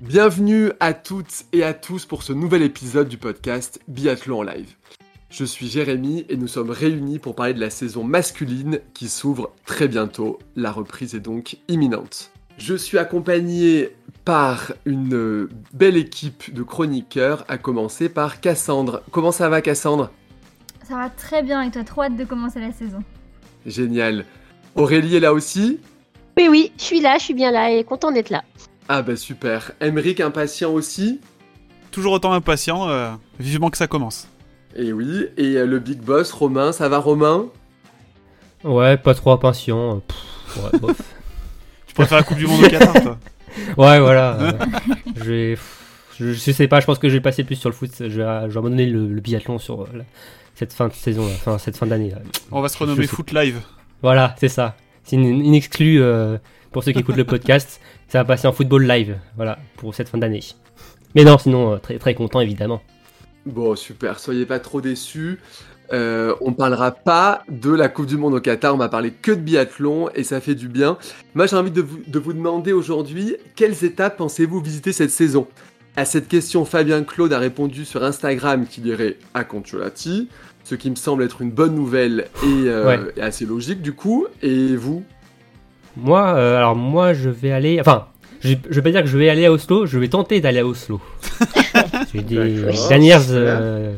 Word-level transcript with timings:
Bienvenue 0.00 0.72
à 0.78 0.92
toutes 0.92 1.46
et 1.54 1.64
à 1.64 1.72
tous 1.72 2.04
pour 2.04 2.22
ce 2.22 2.34
nouvel 2.34 2.60
épisode 2.60 3.08
du 3.08 3.16
podcast 3.16 3.80
Biathlon 3.88 4.40
en 4.40 4.42
live. 4.42 4.74
Je 5.30 5.46
suis 5.46 5.68
Jérémy 5.68 6.26
et 6.28 6.36
nous 6.36 6.48
sommes 6.48 6.68
réunis 6.68 7.18
pour 7.18 7.34
parler 7.34 7.54
de 7.54 7.60
la 7.60 7.70
saison 7.70 8.04
masculine 8.04 8.80
qui 8.92 9.08
s'ouvre 9.08 9.54
très 9.64 9.88
bientôt. 9.88 10.38
La 10.54 10.70
reprise 10.70 11.14
est 11.14 11.20
donc 11.20 11.56
imminente. 11.68 12.30
Je 12.58 12.74
suis 12.74 12.98
accompagné 12.98 13.96
par 14.26 14.74
une 14.84 15.48
belle 15.72 15.96
équipe 15.96 16.52
de 16.52 16.62
chroniqueurs, 16.62 17.46
à 17.48 17.56
commencer 17.56 18.10
par 18.10 18.42
Cassandre. 18.42 19.02
Comment 19.10 19.32
ça 19.32 19.48
va 19.48 19.62
Cassandre? 19.62 20.10
Ça 20.86 20.96
va 20.96 21.08
très 21.08 21.42
bien 21.42 21.62
et 21.62 21.70
toi, 21.70 21.84
trop 21.84 22.02
hâte 22.02 22.16
de 22.16 22.24
commencer 22.24 22.60
la 22.60 22.72
saison. 22.72 23.02
Génial. 23.64 24.26
Aurélie 24.74 25.16
est 25.16 25.20
là 25.20 25.32
aussi? 25.32 25.80
Oui, 26.36 26.48
oui, 26.50 26.72
je 26.76 26.82
suis 26.82 27.00
là, 27.00 27.16
je 27.16 27.24
suis 27.24 27.34
bien 27.34 27.50
là 27.50 27.70
et 27.70 27.82
content 27.82 28.12
d'être 28.12 28.28
là. 28.28 28.44
Ah 28.88 29.02
bah 29.02 29.16
super. 29.16 29.72
Emeric 29.80 30.20
impatient 30.20 30.70
aussi 30.72 31.20
Toujours 31.90 32.12
autant 32.12 32.32
impatient, 32.32 32.88
euh, 32.88 33.10
vivement 33.40 33.70
que 33.70 33.78
ça 33.78 33.86
commence. 33.86 34.28
Et 34.76 34.92
oui, 34.92 35.26
et 35.38 35.56
euh, 35.56 35.66
le 35.66 35.78
big 35.78 36.00
boss 36.00 36.30
Romain, 36.32 36.72
ça 36.72 36.88
va 36.88 36.98
Romain? 36.98 37.46
Ouais, 38.64 38.96
pas 38.96 39.14
trop 39.14 39.32
impatient. 39.32 40.00
Pff, 40.06 40.56
ouais, 40.72 40.78
bof. 40.80 41.00
Tu 41.86 41.94
préfères 41.94 42.18
la 42.18 42.24
Coupe 42.24 42.36
du 42.36 42.46
Monde 42.46 42.64
au 42.64 42.68
Qatar, 42.68 42.92
toi? 43.02 43.18
Ouais, 43.78 43.98
voilà. 44.00 44.34
euh, 44.38 44.52
je, 45.16 45.22
vais- 45.32 45.50
pff, 45.54 45.78
je, 46.18 46.32
je 46.34 46.50
sais 46.52 46.68
pas, 46.68 46.80
je 46.80 46.84
pense 46.86 46.98
que 46.98 47.08
je 47.08 47.14
vais 47.14 47.22
passer 47.22 47.42
plus 47.42 47.56
sur 47.56 47.70
le 47.70 47.74
foot. 47.74 47.90
Je 47.98 48.04
vais, 48.04 48.10
je 48.10 48.20
vais 48.20 48.58
abandonner 48.58 48.84
le, 48.84 49.06
le 49.08 49.20
biathlon 49.22 49.58
sur 49.58 49.82
euh, 49.82 49.86
cette 50.54 50.74
fin 50.74 50.88
de 50.88 50.92
saison, 50.92 51.24
là, 51.26 51.32
enfin 51.36 51.56
cette 51.56 51.78
fin 51.78 51.86
d'année. 51.86 52.12
On 52.52 52.60
va 52.60 52.68
se 52.68 52.76
renommer 52.76 53.06
Foot 53.06 53.32
Live. 53.32 53.60
Voilà, 54.02 54.34
c'est 54.38 54.48
ça. 54.50 54.76
C'est 55.04 55.16
une, 55.16 55.24
une 55.24 55.54
exclue 55.54 56.02
euh, 56.02 56.36
pour 56.76 56.84
ceux 56.84 56.92
qui 56.92 56.98
écoutent 56.98 57.16
le 57.16 57.24
podcast. 57.24 57.80
Ça 58.06 58.18
va 58.18 58.26
passer 58.26 58.46
en 58.46 58.52
football 58.52 58.86
live, 58.86 59.16
voilà, 59.34 59.58
pour 59.78 59.94
cette 59.94 60.10
fin 60.10 60.18
d'année. 60.18 60.40
Mais 61.14 61.24
non, 61.24 61.38
sinon, 61.38 61.72
euh, 61.72 61.76
très, 61.78 61.96
très 61.98 62.14
content 62.14 62.38
évidemment. 62.40 62.82
Bon, 63.46 63.74
super, 63.74 64.18
soyez 64.18 64.44
pas 64.44 64.58
trop 64.58 64.82
déçus. 64.82 65.38
Euh, 65.94 66.34
on 66.42 66.52
parlera 66.52 66.90
pas 66.90 67.44
de 67.48 67.70
la 67.70 67.88
Coupe 67.88 68.04
du 68.04 68.18
Monde 68.18 68.34
au 68.34 68.40
Qatar, 68.40 68.74
on 68.74 68.76
va 68.76 68.90
parler 68.90 69.10
que 69.10 69.32
de 69.32 69.40
biathlon 69.40 70.10
et 70.14 70.22
ça 70.22 70.42
fait 70.42 70.54
du 70.54 70.68
bien. 70.68 70.98
Moi, 71.34 71.46
j'ai 71.46 71.56
envie 71.56 71.70
de 71.70 71.80
vous, 71.80 72.00
de 72.06 72.18
vous 72.18 72.34
demander 72.34 72.74
aujourd'hui 72.74 73.36
quelles 73.54 73.82
étapes 73.82 74.18
pensez-vous 74.18 74.60
visiter 74.60 74.92
cette 74.92 75.10
saison? 75.10 75.46
À 75.96 76.04
cette 76.04 76.28
question, 76.28 76.66
Fabien 76.66 77.04
Claude 77.04 77.32
a 77.32 77.38
répondu 77.38 77.86
sur 77.86 78.04
Instagram 78.04 78.66
qu'il 78.66 78.86
irait 78.86 79.16
à 79.32 79.44
Contiolati, 79.44 80.28
ce 80.62 80.74
qui 80.74 80.90
me 80.90 80.96
semble 80.96 81.22
être 81.22 81.40
une 81.40 81.52
bonne 81.52 81.74
nouvelle 81.74 82.26
et, 82.42 82.68
euh, 82.68 82.86
Ouais. 82.86 83.00
et 83.16 83.22
assez 83.22 83.46
logique 83.46 83.80
du 83.80 83.94
coup. 83.94 84.26
Et 84.42 84.76
vous 84.76 85.04
Moi, 85.96 86.34
euh, 86.34 86.56
alors 86.58 86.76
moi, 86.76 87.12
je 87.14 87.28
vais 87.30 87.52
aller. 87.52 87.80
Enfin, 87.80 88.06
je, 88.40 88.54
je 88.68 88.74
vais 88.74 88.82
pas 88.82 88.90
dire 88.90 89.02
que 89.02 89.08
je 89.08 89.16
vais 89.16 89.28
aller 89.30 89.46
à 89.46 89.52
Oslo. 89.52 89.86
Je 89.86 89.98
vais 89.98 90.08
tenter 90.08 90.40
d'aller 90.40 90.58
à 90.60 90.66
Oslo. 90.66 91.00
J'ai 92.12 92.22
des 92.22 92.60
D'accord, 92.62 92.88
dernières 92.88 93.20
super. 93.22 93.34
euh, 93.60 93.94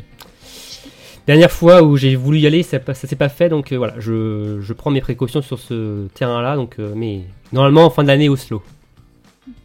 dernières 1.26 1.50
fois 1.50 1.82
où 1.82 1.96
j'ai 1.96 2.16
voulu 2.16 2.38
y 2.38 2.46
aller, 2.46 2.62
ça, 2.62 2.78
pas- 2.78 2.94
ça 2.94 3.06
s'est 3.06 3.16
pas 3.16 3.28
fait. 3.28 3.48
Donc 3.48 3.72
euh, 3.72 3.76
voilà, 3.76 3.94
je, 3.98 4.58
je 4.60 4.72
prends 4.72 4.90
mes 4.90 5.00
précautions 5.00 5.42
sur 5.42 5.58
ce 5.58 6.06
terrain-là. 6.08 6.56
Donc, 6.56 6.76
euh, 6.78 6.92
mais 6.96 7.22
normalement 7.52 7.84
en 7.84 7.90
fin 7.90 8.04
d'année 8.04 8.28
Oslo. 8.28 8.62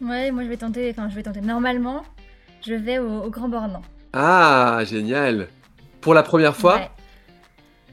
Ouais, 0.02 0.30
moi 0.30 0.42
je 0.44 0.48
vais 0.48 0.56
tenter, 0.56 0.90
enfin 0.90 1.08
je 1.10 1.14
vais 1.14 1.22
tenter. 1.22 1.40
Normalement, 1.40 2.02
je 2.66 2.74
vais 2.74 2.98
au, 2.98 3.22
au 3.24 3.30
Grand 3.30 3.48
Bornand. 3.48 3.82
Ah, 4.12 4.80
génial 4.88 5.48
Pour 6.00 6.14
la 6.14 6.22
première 6.22 6.56
fois? 6.56 6.76
Ouais. 6.76 6.90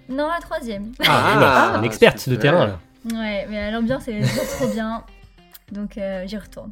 Non, 0.09 0.27
la 0.27 0.39
troisième. 0.41 0.91
Ah, 1.07 1.75
une 1.77 1.85
experte 1.85 2.17
de 2.17 2.35
super. 2.35 2.39
terrain. 2.39 2.65
Là. 2.67 2.79
Ouais, 3.05 3.47
mais 3.49 3.71
l'ambiance 3.71 4.07
est 4.07 4.21
trop, 4.21 4.65
trop 4.65 4.73
bien. 4.73 5.03
Donc 5.71 5.97
euh, 5.97 6.23
j'y 6.27 6.37
retourne. 6.37 6.71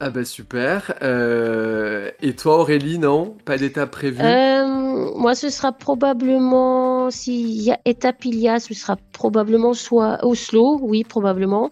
Ah 0.00 0.10
bah 0.10 0.24
super. 0.24 0.94
Euh, 1.02 2.10
Et 2.20 2.34
toi 2.34 2.58
Aurélie, 2.58 2.98
non? 2.98 3.36
Pas 3.44 3.56
d'étape 3.56 3.92
prévue? 3.92 4.20
Euh, 4.20 5.12
moi, 5.16 5.36
ce 5.36 5.48
sera 5.48 5.70
probablement, 5.70 7.08
s'il 7.10 7.62
y 7.62 7.70
a 7.70 7.78
étape 7.84 8.24
il 8.24 8.36
y 8.36 8.48
a, 8.48 8.58
ce 8.58 8.74
sera 8.74 8.96
probablement 9.12 9.74
soit 9.74 10.18
Oslo, 10.24 10.80
oui, 10.82 11.04
probablement. 11.04 11.70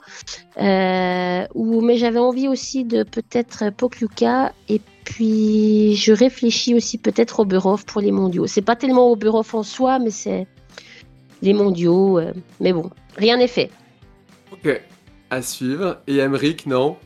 Euh, 0.58 1.44
ou, 1.54 1.80
mais 1.80 1.96
j'avais 1.96 2.20
envie 2.20 2.46
aussi 2.46 2.84
de 2.84 3.02
peut-être 3.02 3.70
Pokljuka 3.76 4.52
et 4.68 4.80
puis 5.04 5.96
je 5.96 6.12
réfléchis 6.12 6.74
aussi 6.74 6.98
peut-être 6.98 7.40
Oberhof 7.40 7.84
pour 7.84 8.00
les 8.00 8.12
mondiaux. 8.12 8.46
C'est 8.46 8.62
pas 8.62 8.76
tellement 8.76 9.10
Oberhof 9.10 9.54
en 9.54 9.64
soi, 9.64 9.98
mais 9.98 10.10
c'est 10.10 10.46
les 11.42 11.52
mondiaux. 11.52 12.18
euh, 12.18 12.32
mais 12.60 12.72
bon, 12.72 12.90
rien 13.16 13.36
n'est 13.36 13.48
fait. 13.48 13.70
Ok, 14.52 14.80
à 15.30 15.42
suivre. 15.42 15.98
Et 16.06 16.18
Emric, 16.18 16.66
non? 16.66 16.96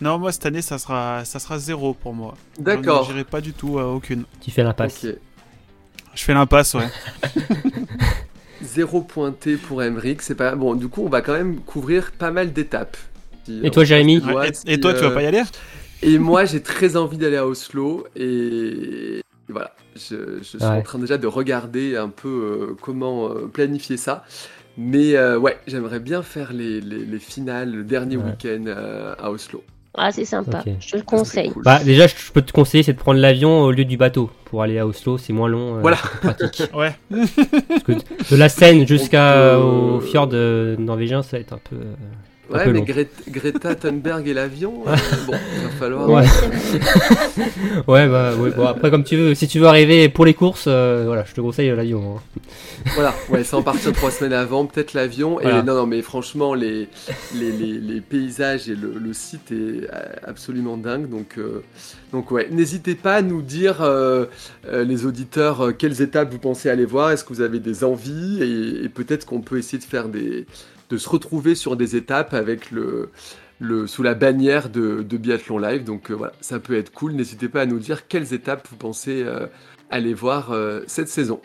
Non, 0.00 0.18
moi 0.18 0.30
cette 0.32 0.46
année, 0.46 0.62
ça 0.62 0.78
sera, 0.78 1.24
ça 1.24 1.38
sera 1.38 1.58
zéro 1.58 1.94
pour 1.94 2.12
moi. 2.14 2.34
D'accord. 2.58 3.04
Je 3.04 3.12
n'irai 3.12 3.24
pas 3.24 3.40
du 3.40 3.52
tout 3.52 3.78
à 3.78 3.86
aucune. 3.86 4.24
Tu 4.40 4.50
fais 4.50 4.62
l'impasse. 4.62 5.06
Je 6.14 6.22
fais 6.24 6.34
l'impasse, 6.34 6.74
ouais. 6.74 6.88
Zéro 8.62 9.02
pointé 9.02 9.56
pour 9.56 9.82
Emric, 9.82 10.22
c'est 10.22 10.34
pas... 10.34 10.54
Bon, 10.54 10.74
du 10.74 10.88
coup, 10.88 11.02
on 11.04 11.08
va 11.10 11.20
quand 11.20 11.34
même 11.34 11.60
couvrir 11.60 12.12
pas 12.12 12.30
mal 12.30 12.52
d'étapes. 12.52 12.96
Si- 13.44 13.60
Et 13.62 13.70
toi, 13.70 13.84
Jérémy 13.84 14.18
Ouais, 14.20 14.48
et, 14.48 14.54
si, 14.54 14.62
et 14.66 14.80
toi, 14.80 14.94
tu 14.94 15.00
euh, 15.04 15.08
vas 15.08 15.14
pas 15.14 15.22
y 15.22 15.26
aller? 15.26 15.42
Et 16.02 16.18
moi, 16.18 16.46
j'ai 16.46 16.62
très 16.62 16.96
envie 16.96 17.18
d'aller 17.18 17.36
à 17.36 17.46
Oslo 17.46 18.06
et 18.16 19.18
et 19.48 19.52
voilà, 19.52 19.74
je, 19.96 20.38
je 20.38 20.44
suis 20.44 20.58
Ouais. 20.58 20.64
en 20.66 20.82
train 20.82 20.98
déjà 20.98 21.18
de 21.18 21.26
regarder 21.26 21.96
un 21.96 22.08
peu 22.08 22.28
euh, 22.70 22.76
comment 22.80 23.28
euh, 23.30 23.46
planifier 23.52 23.96
ça. 23.96 24.24
Mais 24.78 25.16
euh, 25.16 25.38
ouais, 25.38 25.58
j'aimerais 25.66 26.00
bien 26.00 26.22
faire 26.22 26.52
les, 26.52 26.80
les, 26.80 27.04
les 27.04 27.18
finales, 27.18 27.72
le 27.72 27.82
dernier 27.84 28.16
Ouais. 28.18 28.24
week-end 28.24 28.64
euh, 28.66 29.14
à 29.18 29.30
Oslo. 29.30 29.64
Ah, 29.98 30.12
c'est 30.12 30.26
sympa. 30.26 30.62
Je 30.78 30.90
te 30.90 30.96
le 30.98 31.02
conseille. 31.02 31.50
cool. 31.50 31.62
Bah 31.62 31.80
déjà, 31.82 32.06
je 32.06 32.14
je 32.18 32.30
peux 32.30 32.42
te 32.42 32.52
conseiller, 32.52 32.82
c'est 32.82 32.92
de 32.92 32.98
prendre 32.98 33.18
l'avion 33.18 33.62
au 33.62 33.70
lieu 33.70 33.86
du 33.86 33.96
bateau 33.96 34.28
pour 34.44 34.62
aller 34.62 34.78
à 34.78 34.86
Oslo. 34.86 35.16
C'est 35.16 35.32
moins 35.32 35.48
long. 35.48 35.76
euh, 35.76 35.80
Voilà. 35.80 35.96
pratique. 35.96 36.64
Ouais. 36.74 36.94
Parce 37.10 37.82
que 37.82 37.92
de 37.92 38.36
la 38.36 38.50
Seine 38.50 38.86
jusqu'à 38.86 39.54
peut- 39.54 39.62
au 39.62 40.00
fjord 40.00 40.28
euh, 40.34 40.76
norvégien, 40.76 41.22
ça 41.22 41.38
va 41.38 41.40
être 41.40 41.54
un 41.54 41.60
peu. 41.70 41.76
Euh, 42.52 42.56
Ouais, 42.56 42.72
mais. 42.72 42.80
Gre- 42.82 43.06
Greta 43.28 43.74
Thunberg 43.74 44.26
et 44.28 44.34
l'avion, 44.34 44.84
euh, 44.86 44.94
bon, 45.26 45.34
il 45.56 45.62
va 45.64 45.68
falloir. 45.78 46.08
Ouais. 46.08 46.24
ouais, 47.86 48.08
bah, 48.08 48.34
ouais, 48.36 48.50
bon, 48.50 48.66
après, 48.66 48.90
comme 48.90 49.04
tu 49.04 49.16
veux, 49.16 49.34
si 49.34 49.48
tu 49.48 49.58
veux 49.58 49.66
arriver 49.66 50.08
pour 50.08 50.24
les 50.24 50.34
courses, 50.34 50.64
euh, 50.68 51.04
voilà, 51.06 51.24
je 51.24 51.34
te 51.34 51.40
conseille 51.40 51.70
euh, 51.70 51.76
l'avion. 51.76 52.16
hein. 52.18 52.40
Voilà, 52.94 53.14
ouais, 53.30 53.44
sans 53.44 53.62
partir 53.62 53.92
trois 53.92 54.10
semaines 54.10 54.32
avant, 54.32 54.66
peut-être 54.66 54.94
l'avion. 54.94 55.38
Voilà. 55.40 55.58
Et 55.58 55.62
non, 55.62 55.74
non, 55.74 55.86
mais 55.86 56.02
franchement, 56.02 56.54
les, 56.54 56.88
les, 57.34 57.50
les, 57.52 57.78
les 57.80 58.00
paysages 58.00 58.68
et 58.68 58.74
le, 58.76 58.94
le 58.98 59.12
site 59.12 59.50
est 59.52 59.54
euh, 59.54 59.86
absolument 60.24 60.76
dingue. 60.76 61.08
Donc, 61.08 61.38
euh, 61.38 61.62
donc 62.12 62.30
ouais, 62.30 62.48
n'hésitez 62.50 62.94
pas 62.94 63.14
à 63.16 63.22
nous 63.22 63.42
dire, 63.42 63.82
euh, 63.82 64.26
euh, 64.68 64.84
les 64.84 65.04
auditeurs, 65.06 65.60
euh, 65.66 65.72
quelles 65.72 66.00
étapes 66.02 66.30
vous 66.32 66.38
pensez 66.38 66.70
aller 66.70 66.84
voir. 66.86 67.10
Est-ce 67.10 67.24
que 67.24 67.32
vous 67.32 67.40
avez 67.40 67.58
des 67.60 67.84
envies 67.84 68.42
Et, 68.42 68.84
et 68.84 68.88
peut-être 68.88 69.26
qu'on 69.26 69.40
peut 69.40 69.58
essayer 69.58 69.78
de 69.78 69.84
faire 69.84 70.08
des, 70.08 70.46
de 70.90 70.96
se 70.96 71.08
retrouver 71.08 71.54
sur 71.54 71.76
des 71.76 71.96
étapes 71.96 72.34
avec 72.34 72.70
le, 72.70 73.10
sous 73.86 74.02
la 74.02 74.14
bannière 74.14 74.70
de, 74.70 75.02
de 75.02 75.16
Biathlon 75.16 75.58
Live. 75.58 75.84
Donc 75.84 76.10
euh, 76.10 76.14
voilà, 76.14 76.32
ça 76.40 76.58
peut 76.58 76.76
être 76.76 76.92
cool. 76.92 77.12
N'hésitez 77.12 77.48
pas 77.48 77.62
à 77.62 77.66
nous 77.66 77.78
dire 77.78 78.08
quelles 78.08 78.32
étapes 78.32 78.66
vous 78.70 78.76
pensez 78.76 79.22
euh, 79.22 79.46
aller 79.90 80.14
voir 80.14 80.52
euh, 80.52 80.82
cette 80.86 81.08
saison. 81.08 81.40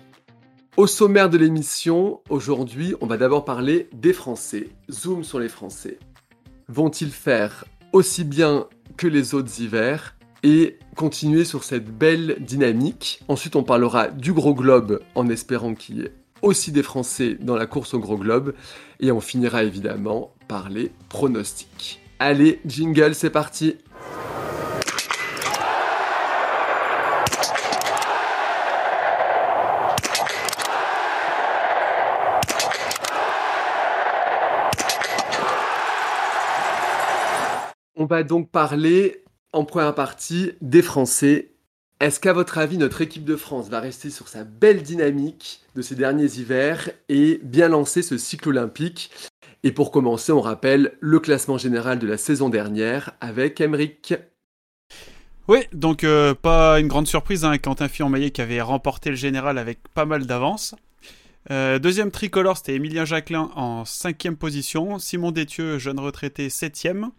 Au 0.78 0.88
sommaire 0.88 1.30
de 1.30 1.38
l'émission, 1.38 2.22
aujourd'hui, 2.30 2.96
on 3.02 3.06
va 3.06 3.18
d'abord 3.18 3.44
parler 3.44 3.90
des 3.94 4.14
Français. 4.14 4.70
Zoom 4.90 5.24
sur 5.24 5.40
les 5.40 5.50
Français. 5.50 6.00
Vont-ils 6.70 7.12
faire 7.12 7.66
aussi 7.92 8.24
bien 8.24 8.68
que 8.96 9.08
les 9.08 9.36
autres 9.36 9.62
hivers 9.62 10.16
et 10.44 10.80
continuer 10.96 11.44
sur 11.44 11.66
cette 11.66 11.86
belle 11.86 12.38
dynamique? 12.40 13.22
Ensuite, 13.28 13.58
on 13.58 13.64
parlera 13.64 14.08
du 14.08 14.32
gros 14.32 14.54
globe 14.54 15.02
en 15.14 15.28
espérant 15.28 15.76
qu'il 15.76 15.98
y 15.98 16.02
ait 16.04 16.14
aussi 16.42 16.72
des 16.72 16.84
Français 16.84 17.38
dans 17.40 17.56
la 17.56 17.66
course 17.66 17.94
au 17.94 18.00
gros 18.00 18.18
globe. 18.18 18.54
Et 19.00 19.12
on 19.12 19.22
finira 19.22 19.64
évidemment 19.64 20.34
par 20.48 20.70
les 20.70 20.92
pronostics. 21.10 22.00
Allez, 22.20 22.60
jingle, 22.66 23.16
c'est 23.16 23.30
parti 23.30 23.78
On 38.02 38.06
va 38.06 38.24
donc 38.24 38.50
parler 38.50 39.24
en 39.54 39.64
première 39.64 39.94
partie 39.94 40.54
des 40.62 40.82
Français 40.82 41.52
Est-ce 42.02 42.20
qu'à 42.20 42.34
votre 42.34 42.58
avis, 42.58 42.80
notre 42.80 43.02
équipe 43.02 43.26
de 43.26 43.36
France 43.36 43.70
va 43.70 43.80
rester 43.80 44.10
sur 44.10 44.28
sa 44.28 44.44
belle 44.44 44.82
dynamique 44.82 45.62
de 45.76 45.84
ces 45.84 45.94
derniers 45.94 46.40
hivers 46.40 46.90
et 47.10 47.40
bien 47.44 47.68
lancer 47.68 48.02
ce 48.02 48.18
cycle 48.18 48.50
olympique? 48.50 49.12
Et 49.62 49.72
pour 49.72 49.92
commencer, 49.92 50.32
on 50.32 50.42
rappelle 50.42 50.98
le 51.00 51.20
classement 51.20 51.60
général 51.60 52.00
de 52.00 52.08
la 52.08 52.18
saison 52.18 52.50
dernière 52.50 53.12
avec 53.22 53.62
Emeric. 53.62 54.16
Oui, 55.48 55.60
donc 55.74 56.04
euh, 56.04 56.34
pas 56.34 56.80
une 56.80 56.88
grande 56.88 57.06
surprise, 57.06 57.46
hein, 57.46 57.60
Quentin 57.60 57.88
Fillon-Maillet 57.88 58.32
qui 58.32 58.42
avait 58.42 58.62
remporté 58.62 59.12
le 59.12 59.16
général 59.16 59.60
avec 59.60 59.78
pas 59.94 60.06
mal 60.06 60.26
d'avance. 60.26 60.74
Euh, 61.52 61.78
deuxième 61.78 62.10
tricolore, 62.10 62.58
c'était 62.58 62.74
Emilien 62.74 63.06
Jacquelin 63.06 63.52
en 63.54 63.86
cinquième 63.86 64.38
position. 64.38 64.98
Simon 64.98 65.30
Détieux, 65.30 65.78
jeune 65.78 66.00
retraité, 66.00 66.50
septième. 66.50 67.12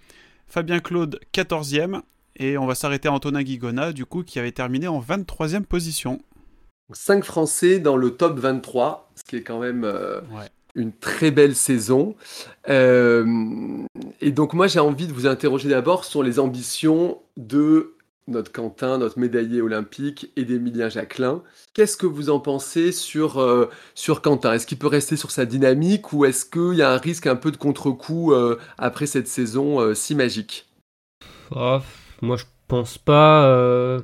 Fabien 0.49 0.81
Claude, 0.81 1.21
quatorzième. 1.31 2.03
Et 2.37 2.57
on 2.59 2.67
va 2.67 2.75
s'arrêter 2.75 3.09
à 3.09 3.13
Antonin 3.13 3.43
Guigona, 3.43 3.93
du 3.93 4.07
coup, 4.07 4.23
qui 4.23 4.39
avait 4.39 4.53
terminé 4.53 4.89
en 4.89 5.01
23e 5.01 5.65
position. 5.65 6.21
5 6.95 7.25
Français 7.25 7.79
dans 7.79 7.97
le 7.97 8.11
top 8.11 8.39
23, 8.39 9.11
ce 9.17 9.23
qui 9.25 9.37
est 9.37 9.43
quand 9.43 9.59
même 9.59 9.85
euh, 9.85 10.21
une 10.75 10.93
très 10.93 11.31
belle 11.31 11.55
saison. 11.55 12.15
Euh, 12.69 13.25
et 14.21 14.33
donc 14.33 14.53
moi 14.55 14.67
j'ai 14.67 14.81
envie 14.81 15.07
de 15.07 15.13
vous 15.13 15.27
interroger 15.27 15.69
d'abord 15.69 16.05
sur 16.05 16.23
les 16.23 16.39
ambitions 16.39 17.21
de 17.37 17.95
notre 18.29 18.53
Quentin, 18.53 18.99
notre 18.99 19.19
médaillé 19.19 19.61
olympique, 19.61 20.31
et 20.37 20.45
d'Emilien 20.45 20.89
Jacquelin. 20.89 21.43
Qu'est-ce 21.75 21.97
que 21.97 22.07
vous 22.07 22.31
en 22.31 22.39
pensez 22.39 22.93
sur, 22.93 23.39
euh, 23.39 23.69
sur 23.95 24.23
Quentin? 24.23 24.53
Est-ce 24.53 24.67
qu'il 24.67 24.79
peut 24.79 24.87
rester 24.87 25.17
sur 25.17 25.33
sa 25.33 25.45
dynamique 25.45 26.13
ou 26.13 26.25
est-ce 26.25 26.45
qu'il 26.45 26.79
y 26.79 26.83
a 26.83 26.93
un 26.93 26.99
risque 26.99 27.27
un 27.27 27.37
peu 27.37 27.51
de 27.51 27.57
contre-coup 27.57 28.33
après 28.79 29.07
cette 29.07 29.29
saison 29.29 29.93
si 29.95 30.15
magique? 30.15 30.69
Oh, 31.51 31.81
moi, 32.23 32.37
je 32.37 32.45
pense 32.69 32.97
pas. 32.97 33.45
Euh, 33.47 34.01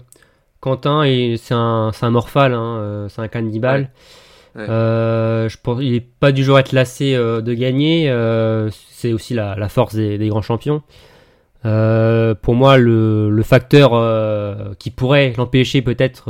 Quentin, 0.60 1.04
c'est 1.36 1.54
un, 1.54 1.92
un 2.00 2.10
morphale, 2.10 2.52
hein, 2.52 2.78
euh, 2.78 3.08
c'est 3.08 3.22
un 3.22 3.28
cannibale. 3.28 3.90
Euh, 4.56 5.48
je 5.48 5.56
pense, 5.62 5.78
il 5.80 5.94
est 5.94 6.00
pas 6.00 6.32
du 6.32 6.42
genre 6.42 6.56
à 6.56 6.60
être 6.60 6.72
lassé 6.72 7.14
de 7.14 7.54
gagner. 7.54 8.12
c'est 8.90 9.12
aussi 9.12 9.34
la, 9.34 9.68
force 9.68 9.94
des, 9.94 10.28
grands 10.28 10.42
champions. 10.42 10.82
pour 11.62 12.54
moi, 12.54 12.76
le, 12.76 13.42
facteur 13.44 14.76
qui 14.78 14.90
pourrait 14.90 15.32
l'empêcher 15.38 15.80
peut-être 15.80 16.28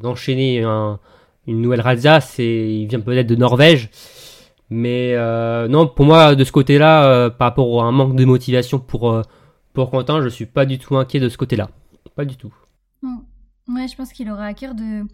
d'enchaîner 0.00 0.62
une 1.46 1.60
nouvelle 1.60 1.82
razzia, 1.82 2.20
c'est 2.22 2.44
il 2.44 2.86
vient 2.86 3.00
peut-être 3.00 3.26
de 3.26 3.36
Norvège. 3.36 3.90
Mais 4.70 5.14
non, 5.68 5.86
pour 5.88 6.06
moi, 6.06 6.34
de 6.36 6.44
ce 6.44 6.52
côté-là, 6.52 7.28
par 7.28 7.48
rapport 7.48 7.82
à 7.82 7.86
un 7.86 7.92
manque 7.92 8.16
de 8.16 8.24
motivation 8.24 8.78
pour 8.78 9.22
pour 9.78 9.92
Quentin, 9.92 10.20
je 10.22 10.28
suis 10.28 10.46
pas 10.46 10.66
du 10.66 10.80
tout 10.80 10.96
inquiet 10.96 11.20
de 11.20 11.28
ce 11.28 11.38
côté-là. 11.38 11.70
Pas 12.16 12.24
du 12.24 12.36
tout. 12.36 12.52
Ouais, 13.68 13.86
je 13.86 13.94
pense 13.94 14.12
qu'il 14.12 14.28
aura 14.28 14.46
à 14.46 14.52
cœur 14.52 14.74
de, 14.74 15.06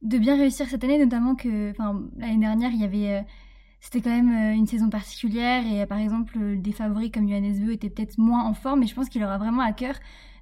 bien 0.00 0.38
réussir 0.38 0.66
cette 0.68 0.82
année, 0.84 0.96
notamment 0.96 1.34
que 1.34 1.74
l'année 2.16 2.38
dernière, 2.38 2.70
il 2.70 2.80
y 2.80 2.84
avait. 2.84 3.18
Euh, 3.18 3.20
c'était 3.82 4.00
quand 4.00 4.08
même 4.08 4.30
euh, 4.30 4.54
une 4.54 4.66
saison 4.66 4.88
particulière 4.88 5.66
et 5.70 5.84
par 5.84 5.98
exemple, 5.98 6.38
des 6.56 6.72
favoris 6.72 7.10
comme 7.12 7.26
Beu 7.26 7.72
étaient 7.72 7.90
peut-être 7.90 8.16
moins 8.16 8.42
en 8.42 8.54
forme, 8.54 8.80
mais 8.80 8.86
je 8.86 8.94
pense 8.94 9.10
qu'il 9.10 9.22
aura 9.22 9.36
vraiment 9.36 9.60
à 9.60 9.72
cœur 9.72 9.96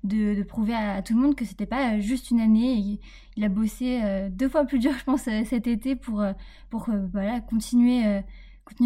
de, 0.05 0.41
prouver 0.45 0.75
à, 0.75 1.03
tout 1.03 1.17
le 1.17 1.21
monde 1.21 1.35
que 1.35 1.45
c'était 1.45 1.67
pas 1.67 1.95
euh, 1.95 2.01
juste 2.01 2.31
une 2.31 2.41
année. 2.41 3.01
Il, 3.35 3.43
a 3.45 3.49
bossé 3.49 4.29
deux 4.31 4.49
fois 4.49 4.67
plus 4.67 4.79
dur, 4.79 4.93
je 4.97 5.03
pense, 5.03 5.23
cet 5.23 5.67
été 5.67 5.97
pour, 5.97 6.25
continuer, 6.71 8.23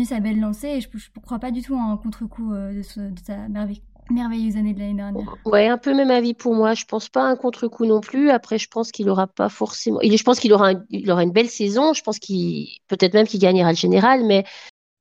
sa 0.07 0.21
belle 0.21 0.41
lancée 0.41 0.69
et 0.69 0.81
je 0.81 0.89
ne 0.89 1.21
crois 1.21 1.41
pas 1.41 1.51
du 1.51 1.61
tout 1.61 1.75
en 1.75 1.99
contre-coup 1.99 2.55
de, 2.55 2.81
sa 2.83 3.49
merveille 3.49 3.83
merveilleuse 4.11 4.57
année 4.57 4.75
de 4.75 4.81
l'année 4.81 4.95
dernière. 4.95 5.35
Ouais, 5.45 5.69
un 5.69 5.79
peu 5.79 5.95
même 5.95 6.11
avis 6.11 6.35
pour 6.35 6.55
moi. 6.55 6.75
Je 6.75 6.85
pense 6.85 7.09
pas 7.09 7.23
un 7.23 7.37
contre-coup 7.37 7.87
non 7.87 8.01
plus. 8.01 8.31
Après, 8.31 8.59
je 8.59 8.69
pense 8.69 8.93
qu'il 8.93 9.09
aura 9.09 9.27
pas 9.27 9.49
forcément. 9.49 10.01
Je 10.03 10.23
pense 10.23 10.39
qu'il 10.41 10.53
aura, 10.53 10.73
il 10.91 11.11
aura 11.11 11.23
une 11.23 11.33
belle 11.33 11.49
saison. 11.49 11.93
Je 11.95 12.03
pense 12.03 12.19
qu'il 12.19 12.69
peut-être 12.89 13.15
même 13.15 13.27
qu'il 13.27 13.41
gagnera 13.41 13.71
le 13.71 13.77
général, 13.77 14.25
mais 14.25 14.45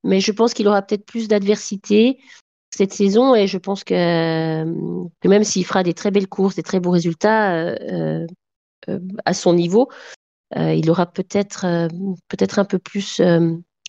mais 0.03 0.19
je 0.19 0.31
pense 0.31 0.53
qu'il 0.53 0.68
aura 0.68 0.81
peut-être 0.81 1.06
plus 1.06 1.27
d'adversité 1.27 2.19
cette 2.74 2.94
saison 2.94 3.36
et 3.36 3.48
je 3.48 3.57
pense 3.57 3.83
que, 3.83 3.94
que 5.21 5.27
même 5.27 5.44
s'il 5.44 5.65
fera 5.65 5.83
des 5.83 5.94
très 5.94 6.12
belles 6.12 6.27
courses, 6.27 6.56
des 6.56 6.63
très 6.63 6.80
beaux 6.80 6.92
résultats 6.92 7.54
euh, 7.54 8.25
euh, 8.89 9.00
à 9.25 9.33
son 9.33 9.54
niveau, 9.54 9.89
euh, 10.56 10.74
il 10.74 10.89
aura 10.89 11.06
peut-être 11.06 11.65
peut-être 12.30 12.59
un 12.59 12.65
peu 12.65 12.80
plus. 12.80 13.19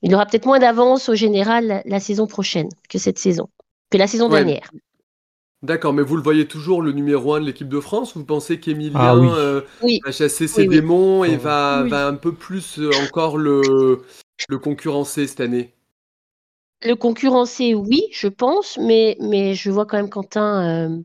il 0.03 0.15
aura 0.15 0.27
peut-être 0.27 0.47
moins 0.47 0.59
d'avance 0.59 1.09
au 1.09 1.15
général 1.15 1.83
la, 1.85 2.01
saison 2.01 2.27
prochaine 2.27 2.69
que 2.89 2.99
cette 2.99 3.19
saison, 3.19 3.49
que 3.91 3.99
la 3.99 4.07
saison 4.07 4.29
dernière. 4.29 4.71
D'accord, 5.63 5.93
mais 5.93 6.03
vous 6.03 6.17
le 6.17 6.23
voyez 6.23 6.49
toujours 6.49 6.83
le 6.83 6.91
numéro 6.91 7.35
1 7.35 7.41
de 7.41 7.47
l'équipe 7.47 7.69
de 7.69 7.79
France? 7.79 8.17
Vous 8.17 8.25
pensez 8.25 8.59
qu'Emilien 8.59 8.99
ah 8.99 9.15
euh, 9.15 9.61
va 10.05 10.11
chasser 10.11 10.49
ses 10.49 10.67
démons 10.67 11.23
et 11.23 11.37
va, 11.37 11.85
va, 11.85 12.09
un 12.09 12.15
peu 12.15 12.33
plus 12.33 12.81
euh, 12.81 12.91
encore 13.05 13.39
le, 13.39 14.03
le 14.49 14.59
concurrencer 14.59 15.29
cette 15.29 15.39
année? 15.39 15.73
Le 16.85 16.97
concurrencer, 16.97 17.75
oui, 17.75 18.03
je 18.11 18.27
pense, 18.27 18.77
mais, 18.77 19.17
mais 19.21 19.55
je 19.55 19.71
vois 19.71 19.87
quand 19.87 19.99
même 19.99 20.11
Quentin 20.11 21.01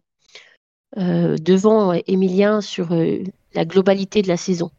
euh, 0.98 1.36
devant 1.40 1.94
Emilien 2.08 2.62
sur 2.62 2.90
la 3.54 3.66
globalité 3.66 4.24
de 4.24 4.28
la 4.28 4.38
saison. 4.38 4.72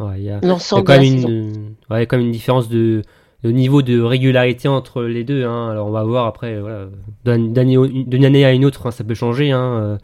il 0.00 0.24
y 0.24 0.30
a, 0.30 0.40
L'ensemble 0.40 0.82
quand, 0.82 0.98
même 0.98 2.20
une 2.20 2.32
différence 2.32 2.68
de, 2.68 3.02
le 3.42 3.52
niveau 3.52 3.82
de 3.82 4.00
régularité 4.00 4.68
entre 4.68 5.02
les 5.02 5.24
deux. 5.24 5.44
Hein. 5.44 5.70
Alors 5.70 5.88
on 5.88 5.90
va 5.90 6.04
voir 6.04 6.26
après, 6.26 6.58
voilà, 6.60 6.86
d'une 7.24 8.24
année, 8.24 8.44
à 8.44 8.52
une 8.52 8.64
autre, 8.64 8.86
hein, 8.86 8.90
ça 8.90 9.04
peut 9.04 9.14
changer. 9.14 9.50
Hein. 9.50 9.80
Euh, 9.82 9.98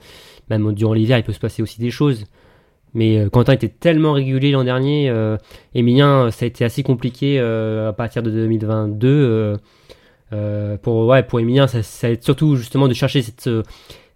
même 0.51 0.73
durant 0.73 0.93
l'hiver, 0.93 1.19
il 1.19 1.25
peut 1.25 1.33
se 1.33 1.41
passer 1.41 1.63
aussi 1.63 1.81
des 1.81 1.91
choses. 1.91 2.25
Mais 2.93 3.19
euh, 3.19 3.29
Quentin 3.29 3.55
était 3.55 3.69
tellement 3.69 4.13
régulier 4.13 4.53
l'an 4.53 4.63
dernier. 4.63 5.09
Euh, 5.09 5.37
Emilien, 5.75 6.31
ça 6.31 6.45
a 6.45 6.47
été 6.47 6.65
assez 6.65 6.83
compliqué 6.83 7.41
à 7.41 7.93
partir 7.93 8.23
de 8.23 8.31
2022. 8.31 9.57
pour, 10.83 11.07
ouais, 11.07 11.23
pour 11.23 11.41
Emilien, 11.41 11.67
ça, 11.67 11.83
ça 11.83 12.09
va 12.09 12.13
être 12.13 12.25
surtout 12.25 12.57
justement 12.57 12.89
de 12.89 12.95
chercher 12.95 13.23
cette 13.23 13.51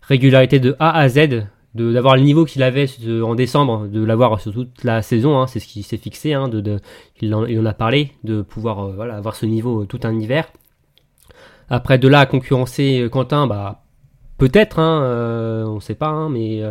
régularité 0.03 0.61
de 0.61 0.76
A 0.79 0.97
à 0.97 1.09
Z 1.09 1.44
d'avoir 1.75 2.17
le 2.17 2.23
niveau 2.23 2.44
qu'il 2.44 2.62
avait 2.62 2.87
en 3.23 3.35
décembre, 3.35 3.87
de 3.87 4.03
l'avoir 4.03 4.41
sur 4.41 4.53
toute 4.53 4.85
la 4.85 5.03
saison, 5.03 5.38
hein, 5.38 5.47
c'est 5.47 5.61
ce 5.61 5.67
qui 5.67 5.82
s'est 5.82 5.97
fixé, 5.97 6.32
hein, 6.32 6.49
de, 6.49 6.81
il, 7.20 7.35
en, 7.35 7.67
a 7.67 7.75
parlé, 7.75 8.12
de 8.25 8.43
pouvoir 8.43 8.81
euh, 8.81 8.93
voilà, 8.94 9.17
avoir 9.17 9.37
ce 9.37 9.47
niveau 9.47 9.82
euh, 9.82 9.87
tout 9.87 10.00
un 10.05 10.19
hiver. 10.19 10.50
Après, 11.69 11.99
de 11.99 12.09
là 12.09 12.20
à 12.20 12.26
concurrencer 12.26 13.00
euh, 13.00 13.09
Quentin, 13.09 13.47
bah, 13.47 13.82
peut-être, 14.38 14.79
hein, 14.79 15.65
on 15.67 15.76
ne 15.76 15.81
sait 15.81 15.94
pas, 15.94 16.29
mais 16.29 16.62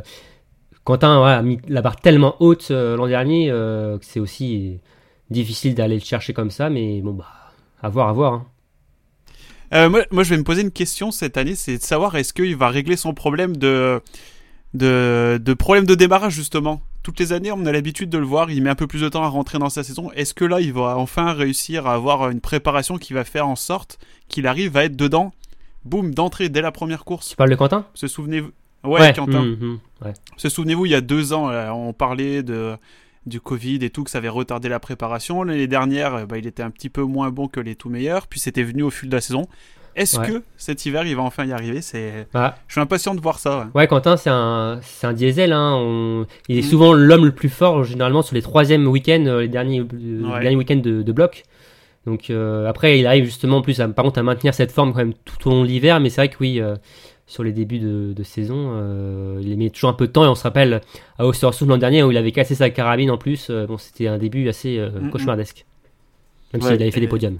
Quentin 0.83 1.21
a 1.23 1.41
mis 1.41 1.59
la 1.67 1.81
barre 1.81 1.97
tellement 1.97 2.35
haute 2.39 2.69
l'an 2.69 3.07
dernier 3.07 3.49
que 3.49 3.99
c'est 4.01 4.19
aussi 4.19 4.79
difficile 5.29 5.75
d'aller 5.75 5.95
le 5.95 6.01
chercher 6.01 6.33
comme 6.33 6.49
ça, 6.49 6.69
mais 6.69 7.01
bon, 7.01 7.13
bah, 7.13 7.25
à 7.81 7.89
voir, 7.89 8.07
à 8.07 8.13
voir. 8.13 8.45
moi, 9.71 10.23
je 10.23 10.29
vais 10.29 10.37
me 10.37 10.43
poser 10.43 10.61
une 10.61 10.71
question 10.71 11.11
cette 11.11 11.37
année, 11.37 11.55
c'est 11.55 11.77
de 11.77 11.83
savoir 11.83 12.15
est-ce 12.15 12.33
qu'il 12.33 12.55
va 12.55 12.69
régler 12.69 12.95
son 12.95 13.13
problème 13.13 13.57
de 13.57 14.01
de, 14.73 15.39
de 15.43 15.53
problèmes 15.53 15.85
de 15.85 15.95
démarrage 15.95 16.33
justement. 16.33 16.81
Toutes 17.03 17.19
les 17.19 17.31
années, 17.31 17.51
on 17.53 17.65
a 17.65 17.71
l'habitude 17.71 18.09
de 18.09 18.17
le 18.17 18.25
voir, 18.25 18.51
il 18.51 18.61
met 18.61 18.69
un 18.69 18.75
peu 18.75 18.87
plus 18.87 19.01
de 19.01 19.07
temps 19.07 19.23
à 19.23 19.29
rentrer 19.29 19.59
dans 19.59 19.69
sa 19.69 19.83
saison. 19.83 20.11
Est-ce 20.11 20.33
que 20.33 20.43
là, 20.43 20.59
il 20.59 20.73
va 20.73 20.97
enfin 20.97 21.31
réussir 21.31 21.87
à 21.87 21.93
avoir 21.93 22.29
une 22.29 22.41
préparation 22.41 22.97
qui 22.97 23.13
va 23.13 23.23
faire 23.23 23.47
en 23.47 23.55
sorte 23.55 23.97
qu'il 24.27 24.45
arrive 24.45 24.75
à 24.75 24.83
être 24.83 24.97
dedans, 24.97 25.33
boum, 25.85 26.13
d'entrée 26.13 26.49
dès 26.49 26.61
la 26.61 26.73
première 26.73 27.05
course 27.05 27.29
Tu 27.29 27.35
parles 27.37 27.49
de 27.49 27.55
Quentin? 27.55 27.85
Se 27.93 28.07
souvenez-vous? 28.07 28.51
Ouais, 28.83 29.13
Quentin. 29.13 29.41
Mmh, 29.41 29.79
mmh, 30.03 30.13
Se 30.35 30.49
souvenez-vous, 30.49 30.85
il 30.85 30.91
y 30.91 30.95
a 30.95 31.01
deux 31.01 31.31
ans, 31.33 31.49
on 31.73 31.93
parlait 31.93 32.43
de 32.43 32.77
du 33.25 33.41
Covid 33.41 33.79
et 33.83 33.89
tout, 33.89 34.03
que 34.03 34.09
ça 34.09 34.17
avait 34.19 34.29
retardé 34.29 34.69
la 34.69 34.79
préparation. 34.79 35.43
L'année 35.43 35.67
dernière, 35.67 36.25
bah, 36.25 36.37
il 36.37 36.47
était 36.47 36.63
un 36.63 36.71
petit 36.71 36.89
peu 36.89 37.03
moins 37.03 37.29
bon 37.29 37.47
que 37.47 37.59
les 37.59 37.75
tout 37.75 37.89
meilleurs, 37.89 38.27
puis 38.27 38.39
c'était 38.39 38.63
venu 38.63 38.83
au 38.83 38.89
fil 38.89 39.09
de 39.09 39.15
la 39.15 39.21
saison. 39.21 39.47
Est-ce 39.97 40.19
que 40.19 40.43
cet 40.57 40.85
hiver, 40.85 41.03
il 41.05 41.15
va 41.15 41.23
enfin 41.23 41.43
y 41.45 41.51
arriver? 41.51 41.81
C'est. 41.81 42.27
Ah. 42.35 42.55
Je 42.67 42.73
suis 42.73 42.81
impatient 42.81 43.15
de 43.15 43.19
voir 43.19 43.39
ça. 43.39 43.67
Ouais, 43.73 43.87
Quentin, 43.87 44.15
c'est 44.15 44.29
un, 44.29 44.79
c'est 44.83 45.07
un 45.07 45.13
diesel. 45.13 45.51
Hein. 45.51 46.25
Il 46.47 46.57
est 46.57 46.61
mm. 46.61 46.69
souvent 46.69 46.93
l'homme 46.93 47.25
le 47.25 47.31
plus 47.31 47.49
fort, 47.49 47.83
généralement 47.83 48.21
sur 48.21 48.35
les 48.35 48.43
troisièmes 48.43 48.87
week-ends, 48.87 49.25
euh, 49.25 49.41
les 49.41 49.47
derniers, 49.47 49.81
euh, 49.81 50.39
derniers 50.39 50.55
week-ends 50.55 50.81
de, 50.83 51.11
bloc. 51.11 51.43
Donc 52.05 52.29
euh, 52.29 52.67
après, 52.67 52.99
il 52.99 53.07
arrive 53.07 53.25
justement 53.25 53.61
plus, 53.61 53.81
à, 53.81 53.87
par 53.87 54.05
contre, 54.05 54.19
à 54.19 54.23
maintenir 54.23 54.53
cette 54.53 54.71
forme 54.71 54.91
quand 54.91 54.99
même 54.99 55.15
tout 55.25 55.47
au 55.47 55.51
long 55.51 55.63
de 55.63 55.67
l'hiver. 55.67 55.99
Mais 55.99 56.09
c'est 56.11 56.21
vrai 56.21 56.29
que 56.29 56.37
oui, 56.39 56.61
sur 57.25 57.43
les 57.43 57.51
débuts 57.51 57.79
de, 57.79 58.23
saison, 58.23 58.73
il 59.41 59.57
met 59.57 59.71
toujours 59.71 59.89
un 59.89 59.93
peu 59.93 60.05
de 60.05 60.11
temps. 60.11 60.23
Et 60.23 60.27
on 60.27 60.35
se 60.35 60.43
rappelle 60.43 60.81
à 61.17 61.25
Ostersund 61.25 61.69
l'an 61.69 61.77
dernier 61.77 62.03
où 62.03 62.11
il 62.11 62.17
avait 62.17 62.31
cassé 62.31 62.53
sa 62.53 62.69
carabine 62.69 63.09
en 63.09 63.17
plus. 63.17 63.49
bon, 63.49 63.79
c'était 63.79 64.07
un 64.07 64.19
début 64.19 64.47
assez 64.47 64.77
mm, 64.77 65.07
mm. 65.07 65.09
cauchemardesque. 65.09 65.65
Même 66.53 66.61
s'il 66.61 66.73
avait 66.73 66.91
fait 66.91 66.99
des 66.99 67.07
podiums. 67.07 67.39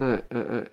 Ouais, 0.00 0.24
ouais, 0.32 0.46
Ouais, 0.50 0.64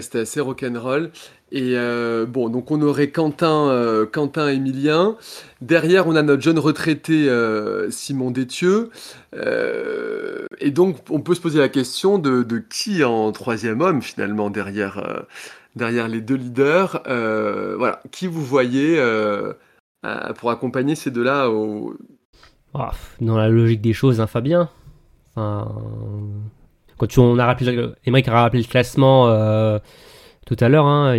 c'était 0.00 0.20
assez 0.20 0.40
rock'n'roll. 0.40 1.10
Et 1.52 1.74
euh, 1.76 2.26
bon, 2.26 2.48
donc 2.48 2.70
on 2.70 2.82
aurait 2.82 3.10
Quentin, 3.10 3.68
euh, 3.68 4.06
Quentin 4.06 4.48
Emilien. 4.48 5.16
Derrière, 5.60 6.08
on 6.08 6.16
a 6.16 6.22
notre 6.22 6.42
jeune 6.42 6.58
retraité 6.58 7.28
euh, 7.28 7.90
Simon 7.90 8.30
Détieux. 8.30 8.90
et 9.32 10.70
donc, 10.70 10.96
on 11.10 11.20
peut 11.20 11.34
se 11.34 11.40
poser 11.40 11.58
la 11.58 11.68
question 11.68 12.18
de, 12.18 12.58
qui 12.58 13.04
en 13.04 13.30
troisième 13.32 13.80
homme, 13.80 14.02
finalement, 14.02 14.50
derrière, 14.50 15.24
derrière 15.76 16.08
les 16.08 16.20
deux 16.20 16.36
leaders. 16.36 17.02
voilà, 17.04 18.02
qui 18.10 18.26
vous 18.26 18.44
voyez 18.44 19.00
pour 20.36 20.50
accompagner 20.50 20.94
ces 20.96 21.10
deux-là 21.10 21.48
ah, 22.74 22.92
Dans 23.20 23.36
la 23.36 23.48
logique 23.48 23.80
des 23.80 23.92
choses, 23.92 24.20
hein, 24.20 24.26
Fabien. 24.26 24.68
Enfin, 25.36 25.68
quand 26.98 27.18
on 27.18 27.38
a 27.38 27.46
rappelé, 27.46 27.90
Emmerich 28.06 28.28
a 28.28 28.32
rappelé 28.32 28.62
le 28.62 28.68
classement 28.68 29.28
euh, 29.28 29.78
tout 30.46 30.56
à 30.60 30.68
l'heure, 30.68 30.86
hein, 30.86 31.14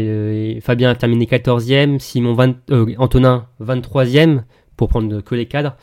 Fabien 0.62 0.92
a 0.92 0.96
terminé 0.96 1.26
14e, 1.26 2.00
Simon 2.00 2.34
20, 2.34 2.98
Antonin 2.98 3.48
23e 3.62 4.44
pour 4.78 4.90
prendre 4.90 5.22
que 5.22 5.36
les 5.36 5.48
cadres. 5.48 5.76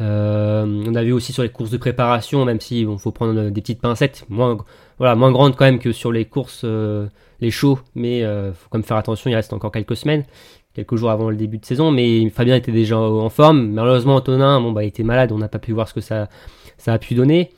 on 0.00 0.94
a 0.94 1.02
vu 1.02 1.12
aussi 1.12 1.32
sur 1.32 1.42
les 1.42 1.48
courses 1.48 1.70
de 1.70 1.78
préparation, 1.78 2.44
même 2.44 2.60
si 2.60 2.82
il 2.82 2.98
faut 2.98 3.10
prendre 3.10 3.48
des 3.50 3.60
petites 3.60 3.80
pincettes, 3.80 4.26
moins, 4.28 4.58
voilà, 4.98 5.14
moins 5.14 5.32
grandes 5.32 5.56
quand 5.56 5.64
même 5.64 5.78
que 5.78 5.92
sur 5.92 6.12
les 6.12 6.26
courses, 6.26 6.64
les 7.40 7.50
shows, 7.50 7.78
mais 7.94 8.22
faut 8.22 8.68
quand 8.70 8.78
même 8.78 8.84
faire 8.84 8.98
attention, 8.98 9.30
il 9.30 9.34
reste 9.34 9.52
encore 9.52 9.72
quelques 9.72 9.96
semaines 9.96 10.24
quelques 10.78 10.94
jours 10.94 11.10
avant 11.10 11.28
le 11.28 11.36
début 11.36 11.58
de 11.58 11.64
saison, 11.64 11.90
mais 11.90 12.30
Fabien 12.30 12.54
était 12.54 12.70
déjà 12.70 12.96
en 12.98 13.28
forme. 13.30 13.68
Malheureusement, 13.72 14.14
Antonin, 14.14 14.60
bon, 14.60 14.70
bah, 14.70 14.84
était 14.84 15.02
malade, 15.02 15.32
on 15.32 15.38
n'a 15.38 15.48
pas 15.48 15.58
pu 15.58 15.72
voir 15.72 15.88
ce 15.88 15.94
que 15.94 16.00
ça 16.00 16.28
a 16.86 16.98
pu 16.98 17.14
donner. 17.14 17.50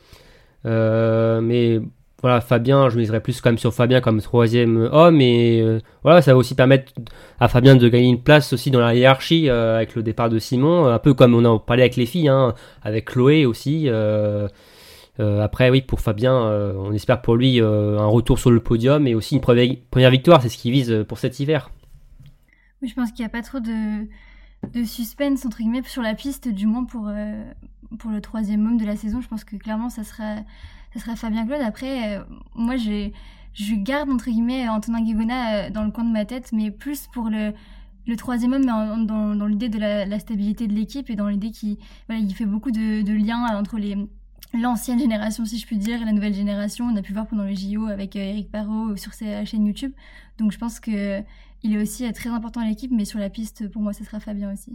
Euh, 0.65 1.41
mais 1.41 1.79
voilà, 2.21 2.41
Fabien, 2.41 2.89
je 2.89 2.97
miserais 2.97 3.19
plus 3.19 3.41
quand 3.41 3.49
même 3.49 3.57
sur 3.57 3.73
Fabien 3.73 3.99
comme 3.99 4.21
troisième 4.21 4.89
homme, 4.91 5.21
et 5.21 5.61
euh, 5.61 5.79
voilà, 6.03 6.21
ça 6.21 6.33
va 6.33 6.37
aussi 6.37 6.53
permettre 6.53 6.93
à 7.39 7.47
Fabien 7.47 7.75
de 7.75 7.89
gagner 7.89 8.09
une 8.09 8.21
place 8.21 8.53
aussi 8.53 8.69
dans 8.69 8.79
la 8.79 8.93
hiérarchie 8.93 9.49
euh, 9.49 9.77
avec 9.77 9.95
le 9.95 10.03
départ 10.03 10.29
de 10.29 10.37
Simon, 10.37 10.85
un 10.85 10.99
peu 10.99 11.13
comme 11.13 11.33
on 11.33 11.43
a 11.45 11.59
parlé 11.59 11.81
avec 11.83 11.95
les 11.95 12.05
filles, 12.05 12.29
hein, 12.29 12.53
avec 12.83 13.05
Chloé 13.05 13.45
aussi. 13.45 13.89
après, 15.19 15.69
oui, 15.69 15.81
pour 15.81 15.99
Fabien, 15.99 16.33
on 16.77 16.93
espère 16.93 17.21
pour 17.21 17.35
lui 17.35 17.59
un 17.59 18.05
retour 18.05 18.39
sur 18.39 18.51
le 18.51 18.59
podium 18.59 19.07
et 19.07 19.15
aussi 19.15 19.35
une 19.35 19.41
première 19.41 20.11
victoire, 20.11 20.41
c'est 20.41 20.49
ce 20.49 20.57
qu'il 20.57 20.71
vise 20.71 21.05
pour 21.07 21.17
cet 21.17 21.39
hiver. 21.39 21.69
Je 22.83 22.93
pense 22.95 23.11
qu'il 23.11 23.23
n'y 23.23 23.27
a 23.27 23.29
pas 23.29 23.43
trop 23.43 23.59
de, 23.59 24.07
de 24.73 24.83
suspense, 24.83 25.45
entre 25.45 25.59
guillemets, 25.59 25.83
sur 25.83 26.01
la 26.01 26.13
piste, 26.13 26.47
du 26.47 26.67
moins 26.67 26.83
pour, 26.83 27.07
euh, 27.07 27.43
pour 27.99 28.11
le 28.11 28.21
troisième 28.21 28.65
homme 28.65 28.77
de 28.77 28.85
la 28.85 28.95
saison. 28.95 29.21
Je 29.21 29.27
pense 29.27 29.43
que 29.43 29.55
clairement, 29.55 29.89
ça 29.89 30.03
sera, 30.03 30.37
ça 30.95 31.15
Fabien 31.15 31.45
Claude. 31.45 31.61
Après, 31.61 32.17
euh, 32.17 32.23
moi, 32.55 32.77
je, 32.77 33.09
je 33.53 33.75
garde, 33.75 34.09
entre 34.09 34.29
guillemets, 34.29 34.67
Antonin 34.69 35.01
Guigona 35.01 35.55
euh, 35.55 35.69
dans 35.69 35.83
le 35.83 35.91
coin 35.91 36.03
de 36.03 36.11
ma 36.11 36.25
tête, 36.25 36.51
mais 36.53 36.71
plus 36.71 37.07
pour 37.07 37.29
le, 37.29 37.53
le 38.07 38.15
troisième 38.15 38.53
homme, 38.53 38.61
mais 38.65 39.05
dans, 39.05 39.35
dans 39.35 39.45
l'idée 39.47 39.69
de 39.69 39.79
la, 39.79 40.19
stabilité 40.19 40.67
de 40.67 40.73
l'équipe 40.73 41.09
et 41.09 41.15
dans 41.15 41.27
l'idée 41.27 41.51
qu'il 41.51 41.77
il 42.09 42.33
fait 42.33 42.45
beaucoup 42.45 42.71
de, 42.71 43.01
de 43.01 43.13
liens 43.13 43.45
entre 43.57 43.77
les 43.77 43.97
l'ancienne 44.53 44.99
génération, 44.99 45.45
si 45.45 45.57
je 45.57 45.65
puis 45.65 45.77
dire, 45.77 46.01
et 46.01 46.05
la 46.05 46.11
nouvelle 46.11 46.33
génération. 46.33 46.85
On 46.85 46.95
a 46.97 47.01
pu 47.01 47.13
voir 47.13 47.27
pendant 47.27 47.43
les 47.43 47.55
JO 47.55 47.85
avec 47.85 48.15
Eric 48.15 48.51
Parot 48.51 48.97
sur 48.97 49.13
sa 49.13 49.45
chaîne 49.45 49.65
YouTube. 49.65 49.93
Donc 50.37 50.51
je 50.51 50.57
pense 50.57 50.79
que 50.79 51.23
il 51.63 51.75
est 51.75 51.81
aussi 51.81 52.11
très 52.13 52.29
important 52.29 52.61
à 52.61 52.65
l'équipe, 52.65 52.91
mais 52.91 53.05
sur 53.05 53.19
la 53.19 53.29
piste, 53.29 53.69
pour 53.71 53.81
moi, 53.81 53.93
ce 53.93 54.03
sera 54.03 54.19
Fabien 54.19 54.51
aussi. 54.53 54.71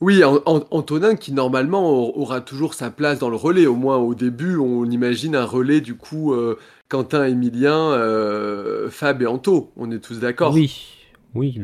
Oui, 0.00 0.22
Antonin 0.24 1.16
qui 1.16 1.32
normalement 1.32 2.16
aura 2.16 2.40
toujours 2.40 2.74
sa 2.74 2.90
place 2.90 3.18
dans 3.18 3.30
le 3.30 3.36
relais. 3.36 3.66
Au 3.66 3.74
moins 3.74 3.96
au 3.96 4.14
début, 4.14 4.56
on 4.56 4.84
imagine 4.84 5.34
un 5.34 5.44
relais 5.44 5.80
du 5.80 5.96
coup 5.96 6.32
euh, 6.32 6.56
Quentin, 6.88 7.24
Emilien, 7.24 7.90
euh, 7.92 8.88
Fab 8.90 9.22
et 9.22 9.26
Anto. 9.26 9.72
On 9.76 9.90
est 9.90 9.98
tous 9.98 10.20
d'accord. 10.20 10.52
Oui, 10.54 10.86
oui, 11.34 11.58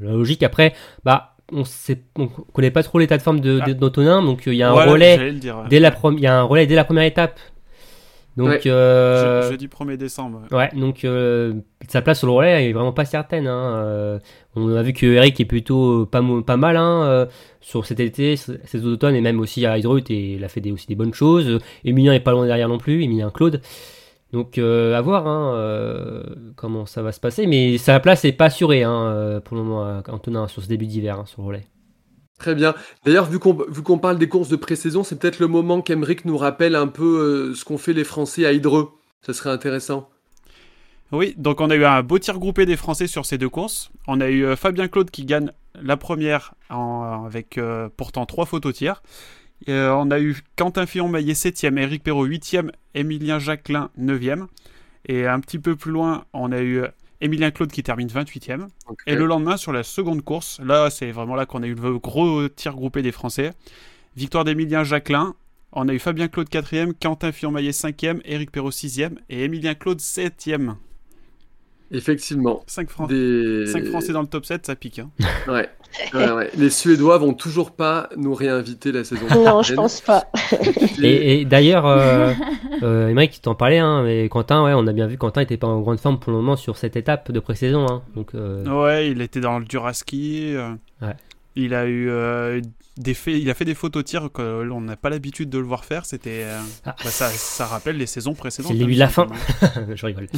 la 0.00 0.12
logique. 0.12 0.44
Après, 0.44 0.74
bah, 1.04 1.36
on 1.50 1.62
ne 1.62 2.26
connaît 2.52 2.70
pas 2.70 2.82
trop 2.82 2.98
l'état 2.98 3.16
de 3.16 3.22
forme 3.22 3.40
de, 3.40 3.60
ah. 3.62 3.74
d'Antonin, 3.74 4.22
donc 4.22 4.46
euh, 4.46 4.54
il 4.54 4.58
y 4.58 4.62
a 4.62 4.70
un 4.70 4.84
relais 4.84 5.34
dès 5.68 5.80
la 5.80 5.92
il 6.12 6.20
y 6.20 6.26
a 6.26 6.38
un 6.38 6.42
relais 6.42 6.66
dès 6.66 6.76
la 6.76 6.84
première 6.84 7.04
étape 7.04 7.40
donc, 8.38 8.66
euh, 8.66 9.50
jeudi 9.50 9.66
1er 9.66 9.96
décembre. 9.96 10.42
Ouais, 10.52 10.70
donc 10.72 11.04
euh, 11.04 11.54
sa 11.88 12.02
place 12.02 12.18
sur 12.18 12.28
le 12.28 12.32
relais 12.34 12.70
est 12.70 12.72
vraiment 12.72 12.92
pas 12.92 13.04
certaine. 13.04 13.48
Hein. 13.48 13.74
Euh, 13.74 14.18
on 14.54 14.76
a 14.76 14.82
vu 14.84 14.92
que 14.92 15.06
Eric 15.06 15.40
est 15.40 15.44
plutôt 15.44 16.06
pas, 16.06 16.22
pas 16.46 16.56
mal 16.56 16.76
hein, 16.76 17.26
sur 17.60 17.84
cet 17.84 17.98
été, 17.98 18.36
cet 18.36 18.84
automne 18.84 19.16
et 19.16 19.20
même 19.20 19.40
aussi 19.40 19.66
à 19.66 19.76
Hydrut 19.76 20.08
et 20.10 20.34
il 20.34 20.44
a 20.44 20.48
fait 20.48 20.60
des, 20.60 20.70
aussi 20.70 20.86
des 20.86 20.94
bonnes 20.94 21.14
choses. 21.14 21.58
Emilien 21.84 22.12
est 22.12 22.20
pas 22.20 22.30
loin 22.30 22.46
derrière 22.46 22.68
non 22.68 22.78
plus, 22.78 23.02
Emilien 23.02 23.30
Claude. 23.30 23.60
Donc 24.32 24.58
à 24.58 25.00
voir 25.00 25.26
hein, 25.26 26.22
comment 26.54 26.86
ça 26.86 27.02
va 27.02 27.10
se 27.10 27.18
passer, 27.18 27.48
mais 27.48 27.76
sa 27.76 27.98
place 27.98 28.24
est 28.24 28.32
pas 28.32 28.46
assurée 28.46 28.84
hein, 28.84 29.40
pour 29.44 29.56
le 29.56 29.64
moment, 29.64 30.00
Antonin, 30.08 30.46
sur 30.46 30.62
ce 30.62 30.68
début 30.68 30.86
d'hiver 30.86 31.24
sur 31.26 31.42
le 31.42 31.48
relais. 31.48 31.66
Très 32.38 32.54
bien. 32.54 32.74
D'ailleurs, 33.04 33.28
vu 33.28 33.40
qu'on 33.40 33.98
parle 33.98 34.18
des 34.18 34.28
courses 34.28 34.48
de 34.48 34.56
pré-saison, 34.56 35.02
c'est 35.02 35.18
peut-être 35.18 35.40
le 35.40 35.48
moment 35.48 35.82
qu'Emeric 35.82 36.24
nous 36.24 36.38
rappelle 36.38 36.76
un 36.76 36.86
peu 36.86 37.50
euh, 37.50 37.54
ce 37.54 37.64
qu'ont 37.64 37.78
fait 37.78 37.92
les 37.92 38.04
Français 38.04 38.46
à 38.46 38.52
Hydreux. 38.52 38.92
Ça 39.22 39.32
serait 39.32 39.50
intéressant. 39.50 40.08
Oui, 41.10 41.34
donc 41.36 41.60
on 41.60 41.70
a 41.70 41.74
eu 41.74 41.84
un 41.84 42.02
beau 42.02 42.18
tir 42.18 42.38
groupé 42.38 42.64
des 42.64 42.76
Français 42.76 43.08
sur 43.08 43.26
ces 43.26 43.38
deux 43.38 43.48
courses. 43.48 43.90
On 44.06 44.20
a 44.20 44.28
eu 44.28 44.44
euh, 44.44 44.56
Fabien 44.56 44.86
Claude 44.86 45.10
qui 45.10 45.24
gagne 45.24 45.50
la 45.80 45.96
première 45.96 46.54
avec 46.70 47.58
euh, 47.58 47.88
pourtant 47.96 48.26
trois 48.26 48.46
photos 48.46 48.74
tirs. 48.74 49.02
on 49.66 50.10
a 50.10 50.20
eu 50.20 50.36
Quentin 50.56 50.86
Fillon-Maillet 50.86 51.32
7ème, 51.32 51.78
Eric 51.78 52.04
Perrault 52.04 52.26
8ème, 52.26 52.70
Emilien 52.94 53.38
Jacquelin 53.40 53.90
9ème. 53.98 54.46
Et 55.06 55.26
un 55.26 55.40
petit 55.40 55.58
peu 55.58 55.74
plus 55.74 55.90
loin, 55.90 56.24
on 56.32 56.52
a 56.52 56.60
eu 56.60 56.82
Emilien 57.20 57.50
Claude 57.50 57.72
qui 57.72 57.82
termine 57.82 58.08
28e. 58.08 58.68
Et 59.06 59.14
le 59.14 59.26
lendemain, 59.26 59.56
sur 59.56 59.72
la 59.72 59.82
seconde 59.82 60.22
course, 60.22 60.60
là, 60.64 60.90
c'est 60.90 61.10
vraiment 61.10 61.34
là 61.34 61.46
qu'on 61.46 61.62
a 61.62 61.66
eu 61.66 61.74
le 61.74 61.98
gros 61.98 62.48
tir 62.48 62.74
groupé 62.74 63.02
des 63.02 63.12
Français. 63.12 63.52
Victoire 64.16 64.44
d'Emilien 64.44 64.84
Jacquelin. 64.84 65.34
On 65.72 65.88
a 65.88 65.92
eu 65.92 65.98
Fabien 65.98 66.28
Claude 66.28 66.48
4e, 66.48 66.94
Quentin 67.00 67.30
Fillon-Maillet 67.30 67.72
5e, 67.72 68.20
Eric 68.24 68.50
Perrault 68.50 68.70
6e 68.70 69.18
et 69.28 69.44
Emilien 69.44 69.74
Claude 69.74 70.00
7e. 70.00 70.76
Effectivement. 71.90 72.62
5, 72.66 72.90
Français 72.90 74.12
dans 74.12 74.20
le 74.20 74.26
top 74.26 74.44
7, 74.44 74.66
ça 74.66 74.76
pique. 74.76 74.98
Hein. 74.98 75.10
ouais. 75.48 75.68
Les 76.56 76.70
Suédois 76.70 77.18
vont 77.18 77.32
toujours 77.32 77.72
pas 77.72 78.08
nous 78.16 78.34
réinviter 78.34 78.92
la 78.92 79.04
saison 79.04 79.26
prochaine. 79.26 79.44
Non, 79.44 79.62
je 79.62 79.74
pense 79.74 80.00
pas. 80.00 80.26
et, 81.02 81.44
d'ailleurs, 81.44 81.86
euh, 81.86 82.32
euh, 82.82 83.08
Emmerich, 83.08 83.40
t'en 83.42 83.54
parlais, 83.54 83.78
hein, 83.78 84.02
mais 84.04 84.28
Quentin, 84.28 84.64
ouais, 84.64 84.72
on 84.74 84.86
a 84.86 84.92
bien 84.92 85.06
vu 85.06 85.16
Quentin 85.16 85.40
était 85.40 85.56
pas 85.56 85.66
en 85.66 85.80
grande 85.80 85.98
forme 85.98 86.18
pour 86.18 86.30
le 86.32 86.38
moment 86.38 86.56
sur 86.56 86.76
cette 86.76 86.96
étape 86.96 87.32
de 87.32 87.40
pré-saison. 87.40 87.86
Hein, 87.88 88.02
donc, 88.14 88.34
euh, 88.34 88.64
Ouais, 88.66 89.10
il 89.10 89.22
était 89.22 89.40
dans 89.40 89.58
le 89.58 89.64
Duraski. 89.64 90.54
Euh, 90.54 90.70
ouais. 91.02 91.16
Il 91.56 91.74
a 91.74 91.88
eu 91.88 92.62
des 92.98 93.14
faits, 93.14 93.34
il 93.40 93.50
a 93.50 93.54
fait 93.54 93.64
des 93.64 93.74
photos 93.74 94.04
tirs 94.04 94.30
qu'on 94.32 94.80
n'a 94.80 94.96
pas 94.96 95.10
l'habitude 95.10 95.50
de 95.50 95.58
le 95.58 95.64
voir 95.64 95.84
faire. 95.84 96.04
C'était, 96.04 96.44
ah. 96.84 96.94
bah, 97.02 97.10
ça, 97.10 97.28
ça, 97.30 97.66
rappelle 97.66 97.96
les 97.96 98.06
saisons 98.06 98.34
précédentes. 98.34 98.70
C'est 98.70 98.78
le 98.78 98.84
début 98.84 98.94
de 98.94 99.00
la 99.00 99.08
fin. 99.08 99.26
je 99.94 100.06
rigole. 100.06 100.28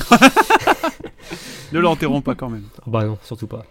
Ne 1.72 1.80
l'enterrons 1.80 2.20
pas 2.20 2.34
quand 2.34 2.50
même. 2.50 2.64
Oh, 2.86 2.90
bah 2.90 3.04
non, 3.04 3.18
surtout 3.22 3.46
pas. 3.46 3.64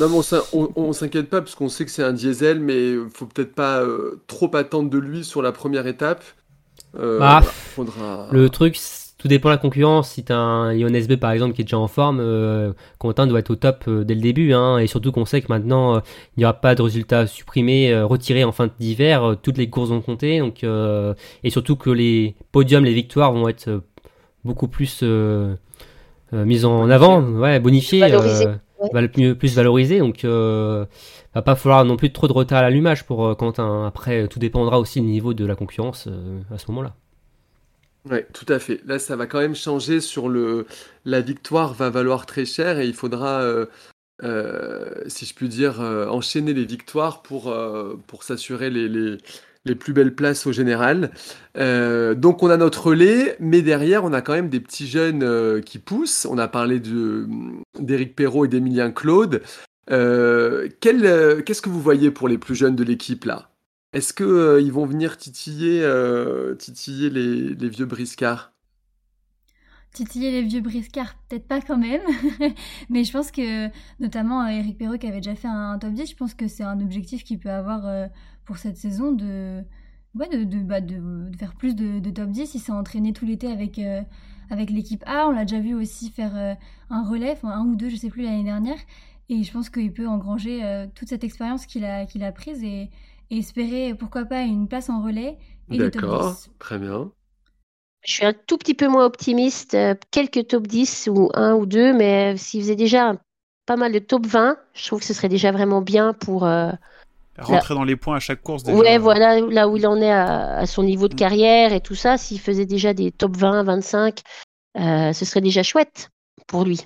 Non, 0.00 0.22
on, 0.52 0.70
on, 0.76 0.92
s'inquiète 0.92 1.28
pas 1.28 1.40
parce 1.40 1.54
qu'on 1.54 1.68
sait 1.68 1.84
que 1.84 1.90
c'est 1.90 2.02
un 2.02 2.12
diesel, 2.12 2.60
mais 2.60 2.94
faut 3.12 3.26
peut-être 3.26 3.54
pas 3.54 3.80
euh, 3.80 4.20
trop 4.26 4.54
attendre 4.54 4.90
de 4.90 4.98
lui 4.98 5.24
sur 5.24 5.42
la 5.42 5.52
première 5.52 5.86
étape. 5.86 6.22
Euh, 6.98 7.18
bah, 7.18 7.42
faudra... 7.42 8.28
Le 8.30 8.48
truc, 8.50 8.78
tout 9.18 9.26
dépend 9.26 9.48
de 9.48 9.54
la 9.54 9.58
concurrence. 9.58 10.10
Si 10.10 10.24
t'as 10.24 10.36
un 10.36 10.72
Ion 10.72 10.92
SB 10.92 11.16
par 11.16 11.32
exemple 11.32 11.54
qui 11.54 11.62
est 11.62 11.64
déjà 11.64 11.78
en 11.78 11.88
forme, 11.88 12.18
euh, 12.20 12.72
Quentin 12.98 13.26
doit 13.26 13.40
être 13.40 13.50
au 13.50 13.56
top 13.56 13.88
dès 13.88 14.14
le 14.14 14.20
début. 14.20 14.52
Hein, 14.52 14.78
et 14.78 14.86
surtout 14.86 15.10
qu'on 15.12 15.24
sait 15.24 15.40
que 15.40 15.48
maintenant 15.48 15.98
il 16.36 16.40
n'y 16.40 16.44
aura 16.44 16.54
pas 16.54 16.74
de 16.74 16.82
résultats 16.82 17.26
supprimés, 17.26 18.00
retirés 18.02 18.44
en 18.44 18.52
fin 18.52 18.70
d'hiver. 18.78 19.36
toutes 19.42 19.58
les 19.58 19.70
courses 19.70 19.90
vont 19.90 20.02
compter. 20.02 20.38
Donc, 20.38 20.62
et 20.62 21.50
surtout 21.50 21.76
que 21.76 21.90
les 21.90 22.36
podiums, 22.52 22.84
les 22.84 22.94
victoires 22.94 23.32
vont 23.32 23.48
être 23.48 23.82
beaucoup 24.44 24.68
plus 24.68 25.02
mises 26.32 26.64
en 26.64 26.90
avant, 26.90 27.22
ouais, 27.22 27.60
bonifiées 27.60 28.00
va 28.92 29.00
le 29.00 29.10
mieux, 29.16 29.34
plus 29.34 29.54
valoriser. 29.54 29.98
Donc, 29.98 30.24
euh, 30.24 30.84
va 31.34 31.42
pas 31.42 31.54
falloir 31.54 31.84
non 31.84 31.96
plus 31.96 32.12
trop 32.12 32.28
de 32.28 32.32
retard 32.32 32.58
à 32.58 32.62
l'allumage 32.62 33.04
pour 33.04 33.26
euh, 33.26 33.34
Quentin. 33.34 33.86
Après, 33.86 34.28
tout 34.28 34.38
dépendra 34.38 34.78
aussi 34.78 35.00
du 35.00 35.06
niveau 35.06 35.34
de 35.34 35.44
la 35.44 35.56
concurrence 35.56 36.06
euh, 36.08 36.40
à 36.52 36.58
ce 36.58 36.66
moment-là. 36.68 36.94
Oui, 38.10 38.18
tout 38.34 38.46
à 38.52 38.58
fait. 38.58 38.80
Là, 38.84 38.98
ça 38.98 39.16
va 39.16 39.26
quand 39.26 39.38
même 39.38 39.54
changer 39.54 40.00
sur 40.00 40.28
le. 40.28 40.66
La 41.06 41.22
victoire 41.22 41.72
va 41.72 41.88
valoir 41.88 42.26
très 42.26 42.44
cher 42.44 42.78
et 42.78 42.86
il 42.86 42.92
faudra, 42.92 43.42
si 44.20 45.24
je 45.24 45.34
puis 45.34 45.48
dire, 45.48 45.80
enchaîner 45.80 46.52
les 46.52 46.66
victoires 46.66 47.22
pour, 47.22 47.54
pour 48.06 48.22
s'assurer 48.22 48.68
les 48.68 48.90
les 48.90 49.16
plus 49.72 49.94
belles 49.94 50.14
places 50.14 50.46
au 50.46 50.52
général. 50.52 51.10
Euh, 51.56 52.14
donc 52.14 52.42
on 52.42 52.50
a 52.50 52.56
notre 52.58 52.88
relais, 52.88 53.36
mais 53.40 53.62
derrière 53.62 54.04
on 54.04 54.12
a 54.12 54.20
quand 54.20 54.34
même 54.34 54.50
des 54.50 54.60
petits 54.60 54.86
jeunes 54.86 55.22
euh, 55.22 55.60
qui 55.62 55.78
poussent. 55.78 56.26
On 56.30 56.36
a 56.36 56.48
parlé 56.48 56.80
d'Éric 57.78 58.14
Perrault 58.14 58.44
et 58.44 58.48
d'Emilien 58.48 58.90
Claude. 58.90 59.42
Euh, 59.90 60.68
qu'est-ce 60.80 61.62
que 61.62 61.70
vous 61.70 61.80
voyez 61.80 62.10
pour 62.10 62.28
les 62.28 62.38
plus 62.38 62.54
jeunes 62.54 62.76
de 62.76 62.84
l'équipe 62.84 63.24
là? 63.24 63.50
Est-ce 63.94 64.12
qu'ils 64.12 64.72
vont 64.72 64.86
venir 64.86 65.16
titiller, 65.16 65.88
titiller 66.58 67.10
les, 67.10 67.54
les 67.54 67.68
vieux 67.68 67.86
briscards? 67.86 68.50
Titiller 69.92 70.32
les 70.32 70.42
vieux 70.42 70.60
briscards, 70.60 71.14
peut-être 71.28 71.46
pas 71.46 71.60
quand 71.60 71.76
même, 71.78 72.00
mais 72.90 73.04
je 73.04 73.12
pense 73.12 73.30
que 73.30 73.68
notamment 74.00 74.44
Eric 74.48 74.76
Perrault 74.76 74.98
qui 74.98 75.06
avait 75.06 75.20
déjà 75.20 75.36
fait 75.36 75.46
un, 75.46 75.78
top 75.78 75.92
10, 75.92 76.10
je 76.10 76.16
pense 76.16 76.34
que 76.34 76.48
c'est 76.48 76.64
un 76.64 76.80
objectif 76.80 77.22
qu'il 77.22 77.38
peut 77.38 77.50
avoir 77.50 77.86
pour 78.44 78.58
cette 78.58 78.76
saison 78.76 79.12
de, 79.12 79.62
ouais, 80.14 80.28
de, 80.28 80.44
de, 80.44 80.58
bah, 80.58 80.80
de, 80.80 81.30
faire 81.38 81.54
plus 81.54 81.74
de, 81.74 82.10
top 82.10 82.30
10. 82.30 82.54
Il 82.54 82.58
s'est 82.58 82.72
entraîné 82.72 83.12
tout 83.12 83.24
l'été 83.24 83.48
avec, 83.48 83.78
euh, 83.78 84.02
avec 84.50 84.70
l'équipe 84.70 85.02
A. 85.06 85.26
On 85.28 85.32
l'a 85.32 85.44
déjà 85.44 85.60
vu 85.60 85.74
aussi 85.74 86.10
faire 86.10 86.36
euh, 86.36 86.54
un 86.90 87.08
relais, 87.08 87.36
un 87.42 87.64
ou 87.66 87.76
deux, 87.76 87.88
je 87.88 87.96
sais 87.96 88.10
plus, 88.10 88.22
l'année 88.22 88.44
dernière. 88.44 88.78
Et 89.28 89.42
je 89.42 89.52
pense 89.52 89.70
qu'il 89.70 89.92
peut 89.92 90.06
engranger 90.06 90.64
euh, 90.64 90.86
toute 90.94 91.08
cette 91.08 91.24
expérience 91.24 91.66
qu'il 91.66 91.84
a, 91.84 92.06
qu'il 92.06 92.22
a 92.24 92.32
prise 92.32 92.62
et, 92.62 92.90
et 93.30 93.38
espérer 93.38 93.94
pourquoi 93.94 94.26
pas 94.26 94.42
une 94.42 94.68
place 94.68 94.90
en 94.90 95.02
relais 95.02 95.38
et 95.70 95.78
top 95.78 95.92
D'accord, 95.94 96.36
très 96.58 96.78
bien. 96.78 97.10
Je 98.02 98.12
suis 98.12 98.26
un 98.26 98.34
tout 98.34 98.58
petit 98.58 98.74
peu 98.74 98.86
moins 98.86 99.06
optimiste, 99.06 99.74
quelques 100.10 100.48
top 100.48 100.66
10 100.66 101.08
ou 101.10 101.30
un 101.32 101.54
ou 101.54 101.64
deux, 101.64 101.94
mais 101.94 102.36
s'il 102.36 102.60
faisait 102.60 102.76
déjà 102.76 103.14
pas 103.64 103.76
mal 103.76 103.92
de 103.92 103.98
top 103.98 104.26
20, 104.26 104.58
je 104.74 104.86
trouve 104.86 105.00
que 105.00 105.06
ce 105.06 105.14
serait 105.14 105.30
déjà 105.30 105.52
vraiment 105.52 105.80
bien 105.80 106.12
pour. 106.12 106.46
Euh, 107.38 107.42
Rentrer 107.42 107.74
dans 107.74 107.84
les 107.84 107.96
points 107.96 108.16
à 108.16 108.20
chaque 108.20 108.42
course. 108.42 108.62
Déjà. 108.62 108.78
Ouais, 108.78 108.98
voilà, 108.98 109.40
là 109.40 109.68
où 109.68 109.76
il 109.76 109.86
en 109.86 110.00
est 110.00 110.12
à, 110.12 110.66
son 110.66 110.84
niveau 110.84 111.08
de 111.08 111.14
mm. 111.14 111.18
carrière 111.18 111.72
et 111.72 111.80
tout 111.80 111.94
ça, 111.94 112.16
s'il 112.16 112.40
faisait 112.40 112.66
déjà 112.66 112.94
des 112.94 113.10
top 113.10 113.36
20, 113.36 113.64
25, 113.64 114.20
euh, 114.78 115.12
ce 115.12 115.24
serait 115.24 115.40
déjà 115.40 115.62
chouette 115.62 116.10
pour 116.46 116.64
lui. 116.64 116.80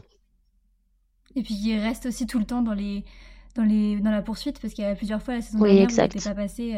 Et 1.37 1.43
puis 1.43 1.55
il 1.55 1.79
reste 1.79 2.07
aussi 2.07 2.27
tout 2.27 2.39
le 2.39 2.45
temps 2.47 2.63
dans 2.63 2.75
les 2.75 3.05
dans 3.55 3.65
les 3.65 3.97
dans 4.01 4.11
la 4.11 4.23
poursuite 4.23 4.59
parce 4.61 4.73
qu'il 4.73 4.85
y 4.85 4.87
a 4.87 4.95
plusieurs 4.95 5.23
fois 5.23 5.35
la 5.35 5.41
saison 5.43 5.59
dernière 5.59 5.87
où 5.87 5.91
il 5.91 5.97
n'était 5.97 6.21
pas 6.21 6.35
passé 6.35 6.75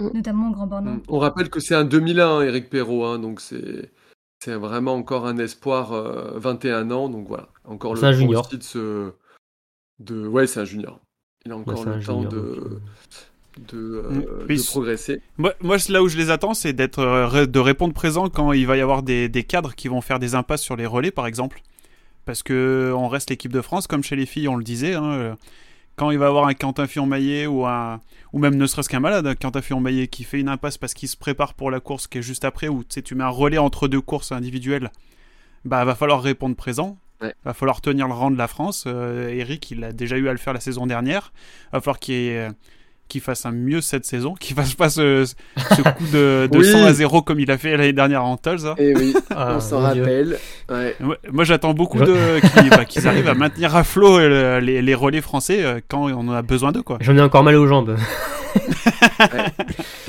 Mm. 0.00 0.10
notamment 0.14 0.48
au 0.50 0.52
Grand 0.52 0.66
Bornand. 0.66 0.94
Mm. 0.94 1.02
On 1.08 1.18
rappelle 1.18 1.50
que 1.50 1.60
c'est 1.60 1.74
un 1.74 1.84
2001, 1.84 2.42
Eric 2.42 2.70
Perrault, 2.70 3.04
hein, 3.04 3.18
donc 3.18 3.40
c'est 3.40 3.92
c'est 4.40 4.54
vraiment 4.54 4.94
encore 4.94 5.26
un 5.26 5.38
espoir 5.38 5.92
21 6.38 6.90
euh, 6.90 6.94
ans, 6.94 7.08
donc 7.08 7.26
voilà, 7.26 7.48
encore 7.64 7.94
le 7.94 8.04
un 8.04 8.12
junior. 8.12 8.46
de 8.48 8.62
se 8.62 9.12
de 10.00 10.26
ouais, 10.26 10.46
c'est 10.46 10.60
un 10.60 10.64
junior. 10.64 11.00
Il 11.46 11.52
a 11.52 11.56
encore 11.56 11.84
le 11.84 12.02
temps 12.02 12.22
de 12.22 12.36
euh. 12.36 12.80
De, 13.70 14.02
euh, 14.04 14.46
mm. 14.48 14.64
progresser. 14.64 15.20
Moi, 15.38 15.54
moi, 15.60 15.76
là 15.88 16.02
où 16.02 16.08
je 16.08 16.16
les 16.16 16.30
attends, 16.30 16.54
c'est 16.54 16.72
d'être 16.72 17.46
de 17.46 17.58
répondre 17.60 17.94
présent 17.94 18.28
quand 18.28 18.52
il 18.52 18.66
va 18.66 18.76
y 18.76 18.80
avoir 18.80 19.04
des, 19.04 19.28
des, 19.28 19.44
cadres 19.44 19.76
qui 19.76 19.86
vont 19.86 20.00
faire 20.00 20.18
des 20.18 20.34
impasses 20.34 20.62
sur 20.62 20.74
les 20.74 20.86
relais, 20.86 21.12
par 21.12 21.28
exemple. 21.28 21.62
Parce 22.24 22.42
que 22.42 22.92
on 22.96 23.06
reste 23.06 23.30
l'équipe 23.30 23.52
de 23.52 23.60
France, 23.60 23.86
comme 23.86 24.02
chez 24.02 24.16
les 24.16 24.26
filles, 24.26 24.48
on 24.48 24.56
le 24.56 24.64
disait. 24.64 24.94
Hein, 24.94 25.36
quand 25.96 26.10
il 26.10 26.18
va 26.18 26.26
avoir 26.26 26.46
un 26.46 26.54
Quentin 26.54 26.86
Fillon-Maillet 26.86 27.46
ou 27.46 27.66
un 27.66 28.00
ou 28.32 28.38
même 28.38 28.56
ne 28.56 28.66
serait-ce 28.66 28.88
qu'un 28.88 29.00
malade, 29.00 29.26
un 29.26 29.36
Quentin 29.36 29.62
Fillon-Maillet 29.62 30.08
qui 30.08 30.24
fait 30.24 30.40
une 30.40 30.48
impasse 30.48 30.76
parce 30.76 30.92
qu'il 30.92 31.08
se 31.08 31.16
prépare 31.16 31.54
pour 31.54 31.70
la 31.70 31.78
course 31.78 32.08
qui 32.08 32.18
est 32.18 32.22
juste 32.22 32.44
après, 32.44 32.68
ou 32.68 32.82
tu 32.82 33.14
mets 33.14 33.22
un 33.22 33.28
relais 33.28 33.58
entre 33.58 33.86
deux 33.86 34.00
courses 34.00 34.32
individuelles, 34.32 34.90
bah 35.64 35.84
va 35.84 35.94
falloir 35.94 36.20
répondre 36.20 36.56
présent. 36.56 36.98
Va 37.44 37.54
falloir 37.54 37.80
tenir 37.80 38.06
le 38.06 38.14
rang 38.14 38.30
de 38.30 38.38
la 38.38 38.48
France. 38.48 38.84
Euh, 38.86 39.28
Eric, 39.28 39.70
il 39.70 39.84
a 39.84 39.92
déjà 39.92 40.16
eu 40.16 40.28
à 40.28 40.32
le 40.32 40.38
faire 40.38 40.52
la 40.52 40.60
saison 40.60 40.86
dernière. 40.86 41.32
Va 41.72 41.80
falloir 41.80 41.98
qu'il 41.98 42.14
ait 42.14 42.48
qu'il 43.08 43.20
fasse 43.20 43.46
un 43.46 43.52
mieux 43.52 43.80
cette 43.80 44.04
saison, 44.04 44.34
qu'il 44.40 44.56
fasse 44.56 44.74
pas 44.74 44.88
ce, 44.88 45.24
coup 45.54 46.06
de, 46.12 46.48
100 46.52 46.84
à 46.84 46.92
0 46.92 47.22
comme 47.22 47.40
il 47.40 47.50
a 47.50 47.58
fait 47.58 47.76
l'année 47.76 47.92
dernière 47.92 48.24
en 48.24 48.36
Tulls. 48.36 48.74
Et 48.78 48.90
eh 48.90 48.96
oui, 48.96 49.14
ah, 49.30 49.54
on 49.56 49.60
s'en 49.60 49.80
rappelle. 49.80 50.38
Moi, 51.30 51.44
j'attends 51.44 51.74
beaucoup 51.74 52.00
de 52.00 52.40
bah, 52.70 52.84
qu'ils 52.84 53.06
arrivent 53.06 53.28
à 53.28 53.34
maintenir 53.34 53.76
à 53.76 53.84
flot 53.84 54.18
euh, 54.18 54.60
les, 54.60 54.82
les, 54.82 54.94
relais 54.94 55.20
français 55.20 55.64
euh, 55.64 55.80
quand 55.88 56.06
on 56.08 56.28
en 56.28 56.32
a 56.32 56.42
besoin 56.42 56.72
d'eux. 56.72 56.82
J'en 57.00 57.16
ai 57.16 57.20
encore 57.20 57.44
mal 57.44 57.56
aux 57.56 57.66
jambes. 57.66 57.96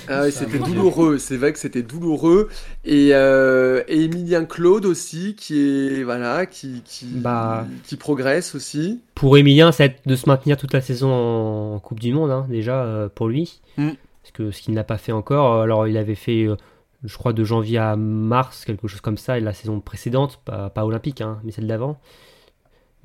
Ah 0.07 0.29
c'était 0.29 0.59
douloureux, 0.59 1.17
c'est 1.17 1.37
vrai 1.37 1.53
que 1.53 1.59
c'était 1.59 1.81
douloureux. 1.81 2.49
Et, 2.83 3.09
euh, 3.13 3.83
Emilien 3.87 4.45
Claude 4.45 4.85
aussi, 4.85 5.35
qui 5.35 5.59
est 5.59 6.03
voilà, 6.03 6.45
qui 6.45 6.81
qui, 6.85 7.05
bah, 7.07 7.65
qui 7.83 7.95
progresse 7.95 8.55
aussi. 8.55 9.01
Pour 9.15 9.37
Emilien, 9.37 9.71
c'est 9.71 10.05
de 10.05 10.15
se 10.15 10.27
maintenir 10.27 10.57
toute 10.57 10.73
la 10.73 10.81
saison 10.81 11.11
en 11.11 11.79
Coupe 11.79 11.99
du 11.99 12.13
Monde, 12.13 12.31
hein, 12.31 12.45
déjà 12.49 12.83
euh, 12.83 13.09
pour 13.13 13.27
lui, 13.27 13.61
mm. 13.77 13.91
parce 14.21 14.31
que 14.33 14.51
ce 14.51 14.61
qu'il 14.61 14.73
n'a 14.73 14.83
pas 14.83 14.97
fait 14.97 15.11
encore. 15.11 15.61
Alors 15.61 15.87
il 15.87 15.97
avait 15.97 16.15
fait, 16.15 16.43
euh, 16.43 16.55
je 17.03 17.17
crois, 17.17 17.33
de 17.33 17.43
janvier 17.43 17.79
à 17.79 17.95
mars, 17.95 18.65
quelque 18.65 18.87
chose 18.87 19.01
comme 19.01 19.17
ça, 19.17 19.37
et 19.37 19.41
la 19.41 19.53
saison 19.53 19.79
précédente, 19.79 20.39
pas, 20.45 20.69
pas 20.69 20.85
olympique, 20.85 21.21
hein, 21.21 21.39
mais 21.43 21.51
celle 21.51 21.67
d'avant. 21.67 21.99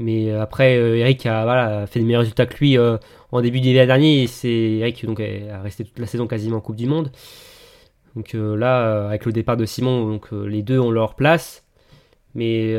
Mais 0.01 0.31
euh, 0.31 0.41
après, 0.41 0.79
euh, 0.79 0.97
Eric 0.97 1.27
a 1.27 1.45
voilà, 1.45 1.87
fait 1.87 2.01
de 2.01 2.07
meilleurs 2.07 2.23
résultats 2.23 2.47
que 2.47 2.57
lui 2.57 2.79
euh, 2.79 2.97
en 3.33 3.43
début 3.43 3.61
d'hiver 3.61 3.87
dernier. 3.87 4.23
Et 4.23 4.27
c'est 4.27 4.49
Eric 4.49 5.05
donc, 5.05 5.21
a 5.21 5.61
resté 5.61 5.85
toute 5.85 5.99
la 5.99 6.07
saison 6.07 6.27
quasiment 6.27 6.57
en 6.57 6.61
Coupe 6.61 6.77
du 6.77 6.87
Monde. 6.87 7.13
Donc 8.17 8.33
là, 8.35 9.07
avec 9.07 9.25
le 9.25 9.33
départ 9.33 9.57
de 9.57 9.65
Simon, 9.65 10.09
donc, 10.09 10.33
les 10.33 10.63
deux 10.63 10.81
ont 10.81 10.91
leur 10.91 11.15
place. 11.15 11.65
Mais 12.35 12.77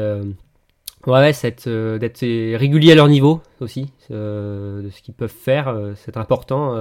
ouais, 1.07 1.31
c'est 1.31 1.69
d'être 1.69 2.21
régulier 2.57 2.91
à 2.91 2.95
leur 2.95 3.07
niveau 3.07 3.39
aussi, 3.61 3.93
de 4.09 4.89
ce 4.91 5.01
qu'ils 5.01 5.13
peuvent 5.13 5.29
faire, 5.29 5.73
c'est 5.95 6.17
important. 6.17 6.75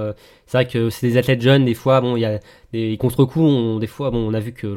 c'est 0.47 0.57
vrai 0.57 0.67
que 0.67 0.89
c'est 0.89 1.07
des 1.07 1.15
athlètes 1.15 1.41
jeunes, 1.41 1.63
des 1.63 1.75
fois, 1.75 2.01
bon, 2.01 2.17
il 2.17 2.21
y 2.21 2.25
a 2.25 2.41
des 2.73 2.97
contre-coups, 2.97 3.79
des 3.79 3.87
fois, 3.87 4.11
bon, 4.11 4.17
on 4.29 4.33
a 4.33 4.41
vu 4.41 4.51
que 4.51 4.75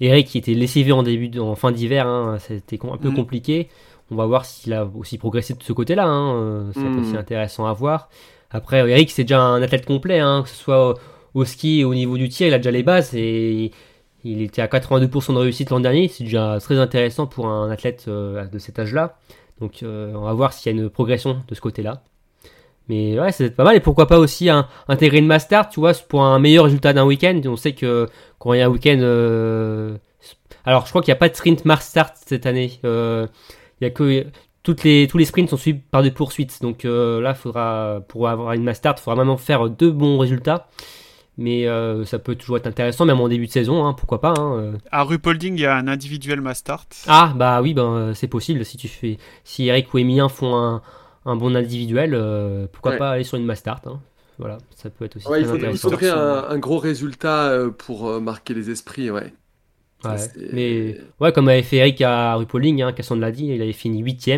Eric 0.00 0.26
qui 0.26 0.38
était 0.38 0.54
lessivé 0.54 0.90
en 0.90 1.04
début, 1.04 1.38
en 1.38 1.54
fin 1.54 1.70
d'hiver, 1.70 2.08
hein, 2.08 2.38
c'était 2.40 2.80
un 2.84 2.96
peu 2.96 3.10
mm. 3.10 3.14
compliqué. 3.14 3.68
On 4.10 4.16
va 4.16 4.26
voir 4.26 4.44
s'il 4.44 4.72
a 4.72 4.86
aussi 4.86 5.18
progressé 5.18 5.54
de 5.54 5.62
ce 5.62 5.72
côté-là. 5.72 6.06
Hein. 6.06 6.34
Euh, 6.34 6.70
c'est 6.72 6.80
aussi 6.80 7.12
hmm. 7.12 7.18
intéressant 7.18 7.66
à 7.66 7.72
voir. 7.72 8.08
Après, 8.50 8.78
Eric, 8.90 9.10
c'est 9.10 9.24
déjà 9.24 9.40
un 9.40 9.62
athlète 9.62 9.84
complet, 9.84 10.20
hein, 10.20 10.42
que 10.42 10.48
ce 10.48 10.56
soit 10.56 10.94
au 11.34 11.44
ski 11.44 11.80
et 11.80 11.84
au 11.84 11.94
niveau 11.94 12.16
du 12.16 12.28
tir, 12.28 12.46
il 12.46 12.54
a 12.54 12.58
déjà 12.58 12.70
les 12.70 12.82
bases 12.82 13.14
et 13.14 13.70
il 14.24 14.42
était 14.42 14.62
à 14.62 14.66
82% 14.66 15.34
de 15.34 15.38
réussite 15.38 15.70
l'an 15.70 15.80
dernier. 15.80 16.08
C'est 16.08 16.24
déjà 16.24 16.58
très 16.60 16.78
intéressant 16.78 17.26
pour 17.26 17.46
un 17.48 17.70
athlète 17.70 18.06
euh, 18.08 18.46
de 18.46 18.58
cet 18.58 18.78
âge-là. 18.78 19.18
Donc, 19.60 19.82
euh, 19.82 20.12
on 20.14 20.22
va 20.22 20.32
voir 20.32 20.52
s'il 20.52 20.74
y 20.74 20.78
a 20.78 20.82
une 20.82 20.88
progression 20.88 21.42
de 21.46 21.54
ce 21.54 21.60
côté-là. 21.60 22.02
Mais 22.88 23.20
ouais, 23.20 23.32
c'est 23.32 23.50
pas 23.54 23.64
mal. 23.64 23.76
Et 23.76 23.80
pourquoi 23.80 24.06
pas 24.06 24.18
aussi 24.18 24.48
intégrer 24.88 25.18
une 25.18 25.26
master, 25.26 25.68
tu 25.68 25.80
vois, 25.80 25.92
pour 25.92 26.22
un 26.22 26.38
meilleur 26.38 26.64
résultat 26.64 26.94
d'un 26.94 27.04
week-end. 27.04 27.38
On 27.44 27.56
sait 27.56 27.72
que 27.72 28.08
quand 28.38 28.54
il 28.54 28.60
y 28.60 28.62
a 28.62 28.66
un 28.66 28.70
week-end. 28.70 29.98
Alors, 30.64 30.86
je 30.86 30.90
crois 30.90 31.02
qu'il 31.02 31.12
n'y 31.12 31.16
a 31.16 31.20
pas 31.20 31.28
de 31.28 31.34
sprint 31.34 31.66
master 31.66 32.12
cette 32.14 32.46
année. 32.46 32.80
Il 33.80 33.84
y 33.84 33.86
a 33.86 33.90
que 33.90 34.26
toutes 34.62 34.84
les, 34.84 35.06
tous 35.08 35.18
les 35.18 35.24
sprints 35.24 35.48
sont 35.48 35.56
suivis 35.56 35.80
par 35.90 36.02
des 36.02 36.10
poursuites. 36.10 36.60
Donc 36.60 36.84
euh, 36.84 37.20
là, 37.20 37.34
faudra, 37.34 38.02
pour 38.08 38.28
avoir 38.28 38.52
une 38.52 38.64
master, 38.64 38.94
il 38.96 39.00
faudra 39.00 39.16
vraiment 39.16 39.36
faire 39.36 39.68
deux 39.70 39.90
bons 39.90 40.18
résultats. 40.18 40.68
Mais 41.40 41.68
euh, 41.68 42.04
ça 42.04 42.18
peut 42.18 42.34
toujours 42.34 42.56
être 42.56 42.66
intéressant, 42.66 43.04
même 43.04 43.20
en 43.20 43.28
début 43.28 43.46
de 43.46 43.52
saison, 43.52 43.86
hein, 43.86 43.94
pourquoi 43.94 44.20
pas. 44.20 44.34
Hein, 44.36 44.54
euh. 44.56 44.72
À 44.90 45.04
Rupolding, 45.04 45.54
il 45.54 45.60
y 45.60 45.66
a 45.66 45.76
un 45.76 45.86
individuel 45.86 46.40
master. 46.40 46.84
Ah, 47.06 47.32
bah 47.36 47.62
oui, 47.62 47.74
ben, 47.74 48.12
c'est 48.12 48.26
possible. 48.26 48.64
Si 48.64 48.76
tu 48.76 48.88
fais, 48.88 49.18
si 49.44 49.68
Eric 49.68 49.94
ou 49.94 49.98
Emilien 49.98 50.28
font 50.28 50.56
un, 50.56 50.82
un 51.24 51.36
bon 51.36 51.54
individuel, 51.54 52.68
pourquoi 52.72 52.96
pas 52.96 53.12
aller 53.12 53.24
sur 53.24 53.38
une 53.38 53.46
master. 53.46 53.80
Hein. 53.86 54.00
Voilà, 54.38 54.58
ça 54.76 54.90
peut 54.90 55.04
être 55.04 55.16
aussi 55.16 55.26
ouais, 55.28 55.40
il 55.40 55.78
faudrait 55.78 56.10
un, 56.10 56.44
un, 56.48 56.58
gros 56.58 56.78
résultat 56.78 57.52
pour 57.78 58.20
marquer 58.20 58.54
les 58.54 58.70
esprits, 58.70 59.10
ouais. 59.10 59.32
Ouais, 60.04 60.16
mais 60.52 60.96
ouais, 61.20 61.32
comme 61.32 61.48
avait 61.48 61.62
fait 61.62 61.78
Eric 61.78 62.00
à 62.02 62.36
Rupoling, 62.36 62.82
hein, 62.82 62.92
Cassandre 62.92 63.20
l'a 63.20 63.32
dit, 63.32 63.46
il 63.46 63.60
avait 63.60 63.72
fini 63.72 63.98
8 64.00 64.30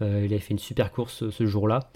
euh, 0.00 0.22
il 0.24 0.32
avait 0.32 0.40
fait 0.40 0.52
une 0.52 0.58
super 0.58 0.92
course 0.92 1.30
ce 1.30 1.46
jour-là. 1.46 1.90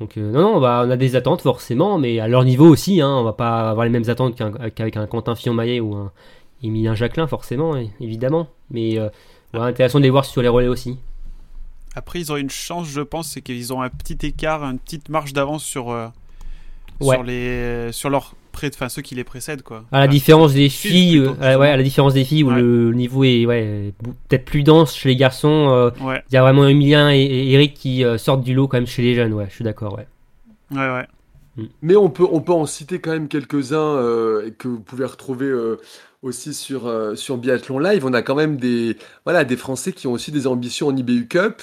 Donc 0.00 0.16
euh, 0.16 0.30
non, 0.30 0.40
non, 0.40 0.60
bah, 0.60 0.84
on 0.86 0.90
a 0.90 0.96
des 0.96 1.16
attentes 1.16 1.42
forcément, 1.42 1.98
mais 1.98 2.20
à 2.20 2.28
leur 2.28 2.44
niveau 2.44 2.66
aussi. 2.66 3.00
Hein, 3.00 3.10
on 3.10 3.24
va 3.24 3.32
pas 3.32 3.70
avoir 3.70 3.84
les 3.84 3.90
mêmes 3.90 4.08
attentes 4.08 4.36
qu'avec 4.74 4.96
un, 4.96 5.06
Quentin 5.06 5.34
Fillon-Maillet 5.34 5.80
ou 5.80 5.94
un 5.94 6.12
Emilien 6.62 6.94
Jacquelin, 6.94 7.26
forcément, 7.26 7.74
évidemment. 8.00 8.48
Mais 8.70 8.98
euh, 8.98 9.08
intéressant 9.52 9.98
de 9.98 10.04
les 10.04 10.10
voir 10.10 10.24
sur 10.24 10.42
les 10.42 10.48
relais 10.48 10.68
aussi. 10.68 10.98
Après, 11.94 12.20
ils 12.20 12.30
ont 12.30 12.36
une 12.36 12.50
chance, 12.50 12.88
je 12.88 13.00
pense, 13.00 13.28
c'est 13.28 13.40
qu'ils 13.42 13.72
ont 13.72 13.80
un 13.80 13.88
petit 13.88 14.26
écart, 14.26 14.62
une 14.62 14.78
petite 14.78 15.08
marge 15.08 15.32
d'avance 15.32 15.64
sur, 15.64 15.86
sur, 17.00 17.22
les, 17.22 17.90
sur 17.90 18.10
leur 18.10 18.34
près 18.56 18.70
de 18.70 18.88
ceux 18.88 19.02
qui 19.02 19.14
les 19.14 19.22
précèdent 19.22 19.62
quoi. 19.62 19.84
À 19.92 20.00
la 20.00 20.08
différence 20.08 20.54
des 20.54 20.70
filles, 20.70 21.18
euh, 21.18 21.58
ouais, 21.58 21.68
à 21.68 21.76
la 21.76 21.82
différence 21.82 22.14
des 22.14 22.24
filles 22.24 22.42
où 22.42 22.50
le 22.50 22.92
niveau 22.94 23.22
est 23.22 23.44
ouais, 23.44 23.92
peut-être 24.28 24.46
plus 24.46 24.62
dense 24.62 24.96
chez 24.96 25.10
les 25.10 25.16
garçons. 25.16 25.68
Euh, 25.70 25.90
il 26.30 26.34
y 26.34 26.36
a 26.38 26.42
vraiment 26.42 26.66
Emilien 26.66 27.12
et, 27.12 27.52
Eric 27.52 27.74
qui 27.74 28.02
euh, 28.02 28.16
sortent 28.16 28.42
du 28.42 28.54
lot 28.54 28.66
quand 28.66 28.78
même 28.78 28.86
chez 28.86 29.02
les 29.02 29.14
jeunes. 29.14 29.34
Ouais, 29.34 29.46
je 29.50 29.54
suis 29.54 29.64
d'accord. 29.64 29.98
Ouais. 29.98 30.06
Ouais 30.70 30.90
ouais. 30.90 31.06
Mm. 31.56 31.64
Mais 31.82 31.96
on 31.96 32.08
peut 32.08 32.26
on 32.30 32.40
peut 32.40 32.54
en 32.54 32.64
citer 32.64 32.98
quand 32.98 33.10
même 33.10 33.28
quelques-uns 33.28 33.96
que 34.58 34.68
vous 34.68 34.80
pouvez 34.80 35.04
retrouver 35.04 35.52
aussi 36.22 36.54
sur 36.54 36.90
sur 37.14 37.36
Biathlon 37.36 37.78
Live. 37.78 38.06
On 38.06 38.14
a 38.14 38.22
quand 38.22 38.34
même 38.36 38.56
des 38.56 38.96
voilà 39.24 39.44
des 39.44 39.56
Français 39.56 39.92
qui 39.92 40.06
ont 40.06 40.12
aussi 40.12 40.32
des 40.32 40.46
ambitions 40.46 40.88
en 40.88 40.96
IBU 40.96 41.28
Cup. 41.28 41.60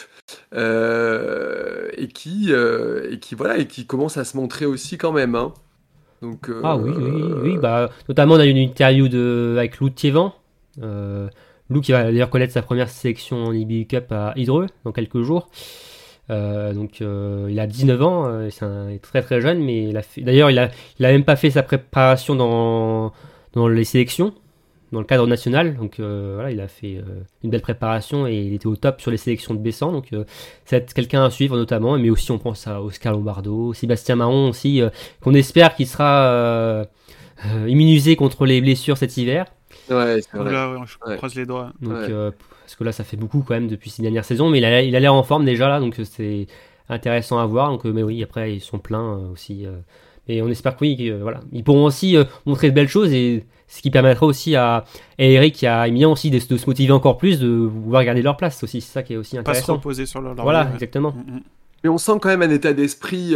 et 0.56 2.08
qui 2.14 2.52
et 2.52 3.20
qui 3.20 3.36
voilà 3.36 3.58
et 3.58 3.66
qui 3.66 3.88
commencent 3.88 4.18
à 4.18 4.26
se 4.26 4.38
montrer 4.38 4.68
aussi 4.68 4.98
quand 4.98 5.12
même 5.12 5.34
hein. 5.34 5.54
Ah 6.64 6.78
oui, 6.78 6.92
oui, 6.96 7.22
oui, 7.42 7.56
euh, 7.56 7.60
Bah, 7.60 7.90
notamment, 8.08 8.36
on 8.36 8.40
a 8.40 8.46
eu 8.46 8.50
une 8.50 8.58
interview 8.58 9.08
de, 9.08 9.56
avec 9.58 9.80
Lou 9.80 9.90
Thievan. 9.90 10.32
Euh, 10.82 11.28
Lou 11.70 11.82
qui 11.82 11.92
va 11.92 12.04
d'ailleurs 12.04 12.30
connaître 12.30 12.54
sa 12.54 12.62
première 12.62 12.90
sélection 12.90 13.46
en 13.46 13.54
IBU 13.54 13.86
Cup 13.86 14.12
à 14.12 14.34
Hydreux 14.36 14.68
dans 14.84 14.92
quelques 14.92 15.22
jours. 15.22 15.50
Euh, 16.30 16.74
donc 16.74 17.00
il 17.02 17.60
a 17.60 17.68
19 17.68 18.02
ans, 18.02 18.50
c'est 18.50 18.66
un, 18.66 18.98
très 19.02 19.22
très 19.22 19.42
jeune, 19.42 19.64
mais 19.64 19.94
d'ailleurs 20.18 20.52
il 20.52 20.60
a, 20.60 20.70
il 21.00 21.06
a 21.06 21.12
même 21.12 21.24
pas 21.24 21.36
fait 21.36 21.50
sa 21.50 21.64
préparation 21.64 22.36
dans, 22.36 23.12
dans 23.54 23.68
les 23.68 23.84
sélections 23.84 24.34
dans 24.94 25.00
le 25.00 25.06
cadre 25.06 25.28
national. 25.28 25.76
Donc 25.76 26.00
euh, 26.00 26.34
voilà, 26.36 26.52
il 26.52 26.62
a 26.62 26.68
fait 26.70 26.96
euh, 26.98 27.24
une 27.44 27.50
belle 27.50 27.62
préparation 27.62 28.28
et 28.28 28.36
il 28.36 28.54
était 28.54 28.68
au 28.68 28.76
top 28.76 29.02
sur 29.02 29.12
les 29.12 29.18
sélections 29.18 29.54
de 29.54 29.60
Bessan. 29.60 29.92
Donc 29.92 30.14
euh, 30.14 30.24
c'est 30.66 30.94
quelqu'un 30.94 31.26
à 31.26 31.30
suivre 31.30 31.58
notamment. 31.58 31.98
Mais 31.98 32.10
aussi 32.10 32.32
on 32.32 32.40
pense 32.40 32.68
à 32.68 32.82
Oscar 32.82 33.12
Lombardo, 33.12 33.74
Sébastien 33.74 34.16
Marron 34.16 34.50
aussi, 34.50 34.82
qu'on 35.22 35.34
espère 35.34 35.76
qu'il 35.76 35.88
sera 35.88 36.86
immunisé 37.68 38.16
contre 38.16 38.46
les 38.46 38.62
blessures 38.62 38.98
cet 38.98 39.18
hiver. 39.18 39.48
Ouais, 39.90 40.22
c'est 40.22 40.38
vrai. 40.38 40.54
je 40.86 41.16
croise 41.18 41.36
les 41.36 41.46
doigts. 41.46 41.74
Donc, 41.82 41.98
parce 41.98 42.76
que 42.78 42.84
là, 42.86 42.94
ça 42.94 43.04
fait 43.04 43.18
beaucoup 43.18 43.44
quand 43.46 43.56
même 43.56 43.68
depuis 43.68 43.90
ces 43.90 44.02
dernières 44.02 44.24
saisons, 44.24 44.50
mais 44.50 44.60
il 44.60 44.66
a, 44.66 45.00
l'air 45.00 45.14
en 45.14 45.24
forme 45.24 45.44
déjà 45.44 45.68
là, 45.68 45.82
donc 45.82 46.00
c'est 46.04 46.48
intéressant 46.88 47.40
à 47.40 47.46
voir. 47.46 47.70
Donc, 47.70 47.84
mais 47.84 48.04
oui, 48.04 48.24
après, 48.24 48.56
ils 48.56 48.62
sont 48.62 48.80
pleins 48.80 49.18
aussi 49.34 49.66
Et 50.30 50.42
on 50.42 50.48
espère 50.48 50.78
que 50.78 50.82
oui, 50.82 51.12
voilà. 51.22 51.42
Ils 51.52 51.64
pourront 51.64 51.86
aussi 51.86 52.16
montrer 52.46 52.70
de 52.70 52.76
belles 52.76 52.88
choses 52.88 53.12
et 53.12 53.46
ce 53.76 53.82
qui 53.82 53.92
permettra 53.92 54.26
aussi 54.26 54.56
à, 54.56 54.86
Eric 55.18 55.64
et 55.64 55.68
à 55.68 55.88
Emilien 55.88 56.10
aussi 56.10 56.30
de, 56.30 56.40
se 56.40 56.66
motiver 56.68 56.92
encore 56.92 57.18
plus, 57.18 57.40
de 57.40 57.48
vouloir 57.48 58.04
garder 58.04 58.22
leur 58.22 58.38
place 58.38 58.64
aussi. 58.64 58.82
C'est 58.82 58.94
ça 58.94 59.04
qui 59.04 59.14
est 59.14 59.18
aussi 59.18 59.38
intéressant. 59.38 59.62
Pas 59.62 59.66
se 59.66 59.72
reposer 59.72 60.06
sur 60.06 60.22
leur, 60.22 60.36
Voilà, 60.36 60.70
exactement. 60.74 61.12
Mm, 61.12 61.36
mm. 61.36 61.42
Mais 61.84 61.90
on 61.90 61.98
sent 61.98 62.14
quand 62.22 62.30
même 62.30 62.42
un 62.42 62.50
état 62.50 62.74
d'esprit 62.74 63.36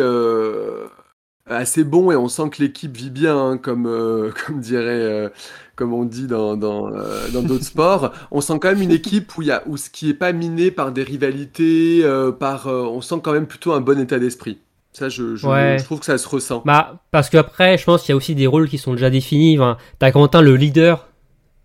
assez 1.49 1.83
bon 1.83 2.11
et 2.11 2.15
on 2.15 2.27
sent 2.27 2.49
que 2.51 2.61
l'équipe 2.61 2.95
vit 2.95 3.09
bien, 3.09 3.37
hein, 3.37 3.57
comme, 3.57 3.87
euh, 3.87 4.31
comme 4.45 4.59
dirait, 4.59 4.85
euh, 4.85 5.29
comme 5.75 5.93
on 5.93 6.05
dit 6.05 6.27
dans 6.27 6.57
dans 6.57 6.91
euh, 6.91 7.29
dans 7.29 7.41
d'autres 7.41 7.65
sports. 7.65 8.13
On 8.31 8.41
sent 8.41 8.59
quand 8.59 8.69
même 8.69 8.81
une 8.81 8.91
équipe 8.91 9.37
où 9.37 9.41
il 9.41 9.49
y 9.49 9.51
a 9.51 9.63
où 9.67 9.77
ce 9.77 9.89
qui 9.89 10.09
est 10.09 10.13
pas 10.15 10.33
miné 10.33 10.71
par 10.71 10.91
des 10.91 11.03
rivalités, 11.03 12.03
par, 12.39 12.67
on 12.67 13.01
sent 13.01 13.19
quand 13.23 13.33
même 13.33 13.47
plutôt 13.47 13.73
un 13.73 13.81
bon 13.81 13.99
état 13.99 14.19
d'esprit. 14.19 14.59
Ça, 14.97 15.09
je, 15.09 15.35
je, 15.35 15.83
trouve 15.83 15.99
que 15.99 16.05
ça 16.07 16.17
se 16.17 16.27
ressent. 16.27 16.63
Bah, 16.65 16.95
parce 17.11 17.29
qu'après, 17.29 17.77
je 17.77 17.83
pense 17.83 18.01
qu'il 18.01 18.09
y 18.09 18.13
a 18.13 18.15
aussi 18.15 18.33
des 18.33 18.47
rôles 18.47 18.67
qui 18.67 18.79
sont 18.79 18.93
déjà 18.93 19.11
définis. 19.11 19.59
Enfin, 19.59 19.77
T'as 19.99 20.09
Quentin, 20.09 20.41
le 20.41 20.55
leader, 20.55 21.07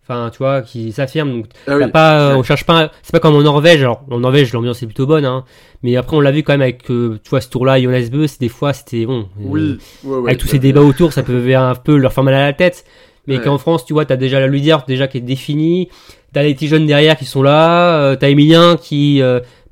enfin 0.02 0.28
tu 0.30 0.36
vois 0.36 0.60
qui 0.60 0.92
s'affirme 0.92 1.32
donc 1.32 1.46
ah 1.66 1.88
pas 1.88 2.36
on 2.36 2.42
cherche 2.42 2.66
pas 2.66 2.90
c'est 3.02 3.12
pas 3.12 3.20
comme 3.20 3.34
en 3.34 3.40
Norvège. 3.40 3.80
Alors 3.80 4.04
en 4.10 4.20
Norvège 4.20 4.52
l'ambiance 4.52 4.82
est 4.82 4.86
plutôt 4.86 5.06
bonne 5.06 5.24
hein. 5.24 5.44
Mais 5.82 5.96
après 5.96 6.14
on 6.14 6.20
l'a 6.20 6.30
vu 6.30 6.42
quand 6.42 6.52
même 6.52 6.60
avec 6.60 6.90
euh, 6.90 7.18
tu 7.24 7.30
vois 7.30 7.40
ce 7.40 7.48
tour 7.48 7.64
là 7.64 7.80
Jonas 7.80 8.08
c'est 8.26 8.40
des 8.40 8.50
fois 8.50 8.74
c'était 8.74 9.06
bon 9.06 9.30
oui 9.38 9.78
euh, 10.06 10.26
avec 10.26 10.36
tous 10.36 10.48
ces 10.48 10.58
débats 10.58 10.82
autour 10.82 11.14
ça 11.14 11.22
peut 11.22 11.54
un 11.56 11.74
peu 11.74 11.96
leur 11.96 12.12
faire 12.12 12.24
mal 12.24 12.34
à 12.34 12.44
la 12.44 12.52
tête. 12.52 12.84
Mais 13.26 13.40
qu'en 13.40 13.56
France 13.56 13.86
tu 13.86 13.94
vois 13.94 14.04
t'as 14.04 14.16
déjà 14.16 14.40
la 14.40 14.48
leader 14.48 14.84
déjà 14.86 15.08
qui 15.08 15.16
est 15.16 15.22
définie 15.22 15.88
t'as 16.32 16.42
les 16.42 16.54
petits 16.54 16.68
jeunes 16.68 16.86
derrière 16.86 17.16
qui 17.16 17.24
sont 17.24 17.42
là 17.42 17.96
euh, 17.96 18.16
t'as 18.16 18.30
Emilien 18.30 18.76
qui 18.76 19.20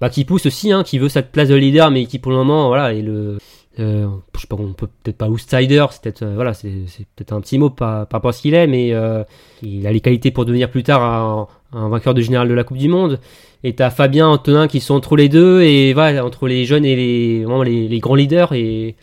bah 0.01 0.11
qui 0.11 0.25
pousse 0.25 0.47
aussi 0.47 0.73
hein 0.73 0.83
qui 0.83 0.99
veut 0.99 1.09
cette 1.09 1.31
place 1.33 1.49
de 1.49 1.55
leader 1.55 1.91
mais 1.91 2.07
qui 2.07 2.19
pour 2.19 2.33
le 2.33 2.39
moment 2.39 2.69
voilà 2.69 2.95
est 2.95 3.03
le 3.03 3.39
euh, 3.79 4.09
je 4.35 4.41
sais 4.41 4.47
pas, 4.47 4.57
on 4.57 4.73
peut 4.73 4.89
peut-être 5.03 5.17
pas 5.17 5.29
outsider, 5.29 5.87
c'est 5.91 6.03
peut-être 6.03 6.23
euh, 6.23 6.35
voilà, 6.35 6.55
c'est 6.55 6.69
peut-être 7.17 7.33
un 7.33 7.41
petit 7.41 7.59
mot 7.59 7.71
par, 7.71 8.09
rapport 8.11 8.31
à 8.31 8.33
ce 8.33 8.43
qu'il 8.43 8.55
est, 8.55 8.67
mais 8.67 8.93
euh, 8.93 9.23
il 9.63 9.87
a 9.87 9.93
les 9.93 10.01
qualités 10.01 10.31
pour 10.31 10.45
devenir 10.45 10.71
plus 10.71 10.83
tard 10.83 11.03
un, 11.03 11.49
un, 11.73 11.89
vainqueur 11.89 12.13
de 12.13 12.21
général 12.21 12.49
de 12.49 12.55
la 12.55 12.65
Coupe 12.65 12.79
du 12.79 12.89
Monde. 12.89 13.21
Et 13.63 13.75
t'as 13.75 13.91
Fabien, 13.91 14.29
Antonin 14.29 14.69
qui 14.69 14.81
sont 14.81 14.95
entre 14.95 15.17
les 15.17 15.29
deux 15.29 15.63
et 15.63 15.95
voilà, 15.95 16.25
entre 16.25 16.49
les 16.49 16.65
jeunes 16.65 16.85
et 16.85 16.97
les 16.97 17.45
vraiment 17.45 17.63
les, 17.63 17.89
les 17.89 17.99
grands 18.01 18.15
leaders 18.17 18.53
et 18.53 18.97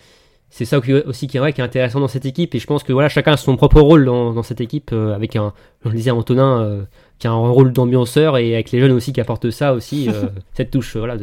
c'est 0.49 0.65
ça 0.65 0.79
aussi 1.05 1.27
qui 1.27 1.37
est 1.37 1.39
vrai 1.39 1.53
qui 1.53 1.61
est 1.61 1.63
intéressant 1.63 1.99
dans 1.99 2.07
cette 2.07 2.25
équipe 2.25 2.55
et 2.55 2.59
je 2.59 2.65
pense 2.65 2.83
que 2.83 2.93
voilà 2.93 3.09
chacun 3.09 3.33
a 3.33 3.37
son 3.37 3.55
propre 3.57 3.81
rôle 3.81 4.05
dans, 4.05 4.33
dans 4.33 4.43
cette 4.43 4.61
équipe 4.61 4.91
avec 4.93 5.35
un 5.35 5.53
je 5.83 5.89
le 5.89 5.95
disais 5.95 6.09
Antonin 6.11 6.87
qui 7.19 7.27
a 7.27 7.31
un 7.31 7.49
rôle 7.49 7.73
d'ambianceur 7.73 8.37
et 8.37 8.53
avec 8.53 8.71
les 8.71 8.79
jeunes 8.79 8.91
aussi 8.91 9.13
qui 9.13 9.21
apportent 9.21 9.49
ça 9.51 9.73
aussi 9.73 10.09
cette 10.53 10.71
touche 10.71 10.95
voilà 10.97 11.15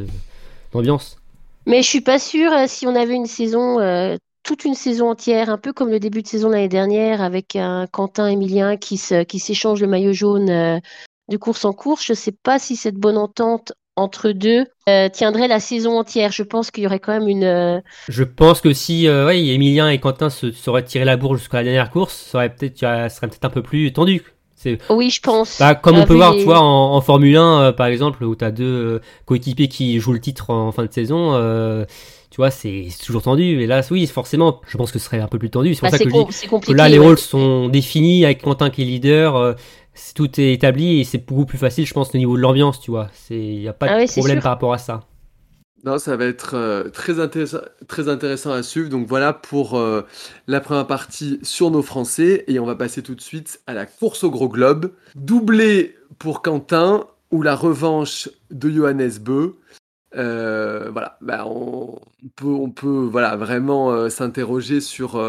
d'ambiance. 0.73 1.19
Mais 1.67 1.83
je 1.83 1.89
suis 1.89 2.01
pas 2.01 2.19
sûre 2.19 2.53
euh, 2.53 2.65
si 2.67 2.87
on 2.87 2.95
avait 2.95 3.15
une 3.15 3.27
saison, 3.27 3.81
euh, 3.81 4.17
toute 4.43 4.65
une 4.65 4.75
saison 4.75 5.11
entière, 5.11 5.49
un 5.49 5.59
peu 5.59 5.73
comme 5.73 5.91
le 5.91 5.99
début 5.99 6.23
de 6.23 6.27
saison 6.27 6.51
l'année 6.51 6.69
dernière, 6.69 7.23
avec 7.23 7.57
un 7.57 7.87
Quentin 7.87 8.27
Emilien 8.27 8.77
qui 8.77 8.99
se, 8.99 9.23
qui 9.23 9.39
s'échange 9.39 9.81
le 9.81 9.87
maillot 9.87 10.13
jaune 10.13 10.51
euh, 10.51 10.79
de 11.29 11.37
course 11.37 11.65
en 11.65 11.73
course. 11.73 12.05
Je 12.05 12.13
sais 12.13 12.33
pas 12.33 12.59
si 12.59 12.77
cette 12.77 12.97
bonne 12.97 13.17
entente 13.17 13.73
entre 13.97 14.33
deux 14.33 14.67
tiendrait 15.13 15.47
la 15.47 15.61
saison 15.61 16.01
entière. 16.01 16.33
Je 16.33 16.43
pense 16.43 16.73
qu'il 16.73 16.83
y 16.83 16.87
aurait 16.89 16.99
quand 16.99 17.13
même 17.13 17.29
une. 17.29 17.81
Je 18.09 18.25
pense 18.25 18.61
que 18.61 18.73
si 18.73 19.09
ouais, 19.09 19.47
Emilien 19.47 19.89
et 19.89 20.01
Quentin 20.01 20.31
se 20.31 20.51
seraient 20.51 20.83
tirés 20.83 21.05
la 21.05 21.17
bourre 21.17 21.37
jusqu'à 21.37 21.59
la 21.59 21.63
dernière 21.63 21.91
course, 21.91 22.13
ça 22.13 22.39
aurait 22.39 22.53
peut-être, 22.53 22.77
serait 22.77 23.29
peut-être 23.29 23.45
un 23.45 23.51
peu 23.51 23.63
plus 23.63 23.93
tendu. 23.93 24.35
Oui, 24.91 25.11
je 25.11 25.21
pense. 25.21 25.59
Bah, 25.59 25.75
comme 25.75 25.97
on 25.97 26.07
peut 26.07 26.15
voir, 26.15 26.35
tu 26.35 26.45
vois, 26.45 26.61
en, 26.61 27.01
Formule 27.01 27.37
1, 27.37 27.61
euh, 27.61 27.73
par 27.73 27.87
exemple, 27.87 28.25
où 28.25 28.35
tu 28.35 28.45
as 28.45 28.51
deux 28.51 28.65
euh, 28.65 29.01
coéquipiers 29.27 29.69
qui 29.69 29.99
jouent 29.99 30.13
le 30.13 30.21
titre 30.21 30.51
en, 30.51 30.73
fin 30.73 30.85
de 30.85 30.93
saison, 30.93 31.35
euh, 31.35 31.85
tu 32.31 32.37
vois, 32.37 32.51
c'est 32.51 32.89
toujours 33.05 33.23
tendu. 33.23 33.63
Et 33.63 33.67
là, 33.67 33.83
oui, 33.91 34.07
forcément, 34.07 34.61
je 34.67 34.77
pense 34.77 34.93
que 34.93 34.99
ce 34.99 35.05
serait 35.05 35.21
un 35.21 35.29
peu 35.29 35.39
plus 35.39 35.51
tendu. 35.51 35.75
C'est 35.75 35.81
pour 35.81 35.91
bah, 35.91 35.99
ça 35.99 36.05
que, 36.05 36.11
je 36.11 36.67
dis 36.67 36.75
là, 36.75 36.89
les 36.89 36.99
rôles 36.99 37.19
sont 37.19 37.69
définis 37.69 38.25
avec 38.25 38.43
Quentin 38.43 38.71
qui 38.71 38.83
est 38.83 38.87
leader. 38.87 39.57
tout 40.15 40.41
est 40.41 40.53
établi 40.53 41.01
et 41.01 41.05
c'est 41.05 41.25
beaucoup 41.25 41.47
plus 41.47 41.59
facile, 41.59 41.87
je 41.87 41.95
pense, 41.95 42.15
au 42.15 42.19
niveau 42.19 42.37
de 42.37 42.43
l'ambiance, 42.43 42.81
tu 42.81 42.91
vois. 42.91 43.09
Il 43.31 43.59
n'y 43.61 43.69
a 43.69 43.73
pas 43.73 43.87
ah 43.89 44.05
de 44.05 44.11
problème 44.11 44.41
par 44.41 44.53
rapport 44.53 44.73
à 44.73 44.79
ça. 44.79 45.01
Non, 45.85 45.99
ça 45.99 46.17
va 46.17 46.25
être 46.25 46.55
euh, 46.55 46.89
très, 46.89 47.21
intéressant, 47.21 47.59
très 47.89 48.09
intéressant 48.09 48.53
à 48.53 48.63
suivre. 48.63 48.89
Donc 48.89 49.07
voilà 49.07 49.35
pour 49.35 49.77
euh, 49.77 50.03
la 50.47 50.61
première 50.61 50.87
partie 50.87 51.39
sur 51.43 51.71
nos 51.71 51.83
Français. 51.83 52.45
Et 52.49 52.59
on 52.59 52.65
va 52.65 52.75
passer 52.75 53.03
tout 53.03 53.15
de 53.15 53.21
suite 53.21 53.61
à 53.67 53.75
la 53.75 53.85
course 53.85 54.25
au 54.25 54.31
gros 54.31 54.49
globe. 54.49 54.93
Doublé 55.15 55.95
pour 56.19 56.41
Quentin 56.41 57.07
ou 57.31 57.43
la 57.43 57.55
revanche 57.55 58.31
de 58.51 58.71
Johannes 58.71 59.19
Beu. 59.21 59.57
Euh, 60.17 60.91
voilà, 60.91 61.19
bah, 61.21 61.45
on, 61.47 62.01
peut, 62.71 63.09
voilà, 63.11 63.37
vraiment 63.37 64.09
s'interroger 64.09 64.81
sur, 64.81 65.21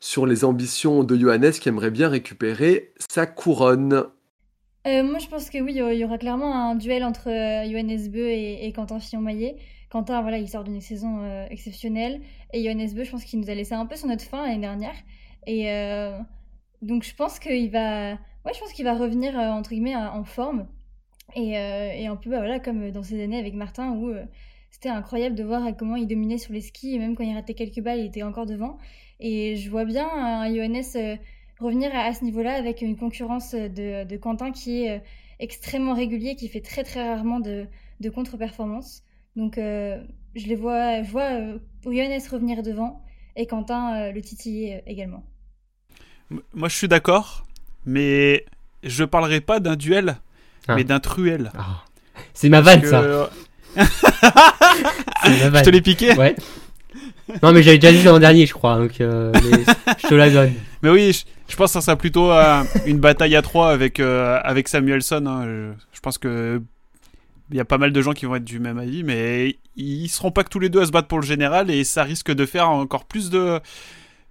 sur 0.00 0.26
les 0.26 0.44
ambitions 0.44 1.04
de 1.04 1.16
Johannes 1.16 1.52
qui 1.52 1.68
aimerait 1.68 1.90
bien 1.90 2.08
récupérer 2.08 2.94
sa 3.10 3.26
couronne. 3.26 4.06
moi, 4.86 5.18
je 5.18 5.28
pense 5.28 5.50
que 5.50 5.58
oui, 5.58 5.74
il 5.74 5.98
y 5.98 6.04
aura 6.04 6.18
clairement 6.18 6.70
un 6.70 6.74
duel 6.74 7.04
entre 7.04 7.26
Johannes 7.70 8.08
Beu 8.10 8.26
et, 8.26 8.66
et 8.66 8.72
Quentin 8.72 8.98
Fillon-Maillet. 8.98 9.56
Quentin, 9.90 10.22
voilà, 10.22 10.38
il 10.38 10.48
sort 10.48 10.62
d'une 10.62 10.80
saison 10.80 11.24
euh, 11.24 11.46
exceptionnelle. 11.50 12.20
Et 12.52 12.62
Johannes 12.62 12.94
Beu, 12.94 13.02
je 13.02 13.10
pense 13.10 13.24
qu'il 13.24 13.40
nous 13.40 13.50
a 13.50 13.54
laissé 13.54 13.74
un 13.74 13.86
peu 13.86 13.96
sur 13.96 14.06
notre 14.06 14.24
fin 14.24 14.46
l'année 14.46 14.60
dernière. 14.60 14.94
Et 15.48 15.68
euh, 15.70 16.16
donc, 16.80 17.02
je 17.02 17.12
pense 17.14 17.40
qu'il 17.40 17.70
va, 17.70 18.12
ouais, 18.12 18.54
je 18.54 18.60
pense 18.60 18.72
qu'il 18.72 18.84
va 18.84 18.94
revenir 18.94 19.38
euh, 19.38 19.50
entre 19.50 19.70
guillemets 19.70 19.96
en 19.96 20.24
forme. 20.24 20.68
Et, 21.34 21.50
et, 21.52 22.06
un 22.06 22.16
peu, 22.16 22.30
bah, 22.30 22.38
voilà, 22.38 22.58
comme 22.58 22.90
dans 22.90 23.02
ces 23.02 23.22
années 23.22 23.38
avec 23.38 23.54
Martin 23.54 23.92
où 23.92 24.12
c'était 24.70 24.88
incroyable 24.88 25.36
de 25.36 25.44
voir 25.44 25.76
comment 25.76 25.94
il 25.94 26.08
dominait 26.08 26.38
sur 26.38 26.52
les 26.52 26.60
skis. 26.60 26.94
Et 26.94 26.98
même 26.98 27.16
quand 27.16 27.24
il 27.24 27.34
ratait 27.34 27.54
quelques 27.54 27.80
balles, 27.80 28.00
il 28.00 28.06
était 28.06 28.22
encore 28.24 28.46
devant. 28.46 28.78
Et 29.20 29.56
je 29.56 29.70
vois 29.70 29.84
bien 29.84 30.08
un 30.08 30.52
Johannes 30.52 31.18
revenir 31.60 31.94
à, 31.94 32.12
ce 32.14 32.24
niveau-là 32.24 32.54
avec 32.54 32.82
une 32.82 32.96
concurrence 32.96 33.54
de, 33.54 34.04
de, 34.04 34.16
Quentin 34.16 34.50
qui 34.50 34.84
est 34.84 35.02
extrêmement 35.38 35.94
régulier, 35.94 36.34
qui 36.34 36.48
fait 36.48 36.62
très 36.62 36.82
très 36.82 37.08
rarement 37.08 37.38
de, 37.38 37.66
de 38.00 38.10
contre-performance. 38.10 39.04
Donc 39.36 39.58
euh, 39.58 39.98
je 40.34 40.46
les 40.46 40.56
vois, 40.56 41.02
je 41.02 41.10
vois 41.10 41.30
euh, 41.30 41.58
revenir 41.84 42.62
devant 42.62 43.02
et 43.36 43.46
Quentin 43.46 43.94
euh, 43.94 44.12
le 44.12 44.20
titiller 44.20 44.82
également. 44.86 45.24
Moi 46.54 46.68
je 46.68 46.76
suis 46.76 46.88
d'accord, 46.88 47.44
mais 47.86 48.44
je 48.82 49.04
parlerai 49.04 49.40
pas 49.40 49.60
d'un 49.60 49.76
duel, 49.76 50.16
ah. 50.68 50.76
mais 50.76 50.84
d'un 50.84 51.00
truel. 51.00 51.52
Ah. 51.56 51.84
C'est 52.34 52.48
ma 52.48 52.60
vanne 52.60 52.84
ça. 52.84 53.30
Je 55.24 55.62
te 55.62 55.70
l'ai 55.70 55.80
piqué 55.80 56.14
Ouais. 56.14 56.34
Non 57.42 57.52
mais 57.52 57.62
j'avais 57.62 57.78
déjà 57.78 57.92
dit 57.92 58.02
l'an 58.02 58.18
dernier 58.18 58.46
je 58.46 58.52
crois, 58.52 58.78
donc 58.78 58.94
je 58.98 60.08
te 60.08 60.14
la 60.14 60.30
donne. 60.30 60.54
Mais 60.82 60.88
oui, 60.88 61.12
je, 61.46 61.56
pense 61.56 61.68
que 61.68 61.72
ça 61.74 61.80
sera 61.82 61.96
plutôt 61.96 62.30
une 62.86 62.98
bataille 62.98 63.36
à 63.36 63.42
trois 63.42 63.70
avec, 63.70 64.00
avec 64.00 64.66
Samuelson. 64.66 65.24
Hein. 65.26 65.44
Je, 65.44 65.72
je, 65.92 66.00
pense 66.00 66.16
que 66.18 66.62
il 67.50 67.56
y 67.56 67.60
a 67.60 67.64
pas 67.64 67.78
mal 67.78 67.92
de 67.92 68.02
gens 68.02 68.12
qui 68.12 68.26
vont 68.26 68.36
être 68.36 68.44
du 68.44 68.60
même 68.60 68.78
avis, 68.78 69.02
mais 69.02 69.56
ils 69.76 70.08
seront 70.08 70.30
pas 70.30 70.44
que 70.44 70.48
tous 70.48 70.60
les 70.60 70.68
deux 70.68 70.80
à 70.80 70.86
se 70.86 70.92
battre 70.92 71.08
pour 71.08 71.18
le 71.18 71.26
général 71.26 71.70
et 71.70 71.84
ça 71.84 72.04
risque 72.04 72.32
de 72.32 72.46
faire 72.46 72.70
encore 72.70 73.04
plus 73.04 73.30
de 73.30 73.60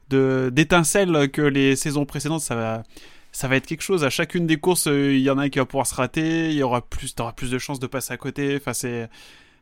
d'étincelles 0.10 1.30
que 1.30 1.42
les 1.42 1.76
saisons 1.76 2.06
précédentes. 2.06 2.42
Ça 2.42 2.56
va, 2.56 2.84
ça 3.32 3.48
va 3.48 3.58
être 3.58 3.68
quelque 3.68 3.84
chose. 3.84 4.04
À 4.04 4.10
chacune 4.10 4.48
des 4.48 4.58
courses, 4.58 4.88
euh, 4.88 5.14
il 5.14 5.22
y 5.22 5.30
en 5.30 5.38
a 5.38 5.44
un 5.44 5.50
qui 5.50 5.60
va 5.60 5.66
pouvoir 5.66 5.86
se 5.86 5.94
rater. 5.94 6.50
Il 6.50 6.56
y 6.56 6.64
aura 6.64 6.82
plus, 6.82 7.14
plus 7.36 7.52
de 7.52 7.60
chances 7.60 7.80
de 7.80 7.88
passer 7.88 8.14
à 8.14 8.18
côté. 8.18 8.56
Enfin, 8.56 8.74
c'est 8.74 9.08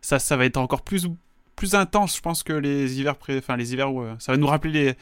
ça, 0.01 0.19
ça 0.19 0.37
va 0.37 0.45
être 0.45 0.57
encore 0.57 0.83
plus 0.83 1.07
plus 1.57 1.73
intense, 1.73 2.15
je 2.15 2.21
pense 2.21 2.43
que 2.43 2.53
les 2.53 2.99
hivers, 2.99 3.15
pré... 3.17 3.39
enfin 3.39 3.57
les 3.57 3.73
hivers 3.73 3.91
où 3.91 4.03
euh, 4.03 4.13
ça 4.19 4.31
va 4.31 4.37
nous 4.37 4.45
rappeler 4.45 4.95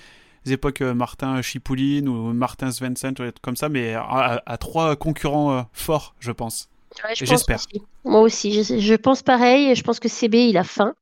les, 0.45 0.53
époques 0.53 0.81
euh, 0.81 0.93
Martin 0.93 1.41
Chipoulin 1.41 2.07
ou 2.07 2.31
Martin 2.33 2.71
Svensson, 2.71 3.13
comme 3.41 3.57
ça, 3.57 3.67
mais 3.67 3.93
à 3.93 4.57
trois 4.57 4.95
concurrents 4.95 5.69
forts, 5.73 6.15
je 6.19 6.31
pense. 6.31 6.69
J'espère. 7.13 7.60
Moi 8.03 8.21
aussi, 8.21 8.63
je, 8.63 8.95
pense 8.95 9.21
pareil. 9.23 9.75
Je 9.75 9.84
pense 9.84 9.99
que 9.99 10.08
CB, 10.08 10.49
il 10.49 10.58
a 10.58 10.63
faim. 10.63 10.95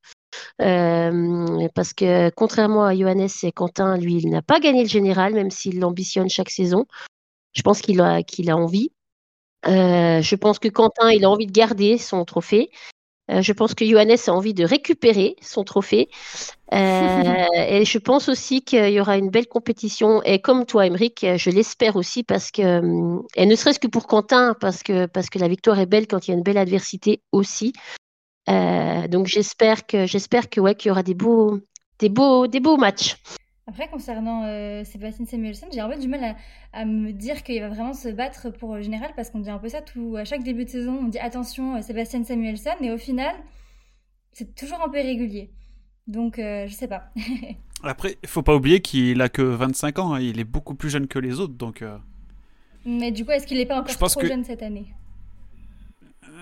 Euh, 0.62 1.68
parce 1.76 1.94
que 1.94 2.30
contrairement 2.32 2.86
à 2.86 2.96
Johannes 2.96 3.28
et 3.44 3.52
Quentin, 3.52 3.98
lui, 3.98 4.16
il 4.16 4.30
n'a 4.30 4.42
pas 4.42 4.60
gagné 4.60 4.84
le 4.84 4.90
général, 4.90 5.34
même 5.34 5.52
s'il 5.52 5.80
l'ambitionne 5.80 6.30
chaque 6.30 6.50
saison. 6.50 6.86
Je 7.54 7.62
pense 7.62 7.82
qu'il 7.82 8.02
a, 8.02 8.24
qu'il 8.24 8.50
a 8.50 8.58
envie. 8.58 8.92
Euh, 9.68 10.22
je 10.22 10.36
pense 10.36 10.60
que 10.60 10.68
Quentin, 10.68 11.12
il 11.12 11.24
a 11.26 11.30
envie 11.30 11.48
de 11.48 11.52
garder 11.52 11.98
son 11.98 12.26
trophée. 12.26 12.70
Euh, 13.32 13.42
je 13.42 13.54
pense 13.54 13.74
que 13.74 13.86
Johannes 13.86 14.18
a 14.28 14.32
envie 14.32 14.54
de 14.54 14.66
récupérer 14.66 15.36
son 15.42 15.64
trophée. 15.64 16.10
Euh, 16.74 17.46
et 17.56 17.86
je 17.86 17.98
pense 17.98 18.28
aussi 18.28 18.64
qu'il 18.64 18.90
y 18.90 19.00
aura 19.00 19.18
une 19.18 19.30
belle 19.30 19.48
compétition. 19.48 20.22
Et 20.24 20.40
comme 20.40 20.66
toi, 20.66 20.86
Emeric, 20.86 21.26
je 21.38 21.50
l'espère 21.50 21.96
aussi 21.96 22.24
parce 22.24 22.52
que, 22.52 22.62
euh, 22.62 23.20
et 23.36 23.46
ne 23.46 23.56
serait-ce 23.56 23.80
que 23.80 23.88
pour 23.88 24.08
Quentin, 24.08 24.56
parce 24.60 24.84
que, 24.84 25.06
parce 25.06 25.30
que 25.30 25.40
la 25.40 25.48
victoire 25.48 25.80
est 25.80 25.86
belle 25.86 26.08
quand 26.08 26.28
il 26.28 26.32
y 26.32 26.34
a 26.34 26.38
une 26.38 26.44
belle 26.44 26.58
adversité 26.58 27.22
aussi. 27.32 27.74
donc 28.48 29.28
j'espère 29.28 29.86
que, 29.86 30.06
j'espère 30.06 30.50
que 30.50 30.60
ouais, 30.60 30.76
qu'il 30.76 30.90
y 30.90 30.92
aura 30.92 31.04
des 31.04 31.14
beaux, 31.14 31.60
des 32.00 32.10
beaux, 32.10 32.48
des 32.48 32.60
beaux 32.60 32.78
matchs. 32.78 33.16
Après, 33.66 33.88
concernant 33.88 34.44
euh, 34.44 34.84
Sébastien 34.84 35.26
Samuelson, 35.26 35.68
j'ai 35.72 35.80
un 35.80 35.90
peu 35.90 35.98
du 35.98 36.10
mal 36.10 36.36
à, 36.74 36.86
me 36.86 37.12
dire 37.12 37.44
qu'il 37.44 37.62
va 37.62 37.70
vraiment 37.70 37.94
se 37.94 38.10
battre 38.10 38.50
pour 38.50 38.76
le 38.76 38.82
général 38.82 39.14
parce 39.16 39.30
qu'on 39.30 39.40
dit 39.40 39.50
un 39.50 39.58
peu 39.58 39.70
ça 39.70 39.82
tout, 39.82 40.16
à 40.18 40.26
chaque 40.26 40.44
début 40.44 40.66
de 40.66 40.70
saison. 40.70 41.00
On 41.02 41.08
dit 41.08 41.20
attention, 41.20 41.78
euh, 41.78 41.82
Sébastien 41.82 42.24
Samuelson, 42.26 42.76
et 42.82 42.92
au 42.92 42.98
final, 42.98 43.34
c'est 44.34 44.54
toujours 44.54 44.82
un 44.84 44.90
peu 44.90 45.00
irrégulier. 45.00 45.50
Donc, 46.08 46.40
euh, 46.40 46.68
je 46.68 46.74
sais 46.74 46.90
pas. 46.90 47.06
Après, 47.84 48.18
il 48.22 48.28
faut 48.28 48.44
pas 48.44 48.56
oublier 48.56 48.82
qu'il 48.82 49.22
a 49.22 49.30
que 49.30 49.42
25 49.42 50.00
ans, 50.00 50.14
hein. 50.14 50.20
il 50.20 50.40
est 50.40 50.46
beaucoup 50.46 50.76
plus 50.76 50.90
jeune 50.90 51.08
que 51.08 51.20
les 51.20 51.40
autres, 51.40 51.54
donc. 51.54 51.84
Mais 52.86 53.12
du 53.12 53.24
coup, 53.26 53.32
est-ce 53.32 53.48
qu'il 53.48 53.60
est 53.60 53.66
pas 53.66 53.80
encore 53.80 54.10
trop 54.10 54.26
jeune 54.26 54.44
cette 54.44 54.62
année? 54.62 54.88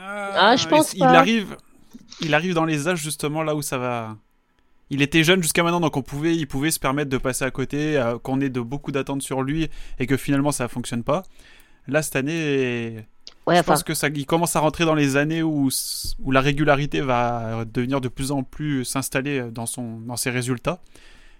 Ah, 0.04 0.56
je 0.56 0.68
pense 0.68 0.94
il 0.94 1.00
pas. 1.00 1.14
Arrive, 1.14 1.56
il 2.22 2.34
arrive 2.34 2.54
dans 2.54 2.66
les 2.66 2.88
âges 2.88 3.02
justement 3.02 3.44
là 3.44 3.56
où 3.56 3.62
ça 3.62 3.78
va. 3.78 4.18
Il 4.94 5.02
était 5.02 5.24
jeune 5.24 5.42
jusqu'à 5.42 5.64
maintenant, 5.64 5.80
donc 5.80 5.96
on 5.96 6.02
pouvait, 6.02 6.36
il 6.36 6.48
pouvait 6.48 6.70
se 6.70 6.78
permettre 6.78 7.10
de 7.10 7.18
passer 7.18 7.46
à 7.46 7.50
côté, 7.50 7.98
qu'on 8.24 8.42
ait 8.42 8.50
de 8.50 8.60
beaucoup 8.60 8.92
d'attentes 8.92 9.22
sur 9.22 9.42
lui 9.42 9.70
et 10.00 10.06
que 10.06 10.18
finalement 10.18 10.52
ça 10.52 10.68
fonctionne 10.68 11.02
pas. 11.02 11.24
Là, 11.88 12.02
cette 12.02 12.18
année, 12.18 13.06
je 13.48 13.62
pense 13.62 13.84
que 13.84 13.94
ça, 13.94 14.10
il 14.14 14.26
commence 14.26 14.56
à 14.58 14.60
rentrer 14.60 14.84
dans 14.84 14.94
les 14.94 15.16
années 15.16 15.44
où, 15.44 15.70
où 16.20 16.32
la 16.32 16.42
régularité 16.42 17.00
va 17.00 17.64
devenir 17.66 18.02
de 18.02 18.10
plus 18.10 18.32
en 18.32 18.44
plus 18.44 18.84
s'installer 18.84 19.44
dans, 19.50 19.66
son, 19.66 20.02
dans 20.02 20.18
ses 20.18 20.30
résultats. 20.30 20.82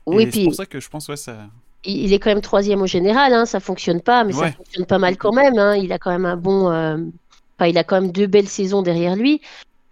Oui, 0.06 0.30
c'est 0.32 0.46
pour 0.46 0.56
ça 0.56 0.66
que 0.66 0.80
je 0.80 0.90
pense 0.90 1.10
ouais, 1.10 1.18
ça. 1.18 1.50
Il 1.84 2.14
est 2.14 2.20
quand 2.20 2.30
même 2.30 2.42
troisième 2.42 2.82
au 2.82 2.88
général, 2.88 3.34
hein, 3.34 3.46
ça 3.46 3.60
fonctionne 3.60 4.02
pas, 4.02 4.24
mais 4.24 4.32
ça 4.32 4.52
fonctionne 4.52 4.86
pas 4.86 5.00
mal 5.00 5.18
quand 5.18 5.34
même. 5.34 5.58
Hein. 5.58 5.76
Il 5.76 5.92
a 5.92 6.00
quand 6.00 6.12
même 6.12 6.26
un 6.26 6.38
bon, 6.38 6.72
euh, 6.72 6.98
enfin, 7.58 7.68
il 7.68 7.78
a 7.78 7.84
quand 7.84 8.00
même 8.00 8.12
deux 8.12 8.28
belles 8.28 8.48
saisons 8.48 8.82
derrière 8.82 9.16
lui. 9.16 9.42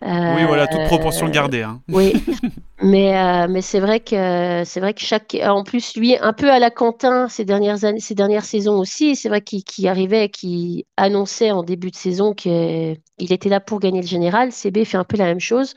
Oui, 0.02 0.46
voilà, 0.46 0.68
toute 0.68 0.86
proportion 0.86 1.28
gardée. 1.28 1.62
Hein. 1.62 1.82
Oui, 1.90 2.14
mais, 2.82 3.18
euh, 3.18 3.48
mais 3.50 3.62
c'est 3.62 3.80
vrai 3.80 4.00
que 4.00 4.64
c'est 4.66 4.80
vrai 4.80 4.94
que 4.94 5.02
chaque, 5.02 5.36
en 5.44 5.64
plus 5.64 5.96
lui, 5.98 6.16
un 6.18 6.32
peu 6.34 6.50
à 6.50 6.60
la 6.60 6.72
Quentin 6.72 7.28
ces 7.28 7.44
dernières 7.44 7.84
années, 7.84 8.00
ces 8.00 8.16
dernières 8.16 8.46
saisons 8.46 8.80
aussi, 8.80 9.16
c'est 9.16 9.28
vrai 9.28 9.42
qu'il 9.42 9.88
arrivait, 9.88 10.30
qui 10.30 10.86
annonçait 10.96 11.52
en 11.52 11.64
début 11.64 11.92
de 11.92 11.96
saison 11.96 12.34
qu'il 12.34 12.98
était 13.20 13.50
là 13.50 13.60
pour 13.60 13.80
gagner 13.80 14.02
le 14.02 14.08
général. 14.08 14.52
CB 14.52 14.86
fait 14.86 14.98
un 14.98 15.04
peu 15.04 15.18
la 15.18 15.26
même 15.26 15.42
chose. 15.42 15.74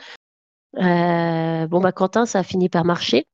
Euh, 0.78 1.66
bon 1.66 1.80
bah 1.80 1.92
Quentin, 1.92 2.24
ça 2.24 2.40
a 2.40 2.42
fini 2.42 2.68
par 2.68 2.84
marcher. 2.84 3.26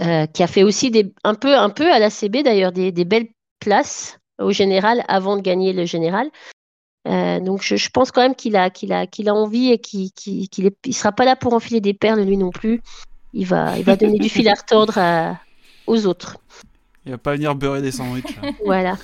Euh, 0.00 0.26
qui 0.26 0.42
a 0.44 0.46
fait 0.46 0.62
aussi 0.62 0.90
des, 0.90 1.12
un 1.24 1.34
peu, 1.34 1.56
un 1.56 1.68
peu 1.68 1.90
à 1.92 1.98
la 1.98 2.10
CB 2.10 2.44
d'ailleurs 2.44 2.70
des, 2.70 2.92
des 2.92 3.04
belles 3.04 3.28
places 3.58 4.20
au 4.38 4.52
général 4.52 5.04
avant 5.08 5.36
de 5.36 5.42
gagner 5.42 5.72
le 5.72 5.84
général. 5.84 6.30
Euh, 7.08 7.40
donc 7.40 7.62
je, 7.62 7.76
je, 7.76 7.88
pense 7.90 8.10
quand 8.10 8.20
même 8.20 8.34
qu'il 8.34 8.56
a, 8.56 8.68
qu'il 8.68 8.92
a, 8.92 9.06
qu'il 9.06 9.28
a 9.28 9.34
envie 9.34 9.70
et 9.70 9.78
qu'il 9.78 10.12
qu'il 10.12 10.48
qu'il 10.50 10.70
il 10.84 10.94
sera 10.94 11.12
pas 11.12 11.24
là 11.24 11.34
pour 11.34 11.54
enfiler 11.54 11.80
des 11.80 11.94
perles 11.94 12.20
lui 12.22 12.36
non 12.36 12.50
plus. 12.50 12.82
Il 13.32 13.46
va, 13.46 13.78
il 13.78 13.84
va 13.84 13.96
donner 13.96 14.18
du 14.18 14.28
fil 14.28 14.48
à 14.48 14.54
retordre 14.54 14.98
à, 14.98 15.40
aux 15.86 16.06
autres. 16.06 16.36
Il 17.06 17.12
va 17.12 17.18
pas 17.18 17.34
venir 17.34 17.54
beurrer 17.54 17.80
des 17.80 17.92
sandwichs. 17.92 18.38
voilà. 18.64 18.98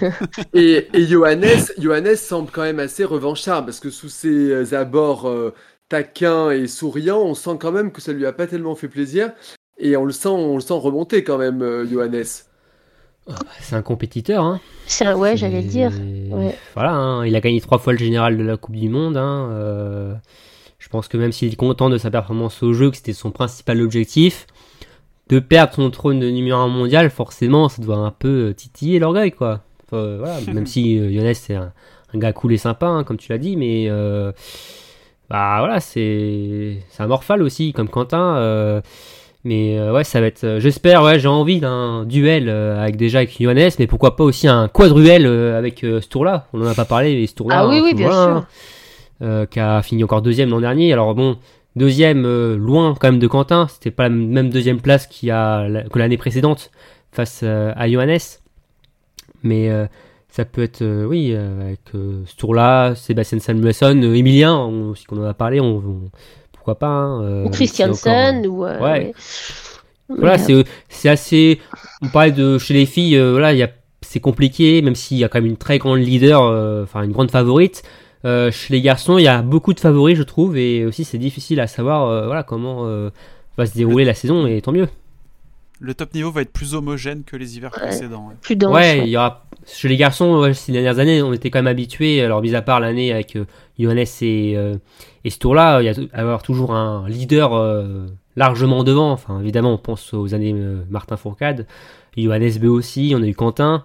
et, 0.54 0.86
et 0.92 1.06
Johannes, 1.06 1.66
Johannes 1.78 2.16
semble 2.16 2.50
quand 2.50 2.62
même 2.62 2.78
assez 2.78 3.04
revanchard 3.04 3.64
parce 3.64 3.80
que 3.80 3.90
sous 3.90 4.08
ses 4.08 4.72
abords 4.74 5.28
euh, 5.28 5.52
taquins 5.88 6.50
et 6.50 6.68
souriants, 6.68 7.20
on 7.20 7.34
sent 7.34 7.56
quand 7.58 7.72
même 7.72 7.90
que 7.90 8.00
ça 8.00 8.12
lui 8.12 8.26
a 8.26 8.32
pas 8.32 8.46
tellement 8.46 8.76
fait 8.76 8.88
plaisir 8.88 9.32
et 9.80 9.96
on 9.96 10.04
le 10.04 10.12
sent, 10.12 10.28
on 10.28 10.54
le 10.54 10.60
sent 10.60 10.74
remonter 10.74 11.24
quand 11.24 11.38
même, 11.38 11.62
euh, 11.62 11.86
Johannes. 11.86 12.24
Bah, 13.26 13.36
c'est 13.60 13.76
un 13.76 13.82
compétiteur, 13.82 14.44
hein. 14.44 14.60
C'est 14.86 15.06
un, 15.06 15.16
ouais, 15.16 15.36
j'allais 15.36 15.62
le 15.62 15.68
dire. 15.68 15.92
Voilà, 16.74 16.92
hein, 16.92 17.26
il 17.26 17.36
a 17.36 17.40
gagné 17.40 17.60
trois 17.60 17.78
fois 17.78 17.92
le 17.92 17.98
général 17.98 18.36
de 18.36 18.42
la 18.42 18.56
Coupe 18.56 18.76
du 18.76 18.88
Monde. 18.88 19.16
Hein, 19.16 19.48
euh, 19.52 20.14
je 20.78 20.88
pense 20.88 21.06
que 21.08 21.16
même 21.16 21.30
s'il 21.30 21.52
est 21.52 21.56
content 21.56 21.90
de 21.90 21.98
sa 21.98 22.10
performance 22.10 22.62
au 22.62 22.72
jeu, 22.72 22.90
que 22.90 22.96
c'était 22.96 23.12
son 23.12 23.30
principal 23.30 23.80
objectif, 23.80 24.46
de 25.28 25.38
perdre 25.38 25.74
son 25.74 25.90
trône 25.90 26.18
de 26.18 26.28
numéro 26.28 26.58
1 26.58 26.68
mondial, 26.68 27.10
forcément, 27.10 27.68
ça 27.68 27.82
doit 27.82 27.98
un 27.98 28.10
peu 28.10 28.48
euh, 28.48 28.54
titiller 28.54 28.98
l'orgueil, 28.98 29.30
quoi. 29.30 29.60
voilà, 29.90 30.40
même 30.52 30.66
si 30.66 30.98
euh, 30.98 31.34
c'est 31.34 31.54
un, 31.54 31.72
gars 32.14 32.32
cool 32.32 32.54
et 32.54 32.58
sympa, 32.58 32.86
hein, 32.86 33.04
comme 33.04 33.18
tu 33.18 33.30
l'as 33.30 33.38
dit, 33.38 33.56
mais 33.56 33.86
euh, 33.88 34.32
bah 35.28 35.56
voilà, 35.60 35.78
c'est 35.78 36.78
un 36.98 37.06
morphal 37.06 37.42
aussi, 37.42 37.72
comme 37.72 37.88
Quentin. 37.88 38.82
Mais 39.44 39.78
euh, 39.78 39.92
ouais, 39.92 40.04
ça 40.04 40.20
va 40.20 40.26
être. 40.26 40.44
Euh, 40.44 40.60
j'espère, 40.60 41.02
ouais, 41.02 41.18
j'ai 41.18 41.28
envie 41.28 41.60
d'un 41.60 42.04
duel 42.04 42.48
euh, 42.48 42.80
avec 42.80 42.96
déjà 42.96 43.18
avec 43.18 43.34
Johannes, 43.40 43.70
mais 43.78 43.86
pourquoi 43.86 44.14
pas 44.16 44.24
aussi 44.24 44.46
un 44.48 44.68
quadruel 44.68 45.26
avec 45.26 45.80
ce 45.80 46.06
tour-là. 46.08 46.46
On 46.52 46.60
en 46.62 46.66
a 46.66 46.74
pas 46.74 46.84
parlé, 46.84 47.14
mais 47.14 47.26
ce 47.26 47.34
tour-là. 47.34 47.60
Ah 47.60 47.68
oui, 47.68 47.80
oui, 47.82 47.94
bien 47.94 48.10
sûr. 48.10 49.48
qui 49.48 49.60
a 49.60 49.82
fini 49.82 50.04
encore 50.04 50.22
deuxième 50.22 50.50
l'an 50.50 50.60
dernier. 50.60 50.92
Alors 50.92 51.14
bon, 51.14 51.38
deuxième 51.74 52.22
loin 52.56 52.94
quand 52.98 53.08
même 53.08 53.18
de 53.18 53.26
Quentin. 53.26 53.66
C'était 53.68 53.90
pas 53.90 54.04
la 54.04 54.10
même 54.10 54.50
deuxième 54.50 54.80
place 54.80 55.06
qu'il 55.06 55.30
a, 55.30 55.66
que 55.90 55.98
l'année 55.98 56.18
précédente 56.18 56.70
face 57.10 57.42
à 57.42 57.88
Johannes. 57.88 58.18
Mais 59.42 59.70
ça 60.28 60.44
peut 60.44 60.62
être, 60.62 60.84
oui, 61.06 61.34
avec 61.34 61.80
ce 61.92 62.36
tour-là, 62.36 62.94
Sébastien 62.94 63.38
Samuelson, 63.38 64.02
Emilien, 64.02 64.66
aussi 64.66 65.04
qu'on 65.06 65.22
en 65.24 65.28
a 65.28 65.34
parlé, 65.34 65.60
on 65.60 66.10
pourquoi 66.74 66.78
pas. 66.78 66.86
Hein, 66.86 67.22
euh, 67.22 67.44
ou 67.44 67.50
Christiansen, 67.50 68.46
ou. 68.46 68.64
Euh, 68.64 68.78
ouais. 68.80 69.12
Voilà, 70.08 70.38
c'est 70.88 71.08
assez. 71.08 71.60
On 72.02 72.08
parlait 72.08 72.32
de 72.32 72.58
chez 72.58 72.74
les 72.74 72.86
filles, 72.86 73.16
euh, 73.16 73.32
voilà, 73.32 73.52
il 73.52 73.68
c'est 74.02 74.20
compliqué, 74.20 74.82
même 74.82 74.96
s'il 74.96 75.18
y 75.18 75.24
a 75.24 75.28
quand 75.28 75.38
même 75.38 75.50
une 75.50 75.56
très 75.56 75.78
grande 75.78 76.00
leader, 76.00 76.42
enfin 76.82 77.02
une 77.02 77.12
grande 77.12 77.30
favorite. 77.30 77.82
chez 78.24 78.72
les 78.72 78.80
garçons, 78.80 79.18
il 79.18 79.24
y 79.24 79.28
a 79.28 79.42
beaucoup 79.42 79.72
de 79.72 79.78
favoris, 79.78 80.16
je 80.16 80.22
trouve, 80.22 80.56
et 80.56 80.84
aussi 80.86 81.04
c'est 81.04 81.18
difficile 81.18 81.60
à 81.60 81.66
savoir, 81.68 82.24
voilà, 82.26 82.42
comment 82.42 82.88
va 83.56 83.66
se 83.66 83.74
dérouler 83.74 84.04
la 84.04 84.14
saison, 84.14 84.46
et 84.46 84.60
tant 84.62 84.72
mieux. 84.72 84.88
Le 85.80 85.94
top 85.94 86.14
niveau 86.14 86.30
va 86.30 86.42
être 86.42 86.52
plus 86.52 86.74
homogène 86.74 87.24
que 87.24 87.36
les 87.36 87.56
hivers 87.56 87.70
précédents. 87.70 88.28
Ouais. 88.28 88.34
Plus 88.40 88.54
dense. 88.54 88.74
Ouais, 88.74 89.00
il 89.00 89.08
y 89.08 89.16
aura 89.16 89.46
chez 89.66 89.88
les 89.88 89.96
garçons, 89.96 90.52
ces 90.54 90.72
dernières 90.72 90.98
années, 90.98 91.22
on 91.22 91.32
était 91.32 91.50
quand 91.50 91.58
même 91.58 91.66
habitués, 91.66 92.22
alors 92.22 92.40
mis 92.40 92.54
à 92.54 92.62
part 92.62 92.80
l'année 92.80 93.12
avec 93.12 93.36
Johannes 93.78 94.06
et, 94.22 94.56
et 95.24 95.30
ce 95.30 95.38
tour-là, 95.38 95.82
il 95.82 95.86
y 95.86 95.88
a 95.88 95.94
avoir 96.12 96.42
toujours 96.42 96.74
un 96.74 97.08
leader 97.08 97.54
euh, 97.54 98.06
largement 98.36 98.84
devant. 98.84 99.12
Enfin, 99.12 99.40
évidemment, 99.40 99.74
on 99.74 99.78
pense 99.78 100.14
aux 100.14 100.34
années 100.34 100.54
euh, 100.54 100.82
Martin 100.88 101.16
Fourcade, 101.16 101.66
Johannes 102.16 102.58
B 102.58 102.64
aussi, 102.64 103.12
on 103.14 103.22
a 103.22 103.26
eu 103.26 103.34
Quentin. 103.34 103.84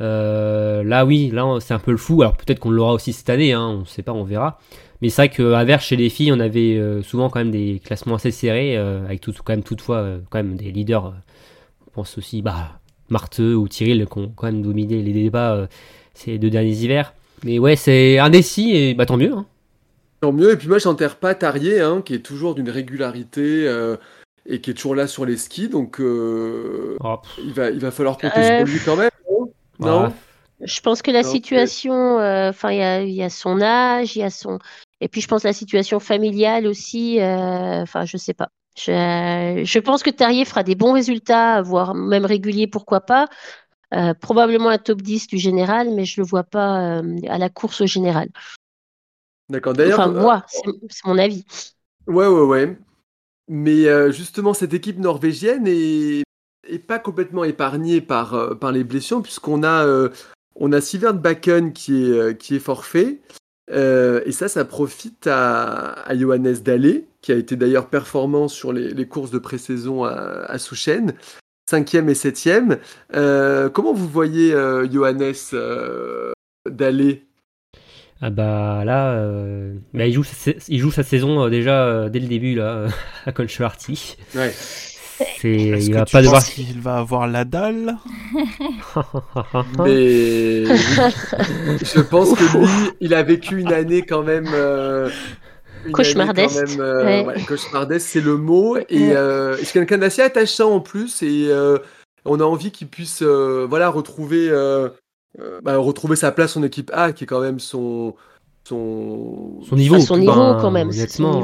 Euh, 0.00 0.82
là, 0.82 1.06
oui, 1.06 1.30
là, 1.32 1.58
c'est 1.60 1.74
un 1.74 1.78
peu 1.78 1.92
le 1.92 1.96
fou. 1.96 2.22
Alors 2.22 2.36
peut-être 2.36 2.58
qu'on 2.58 2.70
l'aura 2.70 2.92
aussi 2.92 3.12
cette 3.12 3.30
année, 3.30 3.52
hein, 3.52 3.68
on 3.68 3.80
ne 3.80 3.84
sait 3.84 4.02
pas, 4.02 4.12
on 4.12 4.24
verra. 4.24 4.58
Mais 5.00 5.10
c'est 5.10 5.22
vrai 5.22 5.28
qu'à 5.28 5.64
Vers, 5.64 5.80
chez 5.80 5.96
les 5.96 6.08
filles, 6.08 6.32
on 6.32 6.40
avait 6.40 6.80
souvent 7.02 7.28
quand 7.28 7.38
même 7.38 7.50
des 7.50 7.80
classements 7.84 8.14
assez 8.14 8.30
serrés, 8.30 8.76
avec 8.76 9.20
tout, 9.20 9.34
quand 9.44 9.52
même 9.52 9.62
toutefois 9.62 10.06
quand 10.30 10.38
même 10.38 10.56
des 10.56 10.70
leaders. 10.70 11.12
Pense 11.94 12.18
aussi, 12.18 12.42
bah, 12.42 12.80
Marthe 13.08 13.38
ou 13.38 13.68
Tyril 13.68 14.06
qui 14.10 14.18
ont 14.18 14.32
quand 14.34 14.46
même 14.46 14.62
dominé 14.62 15.02
les 15.02 15.12
débats 15.12 15.68
ces 16.14 16.38
deux 16.38 16.50
derniers 16.50 16.72
hivers. 16.72 17.12
Mais 17.42 17.58
ouais, 17.58 17.76
c'est 17.76 18.18
indécis 18.18 18.74
et 18.74 18.94
bah 18.94 19.04
tant 19.04 19.16
mieux. 19.16 19.32
Hein. 19.32 19.46
Tant 20.20 20.32
mieux. 20.32 20.52
Et 20.52 20.56
puis 20.56 20.68
moi, 20.68 20.78
j'enterre 20.78 21.16
pas 21.16 21.34
Tarier, 21.34 21.80
hein, 21.80 22.02
qui 22.02 22.14
est 22.14 22.20
toujours 22.20 22.54
d'une 22.54 22.70
régularité 22.70 23.66
euh, 23.66 23.96
et 24.46 24.60
qui 24.60 24.70
est 24.70 24.74
toujours 24.74 24.94
là 24.94 25.06
sur 25.06 25.26
les 25.26 25.36
skis. 25.36 25.68
Donc, 25.68 26.00
euh, 26.00 26.96
oh. 27.00 27.16
il, 27.44 27.52
va, 27.52 27.70
il 27.70 27.80
va 27.80 27.90
falloir 27.90 28.16
compter 28.16 28.42
sur 28.42 28.52
euh, 28.52 28.64
lui 28.64 28.78
quand 28.84 28.96
même. 28.96 29.10
Non, 29.80 30.12
Je 30.62 30.80
pense 30.80 31.02
que 31.02 31.10
la 31.10 31.24
situation, 31.24 32.16
enfin, 32.16 32.70
il 32.70 33.10
y 33.10 33.22
a, 33.22 33.30
son 33.30 33.60
âge, 33.60 34.16
il 34.16 34.20
y 34.20 34.22
a 34.22 34.30
son. 34.30 34.58
Et 35.00 35.08
puis, 35.08 35.20
je 35.20 35.28
pense 35.28 35.42
la 35.42 35.52
situation 35.52 36.00
familiale 36.00 36.66
aussi. 36.66 37.18
Enfin, 37.20 38.06
je 38.06 38.16
sais 38.16 38.34
pas. 38.34 38.48
Je, 38.76 39.62
je, 39.64 39.78
pense 39.78 40.02
que 40.02 40.10
Tarier 40.10 40.44
fera 40.44 40.62
des 40.62 40.74
bons 40.74 40.92
résultats, 40.92 41.62
voire 41.62 41.94
même 41.94 42.24
réguliers, 42.24 42.66
pourquoi 42.66 43.00
pas. 43.00 43.28
probablement 44.20 44.68
un 44.68 44.78
top 44.78 45.00
10 45.02 45.28
du 45.28 45.38
général, 45.38 45.90
mais 45.94 46.04
je 46.04 46.20
le 46.20 46.26
vois 46.26 46.44
pas 46.44 47.00
à 47.28 47.38
la 47.38 47.48
course 47.48 47.80
au 47.80 47.86
général. 47.86 48.28
D'accord. 49.48 49.74
D'ailleurs, 49.74 50.00
enfin, 50.00 50.10
moi, 50.10 50.44
euh, 50.66 50.72
c'est 50.88 51.06
mon 51.06 51.18
avis. 51.18 51.44
Ouais, 52.06 52.26
ouais, 52.26 52.42
ouais. 52.42 52.78
Mais 53.48 53.86
euh, 53.86 54.10
justement, 54.10 54.54
cette 54.54 54.72
équipe 54.72 54.98
norvégienne 54.98 55.66
est, 55.66 56.22
est 56.66 56.78
pas 56.78 56.98
complètement 56.98 57.44
épargnée 57.44 58.00
par, 58.00 58.34
euh, 58.34 58.54
par 58.54 58.72
les 58.72 58.84
blessures, 58.84 59.22
puisqu'on 59.22 59.62
a, 59.62 60.08
on 60.54 60.72
a 60.72 60.80
Sivert 60.80 61.14
Bakken 61.14 61.72
qui 61.72 62.04
est, 62.04 62.38
qui 62.38 62.56
est 62.56 62.60
forfait. 62.60 63.20
Et 63.70 64.32
ça, 64.32 64.48
ça 64.48 64.64
profite 64.64 65.26
à, 65.26 65.92
à 66.06 66.16
Johannes 66.16 66.56
Dallé, 66.64 67.06
qui 67.22 67.32
a 67.32 67.36
été 67.36 67.56
d'ailleurs 67.56 67.88
performant 67.88 68.48
sur 68.48 68.72
les, 68.72 68.90
les 68.92 69.06
courses 69.06 69.30
de 69.30 69.38
pré-saison 69.38 70.04
à, 70.04 70.12
à 70.12 70.58
Souchen, 70.58 71.14
cinquième 71.68 72.08
et 72.08 72.14
septième. 72.14 72.78
comment 73.10 73.92
vous 73.92 74.08
voyez 74.08 74.52
Johannes 74.90 75.32
Dallé 76.70 77.24
ah 78.26 78.30
bah 78.30 78.84
là, 78.86 79.12
euh, 79.16 79.74
bah, 79.92 80.06
il, 80.06 80.14
joue 80.14 80.24
sa, 80.24 80.52
il 80.68 80.78
joue 80.78 80.90
sa 80.90 81.02
saison 81.02 81.44
euh, 81.44 81.50
déjà 81.50 81.84
euh, 81.84 82.08
dès 82.08 82.20
le 82.20 82.26
début 82.26 82.54
là, 82.54 82.86
à 83.26 83.32
Conchevarty. 83.32 84.16
Ouais. 84.34 84.50
C'est, 85.16 85.52
il 85.52 85.94
va 85.94 86.04
pas 86.04 86.22
devoir. 86.22 86.44
qu'il 86.44 86.80
va 86.80 86.96
avoir 86.96 87.28
la 87.28 87.44
dalle 87.44 87.96
Mais 89.84 90.64
je 90.64 92.00
pense 92.00 92.34
que 92.34 92.58
lui, 92.58 92.90
il 93.00 93.14
a 93.14 93.22
vécu 93.22 93.60
une 93.60 93.72
année 93.72 94.02
quand 94.02 94.22
même. 94.22 94.48
cauchemardesque. 95.92 96.78
ouais. 96.78 97.44
cauchemardesque, 97.46 98.08
c'est 98.08 98.20
le 98.20 98.36
mot. 98.36 98.76
Et 98.88 99.12
c'est 99.62 99.72
quelqu'un 99.72 99.98
d'assez 99.98 100.22
attachant 100.22 100.72
en 100.72 100.80
plus. 100.80 101.22
Et 101.22 101.50
on 102.24 102.40
a 102.40 102.44
envie 102.44 102.70
qu'il 102.70 102.88
puisse, 102.88 103.22
voilà, 103.22 103.88
retrouver 103.88 104.50
euh, 105.40 105.60
bah, 105.62 105.76
retrouver 105.78 106.14
sa 106.14 106.30
place 106.30 106.56
en 106.56 106.62
équipe 106.62 106.92
A, 106.94 107.12
qui 107.12 107.24
est 107.24 107.26
quand 107.26 107.40
même 107.40 107.58
son, 107.58 108.14
son, 108.62 109.60
son 109.68 109.74
niveau, 109.74 109.98
son 109.98 110.16
niveau 110.16 110.54
quand 110.60 110.70
même. 110.70 110.90
Honnêtement, 110.90 111.40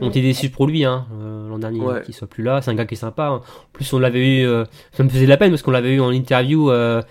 on 0.00 0.08
était 0.08 0.22
déçus 0.22 0.48
pour 0.48 0.66
lui 0.66 0.84
hein, 0.86 1.06
euh, 1.20 1.41
l'an 1.52 1.58
dernier 1.58 1.80
qu'il 2.04 2.14
soit 2.14 2.26
plus 2.26 2.42
là. 2.42 2.60
C'est 2.60 2.70
un 2.70 2.74
gars 2.74 2.84
qui 2.84 2.94
est 2.94 2.98
sympa. 2.98 3.26
Hein. 3.26 3.36
En 3.36 3.72
plus, 3.72 3.92
on 3.92 3.98
l'avait 3.98 4.40
eu, 4.40 4.46
euh, 4.46 4.64
ça 4.92 5.04
me 5.04 5.08
faisait 5.08 5.24
de 5.24 5.30
la 5.30 5.36
peine 5.36 5.50
parce 5.50 5.62
qu'on 5.62 5.70
l'avait 5.70 5.94
eu 5.94 6.00
en 6.00 6.10
interview 6.10 6.70
euh, 6.70 7.02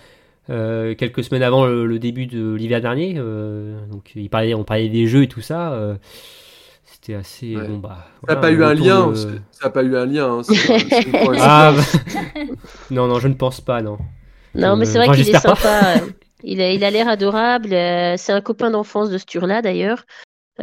quelques 0.48 1.24
semaines 1.24 1.42
avant 1.42 1.66
le, 1.66 1.98
début 1.98 2.26
de 2.26 2.54
l'hiver 2.54 2.80
dernier. 2.80 3.14
donc, 3.14 4.12
il 4.14 4.28
parlait, 4.28 4.54
on 4.54 4.64
parlait 4.64 4.88
des 4.88 5.06
jeux 5.06 5.22
et 5.22 5.28
tout 5.28 5.40
ça. 5.40 5.96
C'était 6.84 7.14
assez 7.14 7.54
bon 7.54 7.78
bah. 7.78 8.06
ça 8.28 8.34
n'a 8.34 8.40
pas, 8.40 8.50
eu 8.52 8.62
un 8.62 8.74
lien. 8.74 9.12
Ça 9.14 9.28
n'a 9.64 9.70
pas 9.70 9.82
eu 9.82 9.96
un 9.96 10.06
lien. 10.06 10.40
ah, 11.40 11.74
non 12.90 13.08
non, 13.08 13.18
je 13.18 13.28
ne 13.28 13.34
pense 13.34 13.60
pas 13.60 13.80
non. 13.80 13.98
Non, 14.54 14.76
mais 14.76 14.84
c'est 14.84 14.98
vrai 14.98 15.16
qu'il 15.16 15.28
est 15.28 15.38
sympa. 15.38 15.94
Il 16.44 16.60
a, 16.60 16.90
l'air 16.90 17.08
adorable. 17.08 17.72
Euh, 17.72 18.14
c'est 18.16 18.32
un 18.32 18.40
copain 18.40 18.70
d'enfance 18.70 19.10
de 19.10 19.18
Sturla 19.18 19.62
d'ailleurs. 19.62 20.04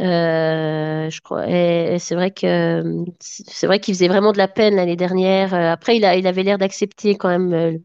Euh, 0.00 1.10
je 1.10 1.20
crois. 1.20 1.48
Et, 1.48 1.98
c'est 1.98 2.14
vrai 2.14 2.30
que 2.30 3.04
c'est 3.20 3.66
vrai 3.66 3.80
qu'il 3.80 3.94
faisait 3.94 4.08
vraiment 4.08 4.32
de 4.32 4.38
la 4.38 4.48
peine 4.48 4.76
l'année 4.76 4.96
dernière. 4.96 5.54
Euh, 5.54 5.72
après, 5.72 5.96
il, 5.96 6.04
a, 6.04 6.16
il 6.16 6.26
avait 6.26 6.42
l'air 6.42 6.58
d'accepter 6.58 7.16
quand 7.16 7.28
même 7.28 7.78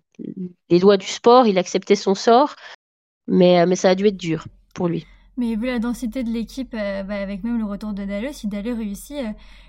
les 0.70 0.80
lois 0.80 0.98
du 0.98 1.08
sport. 1.08 1.48
Il 1.48 1.58
acceptait 1.58 1.96
son 1.96 2.16
sort, 2.16 2.56
mais, 3.28 3.66
mais 3.66 3.76
ça 3.76 3.90
a 3.90 3.96
dû 3.96 4.08
être 4.08 4.18
dur 4.18 4.46
pour 4.74 4.88
lui. 4.88 5.06
Mais 5.38 5.56
vu 5.56 5.66
la 5.66 5.80
densité 5.80 6.24
de 6.24 6.30
l'équipe, 6.30 6.72
bah, 6.72 7.16
avec 7.16 7.44
même 7.44 7.60
le 7.60 7.66
retour 7.66 7.94
de 7.94 8.06
Daleux, 8.06 8.32
si 8.32 8.48
Daleux 8.48 8.74
réussit, 8.74 9.18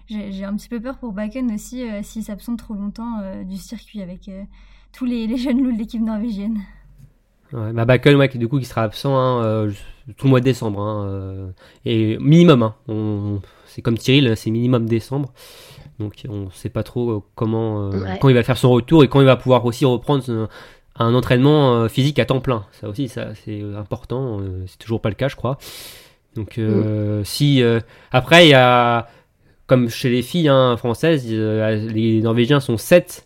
j'ai 0.09 0.45
un 0.45 0.55
petit 0.55 0.69
peu 0.69 0.81
peur 0.81 0.99
pour 0.99 1.13
Bakken 1.13 1.53
aussi 1.53 1.85
s'il 2.03 2.23
s'absente 2.23 2.61
trop 2.61 2.75
longtemps 2.75 3.21
du 3.45 3.57
circuit 3.57 4.01
avec 4.01 4.31
tous 4.93 5.05
les, 5.05 5.27
les, 5.27 5.37
jeunes 5.37 5.63
loups 5.63 5.73
de 5.73 5.79
l'équipe 5.79 6.01
norvégienne. 6.01 6.61
Ouais, 7.53 7.73
bah 7.73 7.85
ouais, 7.87 8.29
qui, 8.29 8.39
du 8.39 8.49
coup, 8.49 8.59
qui 8.59 8.65
sera 8.65 8.83
absent 8.83 9.17
hein, 9.17 9.45
euh, 9.45 9.73
tout 10.16 10.27
le 10.27 10.31
mois 10.31 10.40
de 10.40 10.45
décembre. 10.45 10.81
Hein, 10.81 11.07
euh, 11.07 11.49
et 11.85 12.19
minimum, 12.19 12.62
hein, 12.62 13.40
c'est 13.66 13.83
comme 13.83 13.97
Cyril, 13.97 14.37
c'est 14.37 14.51
minimum 14.51 14.87
décembre. 14.87 15.33
Donc 15.99 16.14
on 16.29 16.47
ne 16.47 16.51
sait 16.51 16.69
pas 16.69 16.83
trop 16.83 17.11
euh, 17.11 17.23
comment, 17.35 17.90
quand 18.21 18.29
il 18.29 18.35
va 18.35 18.42
faire 18.42 18.59
son 18.59 18.71
retour 18.71 19.03
et 19.03 19.09
quand 19.09 19.21
il 19.21 19.27
va 19.27 19.37
pouvoir 19.37 19.64
aussi 19.64 19.85
reprendre 19.85 20.49
un 20.99 21.14
entraînement 21.14 21.88
physique 21.88 22.19
à 22.19 22.25
temps 22.25 22.40
plein. 22.40 22.64
Ça 22.73 22.88
aussi, 22.88 23.09
ça 23.09 23.35
c'est 23.45 23.62
important. 23.77 24.40
c'est 24.66 24.79
toujours 24.79 25.01
pas 25.01 25.09
le 25.09 25.14
cas, 25.14 25.29
je 25.29 25.37
crois. 25.37 25.59
Donc 26.35 26.59
mm. 26.59 27.25
si 27.25 27.62
après 28.12 28.47
il 28.47 28.51
y 28.51 28.55
a 28.55 29.09
comme 29.66 29.88
chez 29.88 30.11
les 30.11 30.23
filles 30.23 30.49
hein, 30.49 30.77
françaises, 30.77 31.27
les 31.29 32.21
Norvégiens 32.23 32.61
sont 32.61 32.77
7 32.77 33.26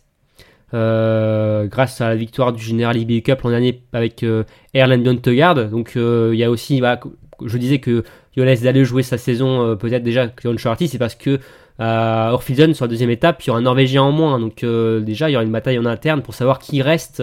grâce 0.73 2.01
à 2.01 2.09
la 2.09 2.15
victoire 2.15 2.53
du 2.53 2.63
Général 2.63 2.97
IBU 2.97 3.21
Cup 3.21 3.41
l'an 3.41 3.49
dernier 3.49 3.81
avec 3.93 4.23
euh, 4.23 4.43
Erland 4.73 5.03
Bjontegard. 5.03 5.69
Donc 5.69 5.93
euh, 5.95 6.31
il 6.33 6.39
y 6.39 6.43
a 6.43 6.49
aussi, 6.49 6.79
bah, 6.81 6.99
je 7.45 7.57
disais 7.57 7.79
que 7.79 8.03
Jonas 8.37 8.61
d'aller 8.63 8.85
jouer 8.85 9.03
sa 9.03 9.17
saison 9.17 9.75
peut-être 9.75 10.03
déjà 10.03 10.27
que 10.27 10.47
Uncharted, 10.47 10.87
c'est 10.87 10.97
parce 10.97 11.15
que 11.15 11.39
à 11.79 12.31
Orphison 12.33 12.73
sur 12.73 12.85
la 12.85 12.89
deuxième 12.89 13.09
étape, 13.09 13.43
il 13.43 13.47
y 13.47 13.49
aura 13.49 13.59
un 13.59 13.63
Norvégien 13.63 14.03
en 14.03 14.11
moins. 14.11 14.39
Donc 14.39 14.63
déjà, 14.63 15.29
il 15.29 15.33
y 15.33 15.35
aura 15.35 15.43
une 15.43 15.51
bataille 15.51 15.79
en 15.79 15.85
interne 15.85 16.21
pour 16.21 16.33
savoir 16.33 16.59
qui 16.59 16.81
reste 16.81 17.21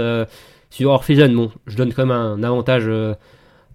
sur 0.69 0.91
Orphison. 0.91 1.29
Bon, 1.31 1.51
je 1.67 1.77
donne 1.77 1.95
quand 1.95 2.05
même 2.05 2.17
un 2.17 2.43
avantage 2.43 2.91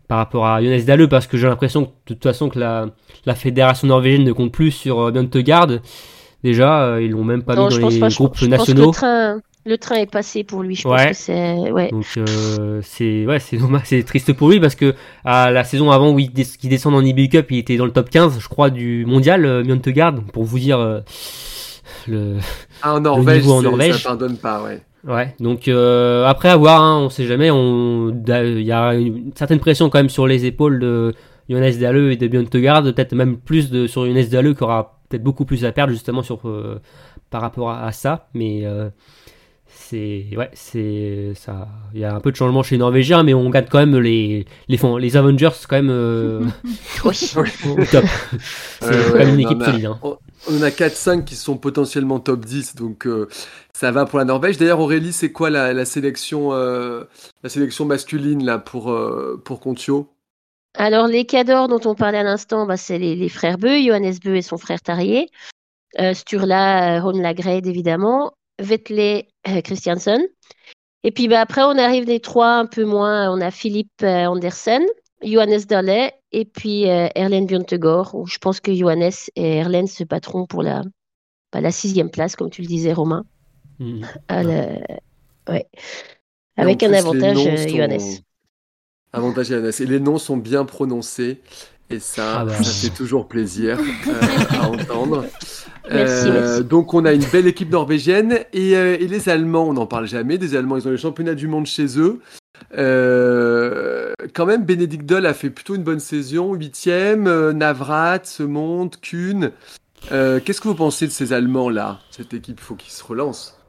par 0.07 0.17
rapport 0.17 0.45
à 0.45 0.61
Jonas 0.61 0.83
Dalle 0.85 1.07
parce 1.07 1.25
que 1.25 1.37
j'ai 1.37 1.47
l'impression 1.47 1.85
que 1.85 1.89
de 2.09 2.13
toute 2.15 2.23
façon 2.23 2.49
que 2.49 2.59
la, 2.59 2.87
la 3.25 3.33
fédération 3.33 3.87
norvégienne 3.87 4.25
ne 4.25 4.33
compte 4.33 4.51
plus 4.51 4.71
sur 4.71 5.11
Bjontegard. 5.11 5.69
Déjà, 6.43 6.99
ils 6.99 7.11
l'ont 7.11 7.23
même 7.23 7.41
pas 7.43 7.53
mis 7.55 7.79
dans 7.79 7.89
les 7.89 7.99
groupes 7.99 8.41
nationaux. 8.43 8.91
Le 9.65 9.77
train 9.77 9.95
est 9.95 10.11
passé 10.11 10.43
pour 10.43 10.61
lui, 10.61 10.75
je 10.75 10.83
pense 10.83 11.01
que 11.01 11.13
c'est. 11.13 11.71
Ouais. 11.71 11.89
Donc 11.89 12.05
euh, 12.17 12.81
c'est 12.83 13.25
ouais, 13.25 13.39
c'est 13.39 13.55
dommage, 13.57 13.83
c'est 13.85 14.03
triste 14.03 14.33
pour 14.33 14.49
lui 14.49 14.59
parce 14.59 14.75
que 14.75 14.93
à 15.23 15.51
la 15.51 15.63
saison 15.63 15.89
avant 15.89 16.11
où 16.11 16.19
il, 16.19 16.31
descend 16.33 16.93
en 16.93 17.01
IBU 17.01 17.29
Cup, 17.29 17.47
il 17.49 17.59
était 17.59 17.77
dans 17.77 17.85
le 17.85 17.91
top 17.91 18.09
15, 18.09 18.39
je 18.39 18.49
crois, 18.49 18.69
du 18.69 19.05
mondial 19.05 19.45
euh, 19.45 19.63
Mjøntegard, 19.63 20.15
pour 20.33 20.43
vous 20.43 20.59
dire 20.59 20.79
euh, 20.79 20.99
le, 22.09 22.39
ah, 22.81 22.95
en 22.95 22.99
Norvège, 22.99 23.47
en 23.47 23.61
Norvège. 23.61 23.95
Ça 23.95 24.09
pardonne 24.09 24.35
pas, 24.35 24.61
ouais. 24.63 24.81
Ouais, 25.07 25.33
donc 25.39 25.69
euh, 25.69 26.25
après 26.25 26.49
avoir, 26.49 26.81
hein, 26.81 26.99
on 26.99 27.09
sait 27.09 27.25
jamais, 27.25 27.47
il 27.47 28.63
y 28.63 28.71
a 28.71 28.93
une 28.95 29.31
certaine 29.33 29.59
pression 29.59 29.89
quand 29.89 29.99
même 29.99 30.09
sur 30.09 30.27
les 30.27 30.45
épaules 30.45 30.79
de 30.79 31.13
Jonas 31.49 31.75
Dalle 31.79 32.11
et 32.11 32.17
de 32.17 32.27
Björn 32.27 32.47
peut-être 32.47 33.13
même 33.13 33.37
plus 33.37 33.69
de, 33.69 33.87
sur 33.87 34.05
Jonas 34.05 34.27
Dalle 34.29 34.55
qui 34.55 34.63
aura 34.63 34.99
peut-être 35.07 35.23
beaucoup 35.23 35.45
plus 35.45 35.63
à 35.63 35.71
perdre 35.71 35.91
justement 35.93 36.21
sur 36.21 36.41
par 37.29 37.41
rapport 37.41 37.71
à, 37.71 37.85
à 37.85 37.91
ça, 37.91 38.27
mais 38.33 38.63
c'est 39.93 40.35
ouais, 40.35 40.49
c'est 40.53 41.33
ça. 41.35 41.67
Il 41.93 41.99
y 41.99 42.05
a 42.05 42.15
un 42.15 42.19
peu 42.19 42.31
de 42.31 42.35
changement 42.35 42.63
chez 42.63 42.75
les 42.75 42.79
Norvégiens, 42.79 43.21
mais 43.21 43.33
on 43.33 43.49
gagne 43.49 43.67
quand 43.69 43.77
même 43.77 43.97
les 43.97 44.45
les, 44.67 44.79
les 44.99 45.17
Avengers 45.17 45.49
quand 45.69 45.75
même 45.75 45.91
euh, 45.91 46.41
oui. 47.05 47.33
au 47.35 47.85
top. 47.85 48.05
C'est 48.81 49.11
quand 49.11 49.17
même 49.17 49.35
une 49.35 49.41
équipe 49.41 49.61
solide. 49.61 49.85
Hein. 49.85 49.99
On 50.49 50.61
a 50.61 50.69
4-5 50.69 51.23
qui 51.23 51.35
sont 51.35 51.57
potentiellement 51.57 52.19
top 52.19 52.43
10, 52.43 52.75
donc 52.75 53.05
euh, 53.05 53.29
ça 53.73 53.91
va 53.91 54.05
pour 54.05 54.19
la 54.19 54.25
Norvège. 54.25 54.57
D'ailleurs, 54.57 54.79
Aurélie, 54.79 55.13
c'est 55.13 55.31
quoi 55.31 55.49
la, 55.49 55.85
sélection 55.85 56.53
euh, 56.53 57.03
la 57.43 57.49
sélection 57.49 57.85
masculine 57.85 58.43
là 58.43 58.57
pour 58.57 58.95
pour 59.45 59.59
Contio 59.59 60.09
Alors 60.75 61.07
les 61.07 61.25
cadors 61.25 61.67
dont 61.67 61.81
on 61.85 61.93
parlait 61.93 62.19
à 62.19 62.23
l'instant, 62.23 62.65
bah, 62.65 62.77
c'est 62.77 62.97
les, 62.97 63.15
les, 63.15 63.29
frères 63.29 63.59
Beu, 63.59 63.79
Johannes 63.85 64.15
Beu 64.23 64.37
et 64.37 64.41
son 64.41 64.57
frère 64.57 64.81
Tarier. 64.81 65.29
Sturla, 66.13 66.99
Ron 67.01 67.19
Lagrade 67.21 67.67
évidemment. 67.67 68.33
Vetley 68.59 69.27
euh, 69.47 69.61
Christiansen. 69.61 70.21
Et 71.03 71.11
puis 71.11 71.27
bah, 71.27 71.41
après, 71.41 71.63
on 71.63 71.77
arrive 71.77 72.05
des 72.05 72.19
trois 72.19 72.53
un 72.53 72.65
peu 72.65 72.85
moins. 72.85 73.31
On 73.31 73.41
a 73.41 73.51
Philippe 73.51 74.03
euh, 74.03 74.25
Andersen, 74.25 74.83
Johannes 75.23 75.63
Dalle 75.67 76.11
et 76.31 76.45
puis 76.45 76.89
euh, 76.89 77.09
Erlen 77.15 77.45
Björntegård, 77.45 78.11
où 78.13 78.25
je 78.25 78.37
pense 78.37 78.59
que 78.59 78.73
Johannes 78.73 79.11
et 79.35 79.57
Erlen 79.57 79.87
se 79.87 80.03
battront 80.03 80.45
pour 80.45 80.63
la, 80.63 80.81
bah, 81.51 81.61
la 81.61 81.71
sixième 81.71 82.09
place, 82.09 82.35
comme 82.35 82.49
tu 82.49 82.61
le 82.61 82.67
disais, 82.67 82.93
Romain. 82.93 83.25
Mmh. 83.79 84.05
ouais. 85.49 85.67
Avec 86.55 86.83
un 86.83 86.93
avantage, 86.93 87.37
Johannes. 87.67 88.21
Avantage 89.11 89.47
Johannes. 89.47 89.71
Et 89.79 89.85
les 89.85 89.99
noms 89.99 90.17
sont 90.17 90.37
bien 90.37 90.65
prononcés. 90.65 91.41
Et 91.93 91.99
ça, 91.99 92.39
ah 92.39 92.45
bah. 92.45 92.63
ça 92.63 92.87
fait 92.87 92.95
toujours 92.95 93.27
plaisir 93.27 93.77
euh, 93.79 94.11
à 94.59 94.67
entendre. 94.67 95.25
Euh, 95.91 96.63
donc 96.63 96.93
on 96.93 97.03
a 97.03 97.11
une 97.11 97.25
belle 97.25 97.45
équipe 97.45 97.69
norvégienne 97.69 98.39
et, 98.53 98.77
euh, 98.77 98.95
et, 98.97 99.05
les 99.05 99.27
Allemands, 99.27 99.67
on 99.67 99.73
n'en 99.73 99.85
parle 99.85 100.07
jamais. 100.07 100.37
Des 100.37 100.55
Allemands, 100.55 100.77
ils 100.77 100.87
ont 100.87 100.91
les 100.91 100.97
championnats 100.97 101.35
du 101.35 101.49
monde 101.49 101.65
chez 101.65 101.99
eux. 101.99 102.21
quand 102.71 104.45
même, 104.45 104.63
Bénédicte 104.63 105.05
Doll 105.05 105.25
a 105.25 105.33
fait 105.33 105.49
plutôt 105.49 105.75
une 105.75 105.83
bonne 105.83 105.99
saison, 105.99 106.53
huitième. 106.53 107.51
Navrat 107.51 108.23
se 108.23 108.43
monte, 108.43 109.01
Kuhn. 109.01 109.51
Qu'est-ce 110.09 110.61
que 110.61 110.69
vous 110.69 110.75
pensez 110.75 111.05
de 111.05 111.11
ces 111.11 111.33
Allemands 111.33 111.69
là 111.69 111.99
Cette 112.11 112.33
équipe, 112.33 112.61
il 112.61 112.63
faut 112.63 112.75
qu'ils 112.75 112.93
se 112.93 113.03
relancent. 113.03 113.59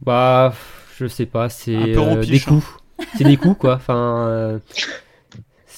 Bah, 0.00 0.54
je 0.98 1.06
sais 1.08 1.26
pas, 1.26 1.50
c'est 1.50 1.76
des 1.76 1.94
hein. 1.94 2.40
coups. 2.48 2.64
C'est 3.18 3.24
des 3.24 3.36
coups 3.36 3.58
quoi. 3.58 3.74
Enfin 3.74 4.60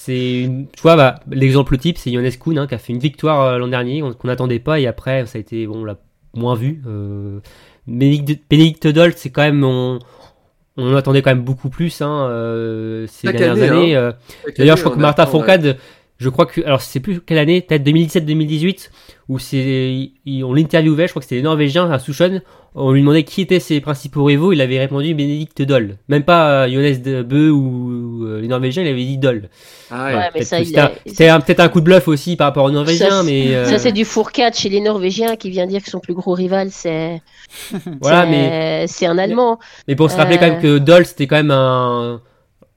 c'est 0.04 0.42
une... 0.42 0.66
tu 0.68 0.82
vois 0.82 0.96
bah, 0.96 1.20
l'exemple 1.30 1.78
type 1.78 1.96
c'est 1.96 2.12
Jonas 2.12 2.36
Kuhn 2.38 2.58
hein, 2.58 2.66
qui 2.66 2.74
a 2.74 2.78
fait 2.78 2.92
une 2.92 2.98
victoire 2.98 3.40
euh, 3.40 3.58
l'an 3.58 3.68
dernier 3.68 4.00
qu'on 4.00 4.28
n'attendait 4.28 4.58
pas 4.58 4.78
et 4.78 4.86
après 4.86 5.24
ça 5.26 5.38
a 5.38 5.40
été 5.40 5.66
bon 5.66 5.80
on 5.80 5.84
l'a 5.84 5.98
moins 6.34 6.54
vu 6.54 6.82
euh... 6.86 7.40
Bénédicte 7.86 8.86
Dolt 8.86 9.16
c'est 9.16 9.30
quand 9.30 9.42
même 9.42 9.64
on... 9.64 9.98
on 10.76 10.94
attendait 10.94 11.22
quand 11.22 11.30
même 11.30 11.44
beaucoup 11.44 11.70
plus 11.70 12.02
hein, 12.02 12.28
euh, 12.28 13.06
ces 13.08 13.32
dernières 13.32 13.70
années, 13.70 13.96
hein. 13.96 14.12
euh. 14.46 14.52
d'ailleurs 14.58 14.76
je 14.76 14.82
crois 14.82 14.94
que 14.94 15.00
Martha 15.00 15.26
Fourcade 15.26 15.78
je 16.18 16.28
crois 16.28 16.46
que 16.46 16.60
alors 16.62 16.82
c'est 16.82 17.00
plus 17.00 17.20
quelle 17.20 17.38
année 17.38 17.62
peut-être 17.62 17.84
2017-2018 17.84 18.90
où 19.28 19.38
c'est 19.38 20.10
on 20.42 20.52
l'interviewait 20.52 21.06
je 21.06 21.12
crois 21.12 21.20
que 21.20 21.24
c'était 21.24 21.36
les 21.36 21.42
Norvégiens 21.42 21.90
à 21.90 21.98
Souchon 21.98 22.42
on 22.76 22.90
lui 22.90 23.00
demandait 23.00 23.22
qui 23.22 23.40
étaient 23.40 23.60
ses 23.60 23.80
principaux 23.80 24.24
rivaux, 24.24 24.52
il 24.52 24.60
avait 24.60 24.78
répondu 24.78 25.14
Bénédicte 25.14 25.62
Doll. 25.62 25.96
Même 26.08 26.24
pas 26.24 26.64
euh, 26.64 26.68
Jonas 26.68 26.98
de 26.98 27.22
Beu 27.22 27.50
ou 27.50 28.24
euh, 28.24 28.40
les 28.40 28.48
Norvégiens, 28.48 28.82
il 28.82 28.88
avait 28.88 29.04
dit 29.04 29.16
Doll. 29.16 29.48
Ah 29.92 30.06
ouais, 30.06 30.30
mais 30.34 30.42
ça, 30.42 30.58
c'était 30.64 31.38
peut-être 31.38 31.60
un 31.60 31.68
coup 31.68 31.79
de 31.81 31.85
bluff 31.85 32.08
aussi 32.08 32.35
par 32.35 32.48
rapport 32.48 32.64
aux 32.64 32.72
Norvégiens, 32.72 33.22
mais 33.22 33.54
euh, 33.54 33.64
ça 33.66 33.79
c'est 33.79 33.92
du 33.92 34.04
fourcade 34.04 34.54
chez 34.54 34.68
les 34.68 34.81
Norvégiens 34.81 35.37
qui 35.37 35.50
vient 35.50 35.66
dire 35.66 35.85
que 35.85 35.90
son 35.90 36.00
plus 36.00 36.14
gros 36.14 36.33
rival 36.33 36.68
c'est 36.72 37.22
voilà, 38.00 38.27
mais 38.27 38.87
c'est 38.88 39.06
un 39.06 39.18
Allemand. 39.18 39.60
Mais 39.87 39.94
pour 39.94 40.10
se 40.10 40.16
rappeler 40.16 40.38
quand 40.38 40.48
même 40.48 40.60
que 40.60 40.79
Doll 40.79 41.06
c'était 41.06 41.29
quand 41.29 41.37
même 41.37 41.52
un 41.52 42.20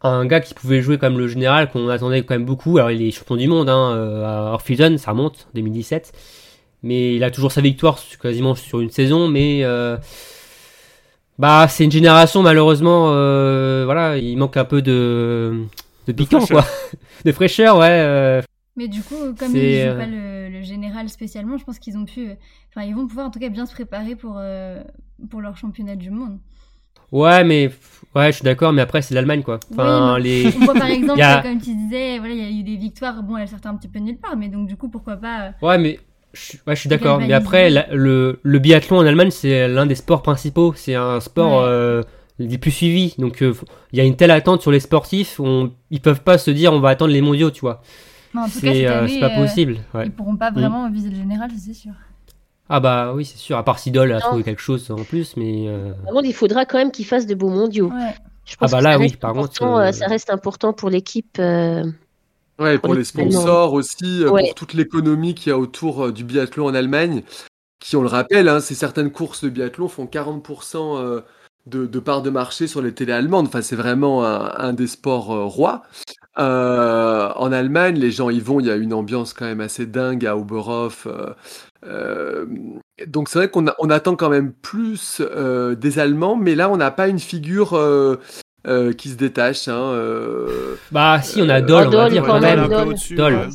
un 0.04 0.28
gars 0.28 0.42
qui 0.42 0.54
pouvait 0.54 0.82
jouer 0.82 1.00
comme 1.00 1.18
le 1.18 1.28
général 1.28 1.72
qu'on 1.72 1.90
attendait 1.90 2.22
quand 2.22 2.36
même 2.36 2.46
beaucoup. 2.46 2.78
Alors 2.78 2.92
il 2.92 3.02
est 3.02 3.10
champion 3.10 3.36
du 3.36 3.48
monde 3.48 3.68
hein, 3.68 4.24
à 4.24 4.54
Orphison, 4.54 4.96
ça 5.00 5.10
remonte 5.12 5.48
2017 5.56 6.14
mais 6.84 7.16
il 7.16 7.24
a 7.24 7.32
toujours 7.32 7.52
sa 7.52 7.62
victoire 7.62 8.00
quasiment 8.22 8.56
sur 8.56 8.80
une 8.80 8.90
saison, 8.90 9.28
mais 9.28 9.64
euh, 9.64 9.98
bah 11.40 11.68
c'est 11.68 11.84
une 11.84 11.92
génération 11.92 12.42
malheureusement, 12.42 13.10
euh, 13.12 13.84
voilà, 13.86 14.18
il 14.18 14.38
manque 14.38 14.58
un 14.58 14.66
peu 14.66 14.82
de 14.82 15.64
de 16.08 16.12
piquant 16.12 16.46
quoi, 16.46 16.66
de 17.26 17.32
fraîcheur, 17.32 17.78
ouais. 17.78 17.88
Euh. 17.90 18.42
Mais 18.76 18.88
du 18.88 19.02
coup, 19.02 19.16
comme 19.38 19.56
ils 19.56 19.90
jouent 19.90 19.98
pas 19.98 20.06
le, 20.06 20.62
général 20.62 21.10
spécialement, 21.10 21.58
je 21.58 21.66
pense 21.66 21.80
qu'ils 21.80 21.98
ont 21.98 22.06
pu, 22.06 22.30
enfin 22.70 22.86
ils 22.86 22.96
vont 22.96 23.08
pouvoir 23.08 23.28
en 23.28 23.32
tout 23.32 23.40
cas 23.40 23.50
bien 23.50 23.66
se 23.66 23.74
préparer 23.74 24.16
pour 24.16 24.40
pour 25.30 25.42
leur 25.42 25.58
championnat 25.58 25.96
du 25.96 26.12
monde. 26.12 26.40
Ouais, 27.12 27.44
mais 27.44 27.72
Ouais, 28.18 28.32
je 28.32 28.38
suis 28.38 28.44
d'accord, 28.44 28.74
mais 28.74 28.82
après, 28.82 29.04
c'est 29.04 29.14
l'Allemagne, 29.14 29.44
quoi. 29.44 29.60
Enfin, 29.72 30.18
les... 30.18 30.48
On 30.56 30.66
voit 30.66 30.74
par 30.74 30.88
exemple, 30.90 31.22
comme 31.44 31.62
tu 31.62 31.76
disais, 31.76 32.18
voilà, 32.18 32.34
il 32.34 32.40
y 32.40 32.46
a 32.46 32.50
eu 32.50 32.64
des 32.64 32.76
victoires, 32.76 33.22
bon, 33.22 33.38
elles 33.38 33.48
sortaient 33.48 33.68
un 33.68 33.76
petit 33.76 33.88
peu 33.88 34.00
nulle 34.00 34.18
part, 34.18 34.36
mais 34.36 34.48
donc 34.48 34.68
du 34.68 34.76
coup, 34.76 34.90
pourquoi 34.90 35.18
pas. 35.18 35.52
Ouais, 35.62 35.78
mais. 35.78 36.00
Je, 36.34 36.58
ouais, 36.68 36.76
je 36.76 36.82
suis 36.82 36.90
d'accord, 36.90 37.20
mais 37.20 37.34
après, 37.34 37.70
le, 37.92 38.40
le, 38.42 38.60
biathlon 38.60 38.98
en 38.98 39.06
Allemagne, 39.06 39.32
c'est 39.32 39.68
l'un 39.68 39.86
des 39.86 39.96
sports 39.96 40.22
principaux. 40.22 40.74
C'est 40.76 40.96
un 40.96 41.20
sport 41.20 41.62
euh, 41.62 42.02
des 42.40 42.58
plus 42.58 42.72
suivis. 42.72 43.16
Donc, 43.18 43.42
euh, 43.42 43.54
il 43.92 43.98
y 43.98 44.02
a 44.02 44.06
une 44.06 44.16
telle 44.16 44.32
attente 44.32 44.62
sur 44.62 44.72
les 44.72 44.80
sportifs, 44.80 45.40
on, 45.40 45.72
ils 45.90 46.02
peuvent 46.02 46.22
pas 46.22 46.38
se 46.38 46.52
dire 46.52 46.74
on 46.74 46.80
va 46.80 46.90
attendre 46.90 47.12
les 47.12 47.22
mondiaux, 47.22 47.52
tu 47.52 47.62
vois. 47.62 47.82
C'est 48.50 49.20
pas 49.20 49.30
possible. 49.30 49.78
Ouais. 49.94 50.06
Ils 50.06 50.12
pourront 50.12 50.36
pas 50.36 50.52
vraiment 50.52 50.90
viser 50.90 51.10
le 51.10 51.16
général, 51.16 51.50
c'est 51.58 51.74
sûr. 51.74 51.94
Ah 52.70 52.80
bah 52.82 53.14
oui, 53.16 53.24
c'est 53.24 53.38
sûr. 53.38 53.58
À 53.58 53.64
part 53.64 53.80
Sidol 53.80 54.12
a 54.12 54.20
trouvé 54.20 54.44
quelque 54.44 54.62
chose 54.62 54.92
en 54.92 55.04
plus, 55.04 55.38
mais. 55.38 55.66
Euh... 55.68 55.94
il 56.24 56.34
faudra 56.34 56.66
quand 56.66 56.78
même 56.78 56.92
qu'il 56.92 57.06
fasse 57.06 57.26
de 57.26 57.34
beaux 57.34 57.50
mondiaux. 57.50 57.92
Je 58.46 58.56
pense 58.56 58.74
ah 58.74 58.78
bah 58.78 58.82
là, 58.82 59.00
oui, 59.00 59.16
par 59.16 59.34
contre. 59.34 59.62
Euh, 59.64 59.92
ça 59.92 60.08
reste 60.08 60.30
important 60.30 60.74
pour 60.74 60.90
l'équipe. 60.90 61.38
Euh, 62.60 62.64
ouais, 62.64 62.78
pour, 62.80 62.94
les 62.94 63.04
sponsors 63.04 63.74
aussi, 63.74 64.24
euh, 64.24 64.30
pour 64.30 64.56
toute 64.56 64.74
l'économie 64.74 65.36
qu'il 65.36 65.52
y 65.52 65.54
a 65.54 65.58
autour 65.58 66.12
du 66.12 66.24
biathlon 66.24 66.66
en 66.66 66.74
Allemagne, 66.74 67.24
qui, 67.80 67.96
on 67.96 68.02
le 68.02 68.08
rappelle, 68.08 68.50
hein, 68.50 68.60
ces 68.60 68.76
certaines 68.76 69.12
courses 69.12 69.44
de 69.44 69.50
biathlon 69.50 69.88
font 69.88 70.06
40% 70.06 71.22
de, 71.68 71.86
de 71.86 72.00
part 72.00 72.22
de 72.22 72.30
marché 72.30 72.68
sur 72.68 72.82
les 72.82 72.94
télés 72.94 73.14
allemandes. 73.14 73.48
Enfin, 73.48 73.62
c'est 73.62 73.76
vraiment 73.76 74.26
un, 74.26 74.74
des 74.74 74.88
sports 74.88 75.48
rois. 75.48 75.84
en 76.36 77.52
Allemagne, 77.52 77.98
les 77.98 78.12
gens 78.12 78.30
y 78.30 78.40
vont, 78.40 78.60
il 78.60 78.66
y 78.66 78.72
a 78.72 78.76
une 78.76 78.94
ambiance 78.94 79.34
quand 79.34 79.46
même 79.46 79.62
assez 79.62 79.86
dingue 79.86 80.26
à 80.26 80.36
Oberhof. 80.36 81.08
Euh, 81.86 82.46
donc 83.06 83.30
c'est 83.30 83.40
vrai 83.40 83.50
qu'on 83.50 83.66
on 83.80 83.90
attend 83.90 84.16
quand 84.16 84.30
même 84.30 84.52
plus 84.52 85.22
euh, 85.22 85.76
des 85.76 86.00
Allemands, 86.00 86.36
mais 86.36 86.56
là 86.56 86.70
on 86.70 86.78
n'a 86.78 86.92
pas 86.92 87.08
une 87.08 87.20
figure 87.20 87.74
euh, 88.68 88.94
qui 88.94 89.10
se 89.10 89.16
détache. 89.16 89.68
Hein, 89.68 89.94
bah 90.92 91.22
si, 91.22 91.42
on 91.42 91.50
a 91.50 91.62
Dole, 91.62 91.88
on 91.88 91.92
va 91.92 92.10
dire 92.10 92.24
quand 92.24 92.40
même. 92.40 92.68
Dole. 93.12 93.50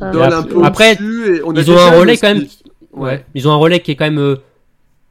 un 0.00 0.42
peu 0.42 0.64
Après, 0.64 0.96
ils 1.00 1.70
ont 1.70 1.78
un 1.78 1.98
relais 1.98 2.16
quand 2.16 2.34
même. 2.34 2.46
Ouais. 2.92 3.24
Ils 3.34 3.46
ont 3.46 3.52
un 3.52 3.56
relais 3.56 3.80
qui 3.80 3.92
est 3.92 3.96
quand 3.96 4.10
même 4.10 4.36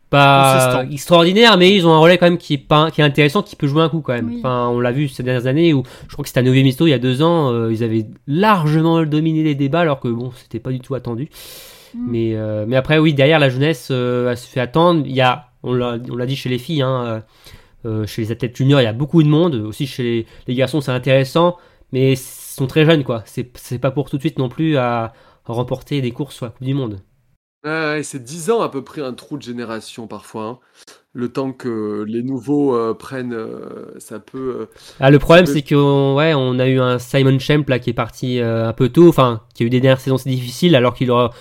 pas 0.10 0.84
extraordinaire, 0.90 1.58
mais 1.58 1.74
ils 1.74 1.86
ont 1.86 1.92
un 1.92 2.00
relais 2.00 2.18
quand 2.18 2.28
même 2.28 2.38
qui 2.38 2.54
est 2.54 2.58
pas 2.58 2.92
qui 2.92 3.02
est 3.02 3.04
intéressant, 3.04 3.42
qui 3.44 3.56
peut 3.56 3.68
jouer 3.68 3.82
un 3.82 3.90
coup 3.90 4.02
quand 4.02 4.14
même. 4.14 4.36
Enfin, 4.40 4.68
on 4.70 4.80
l'a 4.80 4.92
vu 4.92 5.08
ces 5.08 5.24
dernières 5.24 5.48
années 5.48 5.74
où 5.74 5.84
je 6.08 6.14
crois 6.14 6.24
que 6.24 6.30
c'était 6.30 6.40
à 6.40 6.44
Nové 6.44 6.64
Misto 6.64 6.88
il 6.88 6.92
y 6.92 6.94
a 6.94 7.00
deux 7.00 7.22
ans, 7.22 7.70
ils 7.70 7.84
avaient 7.84 8.06
largement 8.28 9.04
dominé 9.04 9.44
les 9.44 9.56
débats 9.56 9.82
alors 9.82 10.00
que 10.00 10.08
bon, 10.08 10.32
c'était 10.36 10.60
pas 10.60 10.72
du 10.72 10.80
tout 10.80 10.96
attendu. 10.96 11.30
Mm. 11.94 12.08
Mais, 12.10 12.36
euh, 12.36 12.66
mais 12.68 12.76
après, 12.76 12.98
oui, 12.98 13.14
derrière 13.14 13.40
la 13.40 13.50
jeunesse, 13.50 13.90
euh, 13.92 14.30
elle 14.30 14.38
se 14.38 14.48
fait 14.48 14.60
attendre. 14.60 15.04
Il 15.06 15.16
y 15.16 15.22
a, 15.22 15.48
on 15.64 15.74
l'a 15.74 16.26
dit 16.26 16.36
chez 16.36 16.50
les 16.50 16.58
filles, 16.58 16.82
hein, 16.82 17.04
euh, 17.06 17.20
chez 18.06 18.22
les 18.22 18.32
athlètes 18.32 18.56
juniors, 18.56 18.82
il 18.82 18.84
y 18.84 18.88
a 18.88 18.94
beaucoup 18.94 19.24
de 19.24 19.28
monde. 19.28 19.56
Aussi 19.56 19.88
chez 19.88 20.26
les, 20.48 20.56
garçons, 20.56 20.82
c'est 20.82 20.92
intéressant, 20.92 21.58
mais 21.92 22.14
ils 22.14 22.18
sont 22.18 22.68
très 22.68 22.86
jeunes, 22.86 23.04
quoi. 23.04 23.24
C'est 23.26 23.80
pas 23.80 23.92
pour 23.92 24.10
tout 24.10 24.18
de 24.18 24.22
suite 24.22 24.40
non 24.40 24.50
plus 24.50 24.78
à, 24.78 25.14
remporter 25.46 26.02
des 26.02 26.12
courses 26.12 26.36
sur 26.36 26.46
la 26.46 26.52
Coupe 26.52 26.66
du 26.66 26.74
Monde. 26.74 27.00
Ouais, 27.66 28.02
c'est 28.04 28.24
10 28.24 28.52
ans 28.52 28.62
à 28.62 28.70
peu 28.70 28.84
près 28.84 29.02
un 29.02 29.14
trou 29.14 29.38
de 29.38 29.42
génération 29.42 30.08
parfois. 30.08 30.44
Hein. 30.44 30.60
Le 31.14 31.30
temps 31.30 31.54
que 31.54 32.04
les 32.08 32.22
nouveaux 32.22 32.94
prennent, 32.96 33.36
ça 33.98 34.20
peut. 34.20 34.68
ah, 35.00 35.10
le 35.10 35.20
problème, 35.20 35.46
c'est 35.46 35.62
qu'on 35.62 36.16
ouais, 36.16 36.34
on 36.34 36.60
a 36.60 36.68
eu 36.68 36.80
un 36.80 37.00
Simon 37.00 37.40
Schemp 37.40 37.70
là, 37.70 37.80
qui 37.80 37.90
est 37.90 37.94
parti 37.94 38.40
un 38.40 38.74
peu 38.74 38.90
tôt, 38.90 39.08
enfin, 39.08 39.42
qui 39.54 39.64
a 39.64 39.66
eu 39.66 39.70
des 39.70 39.80
dernières 39.80 40.02
saisons 40.02 40.18
difficiles, 40.18 40.76
alors 40.76 40.94
qu'il 40.94 41.10
aura 41.10 41.32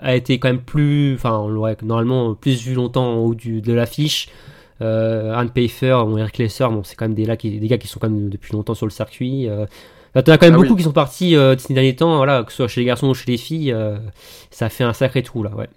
a 0.00 0.14
été 0.14 0.38
quand 0.38 0.48
même 0.48 0.62
plus, 0.62 1.14
enfin 1.14 1.38
on 1.38 1.48
l'aurait 1.48 1.76
normalement 1.82 2.34
plus 2.34 2.62
vu 2.62 2.74
longtemps 2.74 3.14
en 3.14 3.16
haut 3.18 3.34
du, 3.34 3.60
de 3.60 3.72
l'affiche. 3.72 4.28
Euh, 4.80 5.34
Anne 5.34 5.50
Pfeiffer, 5.50 5.98
bon, 6.06 6.16
Eric 6.16 6.38
Lesser, 6.38 6.66
bon, 6.70 6.82
c'est 6.84 6.96
quand 6.96 7.06
même 7.06 7.14
des, 7.14 7.26
là, 7.26 7.36
qui, 7.36 7.58
des 7.58 7.68
gars 7.68 7.78
qui 7.78 7.86
sont 7.86 8.00
quand 8.00 8.08
même 8.08 8.28
depuis 8.28 8.52
longtemps 8.52 8.74
sur 8.74 8.86
le 8.86 8.90
circuit. 8.90 9.48
Euh, 9.48 9.66
il 10.14 10.18
y 10.26 10.30
en 10.30 10.34
a 10.34 10.38
quand 10.38 10.46
même 10.46 10.54
ah 10.54 10.58
beaucoup 10.58 10.76
qui 10.76 10.82
sont 10.82 10.92
partis 10.92 11.36
euh, 11.36 11.56
ces 11.56 11.72
derniers 11.72 11.94
temps, 11.94 12.16
voilà, 12.16 12.42
que 12.42 12.50
ce 12.50 12.56
soit 12.56 12.68
chez 12.68 12.80
les 12.80 12.86
garçons 12.86 13.08
ou 13.08 13.14
chez 13.14 13.30
les 13.30 13.36
filles, 13.36 13.72
euh, 13.72 13.98
ça 14.50 14.68
fait 14.68 14.84
un 14.84 14.92
sacré 14.92 15.22
trou 15.22 15.42
là, 15.42 15.50
ouais. 15.54 15.68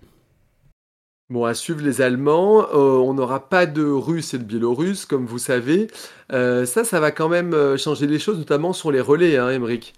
Bon, 1.29 1.45
à 1.45 1.53
suivre 1.53 1.81
les 1.81 2.01
Allemands, 2.01 2.61
euh, 2.73 2.97
on 2.97 3.13
n'aura 3.13 3.47
pas 3.49 3.65
de 3.65 3.83
Russes 3.83 4.33
et 4.33 4.39
de 4.39 4.43
Biélorusses, 4.43 5.05
comme 5.05 5.25
vous 5.25 5.39
savez. 5.39 5.87
ça, 6.29 6.83
ça 6.83 6.99
va 6.99 7.11
quand 7.11 7.29
même 7.29 7.77
changer 7.77 8.07
les 8.07 8.19
choses, 8.19 8.37
notamment 8.37 8.73
sur 8.73 8.91
les 8.91 9.01
relais, 9.01 9.37
hein, 9.37 9.49
Emmerich. 9.49 9.93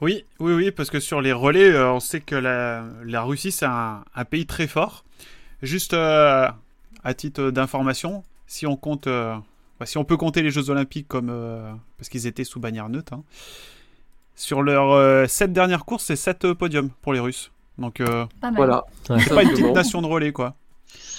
Oui, 0.00 0.24
oui, 0.38 0.52
oui, 0.52 0.70
parce 0.70 0.90
que 0.90 1.00
sur 1.00 1.20
les 1.20 1.32
relais, 1.32 1.70
euh, 1.72 1.92
on 1.92 1.98
sait 2.00 2.20
que 2.20 2.36
la, 2.36 3.22
Russie, 3.22 3.50
c'est 3.50 3.66
un, 3.66 4.04
pays 4.30 4.46
très 4.46 4.68
fort. 4.68 5.04
Juste 5.62 5.92
euh, 5.92 6.46
à 7.04 7.14
titre 7.14 7.50
d'information, 7.50 8.24
si 8.46 8.66
on 8.66 8.76
compte, 8.76 9.06
euh, 9.06 9.36
bah, 9.80 9.86
si 9.86 9.98
on 9.98 10.04
peut 10.04 10.16
compter 10.16 10.42
les 10.42 10.50
Jeux 10.50 10.70
Olympiques 10.70 11.08
comme 11.08 11.32
parce 11.96 12.08
qu'ils 12.08 12.26
étaient 12.26 12.44
sous 12.44 12.60
bannière 12.60 12.88
neutre, 12.88 13.12
hein, 13.12 13.22
sur 14.34 14.62
leurs 14.62 15.28
sept 15.28 15.52
dernières 15.52 15.84
courses, 15.84 16.04
c'est 16.04 16.16
sept 16.16 16.52
podiums 16.52 16.90
pour 17.02 17.12
les 17.12 17.20
Russes. 17.20 17.50
Donc 17.78 18.02
voilà, 18.56 18.84
c'est 19.04 19.34
pas 19.34 19.42
une 19.42 19.50
petite 19.50 19.74
nation 19.74 20.02
de 20.02 20.06
relais 20.06 20.32
quoi. 20.32 20.54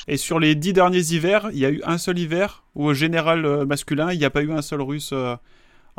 Et 0.07 0.17
sur 0.17 0.39
les 0.39 0.55
dix 0.55 0.73
derniers 0.73 1.13
hivers, 1.13 1.49
il 1.51 1.59
y 1.59 1.65
a 1.65 1.69
eu 1.69 1.81
un 1.85 1.97
seul 1.97 2.17
hiver 2.17 2.63
où 2.75 2.85
au 2.85 2.93
général 2.93 3.65
masculin, 3.65 4.11
il 4.11 4.17
n'y 4.17 4.25
a 4.25 4.29
pas 4.29 4.41
eu 4.41 4.51
un 4.51 4.61
seul 4.61 4.81
Russe 4.81 5.13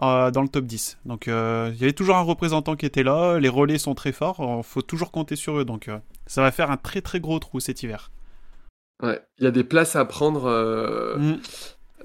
euh, 0.02 0.30
dans 0.30 0.40
le 0.40 0.48
top 0.48 0.64
10. 0.64 0.98
Donc 1.04 1.28
euh, 1.28 1.70
il 1.74 1.80
y 1.80 1.84
avait 1.84 1.92
toujours 1.92 2.16
un 2.16 2.22
représentant 2.22 2.74
qui 2.74 2.86
était 2.86 3.02
là, 3.02 3.38
les 3.38 3.50
relais 3.50 3.76
sont 3.76 3.94
très 3.94 4.12
forts, 4.12 4.36
il 4.40 4.64
faut 4.64 4.80
toujours 4.80 5.10
compter 5.10 5.36
sur 5.36 5.58
eux, 5.58 5.66
donc 5.66 5.88
euh, 5.88 5.98
ça 6.26 6.40
va 6.40 6.50
faire 6.50 6.70
un 6.70 6.78
très 6.78 7.02
très 7.02 7.20
gros 7.20 7.38
trou 7.38 7.60
cet 7.60 7.82
hiver. 7.82 8.10
Ouais, 9.02 9.20
il 9.38 9.44
y 9.44 9.46
a 9.46 9.50
des 9.50 9.64
places 9.64 9.96
à 9.96 10.04
prendre 10.04 10.48
mm. 11.16 11.38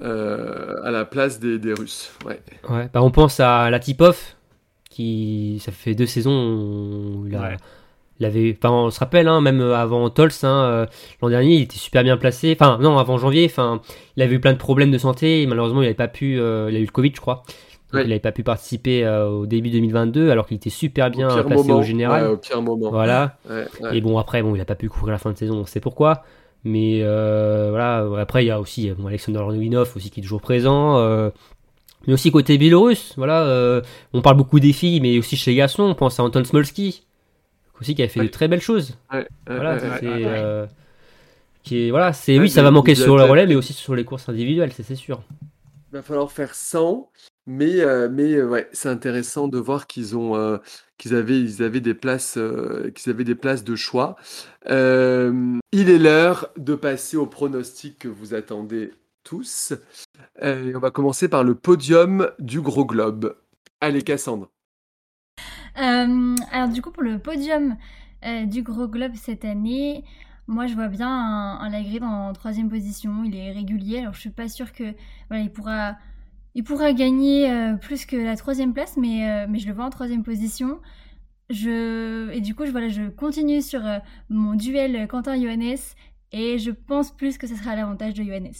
à 0.00 0.90
la 0.90 1.04
place 1.04 1.40
des, 1.40 1.58
des 1.58 1.72
Russes. 1.72 2.12
Ouais. 2.24 2.40
ouais 2.70 2.88
bah 2.92 3.02
on 3.02 3.10
pense 3.10 3.40
à 3.40 3.70
Latipov, 3.70 4.18
qui 4.90 5.60
ça 5.64 5.72
fait 5.72 5.94
deux 5.94 6.06
saisons 6.06 7.24
il, 7.26 7.38
il 8.18 8.24
avait, 8.24 8.56
enfin, 8.58 8.74
on 8.74 8.90
se 8.90 8.98
rappelle, 8.98 9.28
hein, 9.28 9.42
même 9.42 9.60
avant 9.60 10.08
Tols, 10.08 10.30
hein, 10.42 10.86
l'an 11.20 11.28
dernier, 11.28 11.56
il 11.56 11.62
était 11.62 11.76
super 11.76 12.02
bien 12.02 12.16
placé. 12.16 12.56
Enfin, 12.58 12.78
non, 12.80 12.96
avant 12.96 13.18
janvier, 13.18 13.44
enfin, 13.44 13.82
il 14.16 14.22
avait 14.22 14.36
eu 14.36 14.40
plein 14.40 14.54
de 14.54 14.58
problèmes 14.58 14.90
de 14.90 14.98
santé. 14.98 15.46
malheureusement, 15.46 15.82
il 15.82 15.84
n'avait 15.84 15.94
pas 15.94 16.08
pu, 16.08 16.36
il 16.36 16.40
a 16.40 16.78
eu 16.78 16.84
le 16.84 16.90
Covid, 16.90 17.12
je 17.14 17.20
crois. 17.20 17.42
Il 17.92 18.08
n'avait 18.08 18.18
pas 18.18 18.32
pu 18.32 18.42
participer 18.42 19.04
euh, 19.04 19.28
au 19.28 19.46
début 19.46 19.70
2022 19.70 20.30
alors 20.30 20.46
qu'il 20.46 20.56
était 20.56 20.70
super 20.70 21.10
bien 21.10 21.28
placé 21.44 21.72
au 21.72 21.82
général. 21.82 22.26
au 22.26 22.36
pire 22.36 22.60
moment. 22.62 22.90
Voilà. 22.90 23.38
Et 23.92 24.00
bon, 24.00 24.18
après, 24.18 24.42
bon, 24.42 24.54
il 24.54 24.58
n'a 24.58 24.64
pas 24.64 24.74
pu 24.74 24.88
courir 24.88 25.12
la 25.12 25.18
fin 25.18 25.30
de 25.30 25.36
saison, 25.36 25.56
on 25.56 25.66
sait 25.66 25.80
pourquoi. 25.80 26.24
Mais 26.66 26.98
euh, 27.00 27.68
voilà, 27.70 28.04
après, 28.20 28.42
il 28.42 28.48
y 28.48 28.50
a 28.50 28.60
aussi 28.60 28.90
bon, 28.90 29.06
Alexander 29.06 29.38
aussi 29.38 30.10
qui 30.10 30.18
est 30.18 30.22
toujours 30.24 30.40
présent. 30.40 30.98
Euh, 30.98 31.30
mais 32.08 32.12
aussi 32.12 32.32
côté 32.32 32.58
biélorusse, 32.58 33.14
voilà, 33.16 33.82
on 34.12 34.20
parle 34.20 34.36
beaucoup 34.36 34.58
des 34.58 34.72
filles, 34.72 35.00
mais 35.00 35.16
aussi 35.18 35.36
chez 35.36 35.52
les 35.52 35.56
garçons, 35.56 35.84
on 35.84 35.94
pense 35.94 36.18
à 36.18 36.24
Anton 36.24 36.42
Smolski, 36.42 37.04
aussi 37.80 37.94
qui 37.94 38.02
a 38.02 38.08
fait 38.08 38.20
de 38.20 38.26
très 38.26 38.48
belles 38.48 38.60
choses. 38.60 38.96
voilà, 39.46 39.78
c'est. 39.78 40.68
qui 41.62 41.86
est, 41.86 41.90
voilà, 41.90 42.12
c'est 42.12 42.38
oui, 42.38 42.50
ça 42.50 42.62
va 42.62 42.72
manquer 42.72 42.96
sur 42.96 43.16
le 43.16 43.24
relais, 43.24 43.46
mais 43.46 43.54
aussi 43.54 43.72
sur 43.72 43.94
les 43.94 44.04
courses 44.04 44.28
individuelles, 44.28 44.72
c'est 44.72 44.94
sûr. 44.96 45.22
Il 45.92 45.96
va 45.96 46.02
falloir 46.02 46.30
faire 46.30 46.54
100 46.54 47.08
mais, 47.46 47.80
euh, 47.80 48.08
mais 48.10 48.34
euh, 48.34 48.48
ouais, 48.48 48.68
c'est 48.72 48.88
intéressant 48.88 49.46
de 49.46 49.58
voir 49.58 49.86
qu'ils 49.86 50.16
ont, 50.16 50.36
euh, 50.36 50.58
qu'ils 50.98 51.14
avaient, 51.14 51.40
ils 51.40 51.62
avaient 51.62 51.80
des 51.80 51.94
places, 51.94 52.38
qu'ils 52.94 53.10
avaient 53.10 53.24
des 53.24 53.34
places 53.36 53.64
de 53.64 53.76
choix. 53.76 54.16
il 54.66 55.90
est 55.90 55.98
l'heure 55.98 56.48
de 56.56 56.74
passer 56.74 57.16
au 57.16 57.26
pronostic 57.26 58.00
que 58.00 58.08
vous 58.08 58.34
attendez 58.34 58.92
tous. 59.22 59.74
on 60.42 60.78
va 60.78 60.90
commencer 60.90 61.28
par 61.28 61.44
le 61.44 61.54
podium 61.54 62.30
du 62.38 62.60
gros 62.60 62.84
globe. 62.84 63.36
Allez, 63.80 64.02
Cassandre. 64.02 64.50
alors 65.74 66.68
du 66.68 66.82
coup, 66.82 66.90
pour 66.90 67.02
le 67.02 67.18
podium 67.18 67.76
du 68.46 68.62
gros 68.62 68.88
globe 68.88 69.12
cette 69.14 69.44
année, 69.44 70.04
moi 70.48 70.66
je 70.66 70.74
vois 70.74 70.88
bien 70.88 71.08
un, 71.08 71.60
un 71.60 71.68
Lagré 71.68 72.00
en 72.02 72.32
troisième 72.32 72.70
position. 72.70 73.22
Il 73.24 73.36
est 73.36 73.52
régulier, 73.52 74.00
alors 74.00 74.14
je 74.14 74.20
suis 74.20 74.30
pas 74.30 74.48
sûre 74.48 74.72
que 74.72 74.94
il 75.30 75.52
pourra 75.52 75.96
il 76.56 76.64
pourra 76.64 76.94
gagner 76.94 77.50
euh, 77.50 77.74
plus 77.74 78.06
que 78.06 78.16
la 78.16 78.34
troisième 78.34 78.72
place, 78.72 78.96
mais, 78.96 79.28
euh, 79.28 79.46
mais 79.46 79.58
je 79.58 79.68
le 79.68 79.74
vois 79.74 79.84
en 79.84 79.90
troisième 79.90 80.24
position. 80.24 80.80
Je... 81.50 82.30
Et 82.30 82.40
du 82.40 82.54
coup, 82.54 82.64
je, 82.64 82.70
voilà, 82.70 82.88
je 82.88 83.10
continue 83.10 83.60
sur 83.60 83.84
euh, 83.84 83.98
mon 84.30 84.54
duel 84.54 85.06
Quentin-Johannes 85.06 85.76
et 86.32 86.58
je 86.58 86.70
pense 86.70 87.14
plus 87.14 87.36
que 87.36 87.46
ce 87.46 87.54
sera 87.54 87.76
l'avantage 87.76 88.14
de 88.14 88.24
Johannes. 88.24 88.54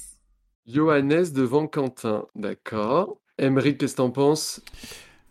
Johannes 0.67 1.33
devant 1.35 1.67
Quentin, 1.67 2.27
d'accord. 2.35 3.17
Emery, 3.39 3.79
qu'est-ce 3.79 3.95
que 3.95 4.03
t'en 4.03 4.11
penses? 4.11 4.61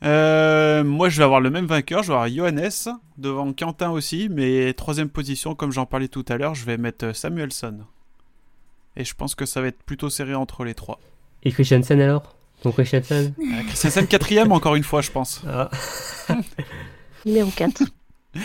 Moi, 0.02 1.10
je 1.10 1.18
vais 1.18 1.24
avoir 1.24 1.42
le 1.42 1.52
même 1.52 1.68
vainqueur. 1.68 2.02
Je 2.02 2.08
vais 2.08 2.16
avoir 2.16 2.30
Johannes 2.30 2.98
devant 3.20 3.54
Quentin 3.54 3.92
aussi, 3.92 4.28
mais 4.28 4.74
troisième 4.74 5.10
position, 5.10 5.54
comme 5.54 5.72
j'en 5.72 5.86
parlais 5.86 6.08
tout 6.08 6.26
à 6.30 6.38
l'heure, 6.38 6.56
je 6.56 6.66
vais 6.66 6.78
mettre 6.78 7.16
Samuelson. 7.16 7.82
Et 8.96 9.04
je 9.04 9.14
pense 9.14 9.36
que 9.36 9.46
ça 9.46 9.62
va 9.62 9.68
être 9.68 9.84
plutôt 9.84 10.10
serré 10.10 10.34
entre 10.34 10.64
les 10.64 10.74
trois. 10.74 11.00
Et 11.44 11.52
Christiansen 11.52 12.02
alors? 12.02 12.35
Ton 12.66 12.72
Christensen 12.72 13.34
euh, 13.40 13.44
Christensen 13.68 14.08
quatrième 14.08 14.52
encore 14.52 14.76
une 14.76 14.84
fois, 14.84 15.02
je 15.02 15.12
pense. 15.12 15.42
Ah. 15.48 15.70
numéro 17.26 17.50
4. 17.56 17.84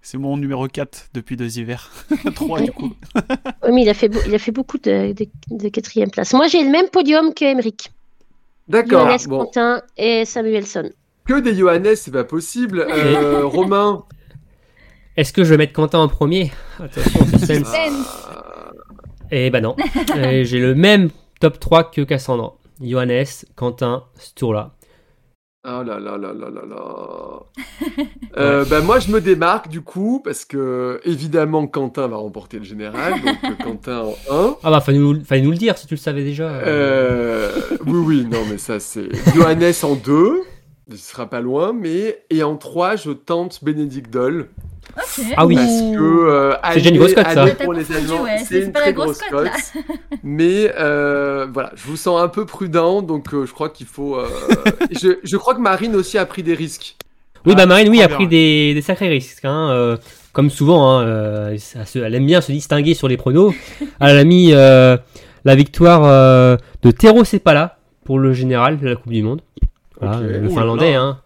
C'est 0.00 0.18
mon 0.18 0.36
numéro 0.36 0.68
4 0.68 1.08
depuis 1.12 1.36
deux 1.36 1.58
hivers. 1.58 1.90
3 2.34 2.60
du 2.60 2.70
coup. 2.70 2.92
oui, 3.16 3.72
mais 3.72 3.82
il 3.82 3.88
a 3.88 3.94
fait, 3.94 4.10
il 4.28 4.34
a 4.34 4.38
fait 4.38 4.52
beaucoup 4.52 4.78
de, 4.78 5.12
de, 5.50 5.68
quatrième 5.68 6.10
place. 6.10 6.32
Moi, 6.34 6.46
j'ai 6.46 6.62
le 6.62 6.70
même 6.70 6.88
podium 6.88 7.34
que 7.34 7.44
Emmerich. 7.44 7.90
D'accord. 8.68 9.06
Johannes, 9.06 9.26
Quentin 9.28 9.82
et 9.96 10.24
Samuelson. 10.24 10.90
Que 11.26 11.40
des 11.40 11.56
Johannes, 11.56 11.96
c'est 11.96 12.12
pas 12.12 12.22
possible. 12.22 12.86
Euh, 12.88 13.44
Romain. 13.44 14.04
Est-ce 15.16 15.32
que 15.32 15.42
je 15.42 15.50
vais 15.50 15.56
mettre 15.56 15.72
Quentin 15.72 15.98
en 15.98 16.08
premier? 16.08 16.52
Attention, 16.78 17.24
suspense. 17.24 18.28
Eh 19.32 19.50
ben 19.50 19.60
non. 19.60 19.74
J'ai 20.14 20.60
le 20.60 20.76
même 20.76 21.10
top 21.40 21.58
3 21.58 21.90
que 21.90 22.02
Cassandra. 22.02 22.54
Johannes, 22.80 23.26
Quentin, 23.54 24.04
Sturla. 24.16 24.76
Oh 25.68 25.82
là 25.82 25.98
là 25.98 26.16
là 26.16 26.32
là 26.32 26.48
là 26.48 26.62
là. 26.64 27.40
euh, 28.36 28.64
bah 28.66 28.80
moi 28.82 29.00
je 29.00 29.10
me 29.10 29.20
démarque 29.20 29.68
du 29.68 29.80
coup 29.80 30.20
parce 30.22 30.44
que 30.44 31.00
évidemment 31.04 31.66
Quentin 31.66 32.06
va 32.06 32.18
remporter 32.18 32.58
le 32.60 32.64
général 32.64 33.14
donc 33.14 33.36
euh, 33.42 33.50
Quentin 33.64 33.98
en 34.02 34.14
1. 34.30 34.56
Ah 34.62 34.70
bah 34.70 34.80
fallait 34.80 34.98
nous, 34.98 35.24
fallait 35.24 35.42
nous 35.42 35.50
le 35.50 35.56
dire 35.56 35.76
si 35.76 35.88
tu 35.88 35.94
le 35.94 35.98
savais 35.98 36.22
déjà. 36.22 36.44
Euh, 36.44 37.50
oui 37.84 37.98
oui 37.98 38.26
non 38.30 38.44
mais 38.48 38.58
ça 38.58 38.78
c'est 38.78 39.08
Johannes 39.34 39.72
en 39.82 39.96
2, 39.96 40.42
il 40.86 40.98
sera 40.98 41.28
pas 41.28 41.40
loin 41.40 41.72
mais 41.72 42.24
et 42.30 42.44
en 42.44 42.56
3 42.56 42.94
je 42.94 43.10
tente 43.10 43.64
Bénédicte 43.64 44.12
Doll. 44.12 44.48
Ah 45.36 45.46
oui. 45.46 45.56
Parce 45.56 45.68
que 45.68 45.96
euh, 45.98 46.54
c'est 46.72 46.76
déjà 46.76 46.90
une 46.90 46.98
grosse 46.98 47.14
cote 47.14 47.26
ça. 47.26 47.46
Pour 47.46 47.72
les 47.72 47.92
Allemands, 47.92 48.24
c'est 48.44 48.60
une 48.60 48.72
très 48.72 48.92
grosse 48.92 49.20
cote. 49.30 49.50
mais 50.22 50.72
euh, 50.78 51.46
voilà, 51.52 51.72
je 51.74 51.86
vous 51.86 51.96
sens 51.96 52.20
un 52.20 52.28
peu 52.28 52.46
prudent, 52.46 53.02
donc 53.02 53.32
euh, 53.32 53.46
je 53.46 53.52
crois 53.52 53.68
qu'il 53.68 53.86
faut. 53.86 54.16
Euh, 54.16 54.28
je, 54.90 55.18
je, 55.22 55.36
crois 55.36 55.54
que 55.54 55.60
Marine 55.60 55.94
aussi 55.94 56.18
a 56.18 56.26
pris 56.26 56.42
des 56.42 56.54
risques. 56.54 56.96
Oui, 57.44 57.54
bah 57.54 57.66
Marine, 57.66 57.88
oui, 57.88 58.02
a 58.02 58.08
pris 58.08 58.26
des, 58.26 58.74
des, 58.74 58.82
sacrés 58.82 59.08
risques. 59.08 59.44
Hein, 59.44 59.70
euh, 59.70 59.96
comme 60.32 60.50
souvent, 60.50 60.98
hein, 60.98 61.54
elle 61.94 62.14
aime 62.14 62.26
bien 62.26 62.40
se 62.40 62.50
distinguer 62.50 62.94
sur 62.94 63.06
les 63.06 63.16
pronos. 63.16 63.54
elle 64.00 64.18
a 64.18 64.24
mis 64.24 64.50
la 64.50 65.54
victoire 65.54 66.58
de 66.82 66.90
Tero 66.90 67.24
Sepala 67.24 67.78
pour 68.04 68.18
le 68.18 68.32
général 68.32 68.78
de 68.78 68.88
la 68.88 68.96
Coupe 68.96 69.12
du 69.12 69.22
Monde. 69.22 69.42
Voilà, 70.00 70.18
okay. 70.18 70.38
le 70.38 70.48
finlandais. 70.48 70.94
Hein. 70.94 71.20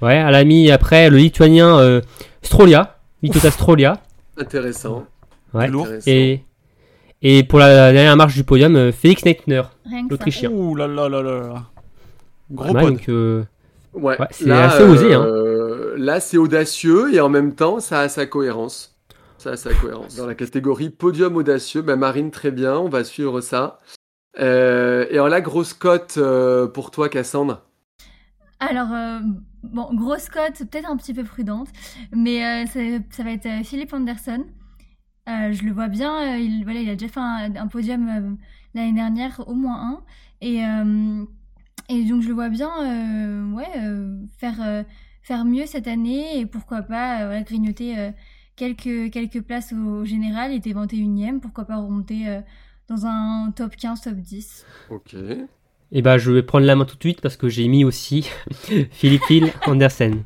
Ouais, 0.00 0.14
elle 0.16 0.34
a 0.34 0.44
mis 0.44 0.70
après 0.70 1.10
le 1.10 1.18
lituanien 1.18 2.00
Strolia. 2.42 2.99
Vitota 3.22 3.50
Strolia. 3.50 4.00
Intéressant. 4.36 5.06
Ouais. 5.52 5.68
Et, 6.06 6.42
et 7.22 7.44
pour 7.44 7.58
la 7.58 7.92
dernière 7.92 8.16
marche 8.16 8.34
du 8.34 8.44
podium, 8.44 8.76
euh, 8.76 8.92
Félix 8.92 9.24
Neitner, 9.24 9.62
l'Autrichien. 10.08 10.50
Ouh 10.50 10.74
là 10.74 10.86
là 10.86 11.08
là 11.08 11.22
là. 11.22 11.64
Gros 12.50 12.72
ouais, 12.74 12.82
donc, 12.82 13.08
euh... 13.08 13.44
ouais. 13.94 14.18
ouais 14.18 14.26
c'est 14.30 14.50
assez 14.50 14.82
osé. 14.82 15.14
Hein. 15.14 15.24
Euh, 15.24 15.94
là, 15.96 16.20
c'est 16.20 16.38
audacieux 16.38 17.14
et 17.14 17.20
en 17.20 17.28
même 17.28 17.54
temps, 17.54 17.80
ça 17.80 18.00
a 18.00 18.08
sa 18.08 18.26
cohérence. 18.26 18.96
Ça 19.38 19.50
a 19.50 19.56
sa 19.56 19.72
cohérence. 19.74 20.16
Dans 20.16 20.26
la 20.26 20.34
catégorie 20.34 20.90
podium 20.90 21.36
audacieux, 21.36 21.82
bah, 21.82 21.96
Marine, 21.96 22.30
très 22.30 22.50
bien, 22.50 22.76
on 22.76 22.88
va 22.88 23.04
suivre 23.04 23.40
ça. 23.40 23.80
Euh, 24.38 25.06
et 25.10 25.14
alors 25.14 25.28
la 25.28 25.40
grosse 25.40 25.74
cote 25.74 26.14
euh, 26.18 26.66
pour 26.66 26.90
toi, 26.90 27.08
Cassandre? 27.08 27.62
Alors, 28.60 28.88
bon, 29.62 29.94
grosse 29.94 30.28
cote, 30.28 30.58
peut-être 30.58 30.90
un 30.90 30.96
petit 30.96 31.14
peu 31.14 31.24
prudente, 31.24 31.68
mais 32.12 32.66
ça 32.66 33.22
va 33.22 33.30
être 33.30 33.64
Philippe 33.64 33.92
Anderson. 33.92 34.44
Euh, 35.28 35.52
je 35.52 35.64
le 35.64 35.72
vois 35.72 35.88
bien, 35.88 36.36
il, 36.36 36.64
voilà, 36.64 36.80
il 36.80 36.88
a 36.88 36.96
déjà 36.96 37.12
fait 37.12 37.20
un, 37.20 37.66
podium 37.68 38.08
euh, 38.08 38.34
l'année 38.74 38.92
dernière, 38.92 39.46
au 39.46 39.54
moins 39.54 39.92
un. 39.92 40.02
Et, 40.40 40.64
euh, 40.64 41.24
et 41.88 42.04
donc 42.04 42.22
je 42.22 42.28
le 42.28 42.34
vois 42.34 42.48
bien 42.48 42.70
ouais, 43.54 43.68
faire, 44.38 44.84
faire 45.22 45.44
mieux 45.44 45.66
cette 45.66 45.86
année 45.86 46.38
et 46.38 46.46
pourquoi 46.46 46.82
pas 46.82 47.42
grignoter 47.42 48.12
quelques, 48.56 49.10
quelques 49.10 49.42
places 49.42 49.72
au, 49.72 50.04
général. 50.04 50.52
Il 50.52 50.56
était 50.56 50.72
21ème, 50.72 51.40
pourquoi 51.40 51.64
pas 51.64 51.76
remonter 51.76 52.40
dans 52.88 53.06
un 53.06 53.50
top 53.50 53.76
15, 53.76 54.00
top 54.00 54.14
10. 54.14 54.64
Ok. 54.88 55.16
Eh 55.92 56.02
bah 56.02 56.18
je 56.18 56.30
vais 56.30 56.42
prendre 56.42 56.66
la 56.66 56.76
main 56.76 56.84
tout 56.84 56.96
de 56.96 57.02
suite 57.02 57.20
parce 57.20 57.36
que 57.36 57.48
j'ai 57.48 57.66
mis 57.68 57.84
aussi 57.84 58.30
Philippe 58.92 59.28
Hill 59.28 59.52
Andersen. 59.66 60.22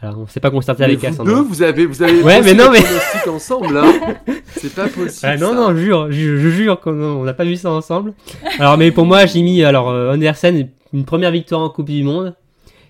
Alors, 0.00 0.18
on 0.18 0.26
sait 0.26 0.40
pas 0.40 0.50
constater 0.50 0.84
avec 0.84 1.00
Cassandra. 1.00 1.34
Deux, 1.34 1.40
vous 1.40 1.62
avez, 1.62 1.86
vous 1.86 2.02
avez 2.02 2.22
ouais, 2.22 2.42
mais 2.42 2.52
non, 2.52 2.70
mais 2.70 2.80
ensemble, 3.26 3.74
hein. 3.78 3.90
C'est 4.44 4.74
pas 4.74 4.86
possible. 4.86 5.20
Ah, 5.22 5.38
non, 5.38 5.54
non, 5.54 5.74
jure, 5.74 6.12
je, 6.12 6.36
je 6.36 6.48
jure 6.50 6.78
qu'on 6.80 7.24
n'a 7.24 7.32
pas 7.32 7.44
vu 7.44 7.56
ça 7.56 7.70
ensemble. 7.70 8.12
Alors, 8.58 8.76
mais 8.76 8.90
pour 8.90 9.06
moi, 9.06 9.24
j'ai 9.24 9.40
mis 9.40 9.64
alors 9.64 9.88
euh, 9.88 10.12
Andersen 10.12 10.68
une 10.92 11.04
première 11.06 11.30
victoire 11.30 11.62
en 11.62 11.70
Coupe 11.70 11.88
du 11.88 12.02
Monde 12.02 12.34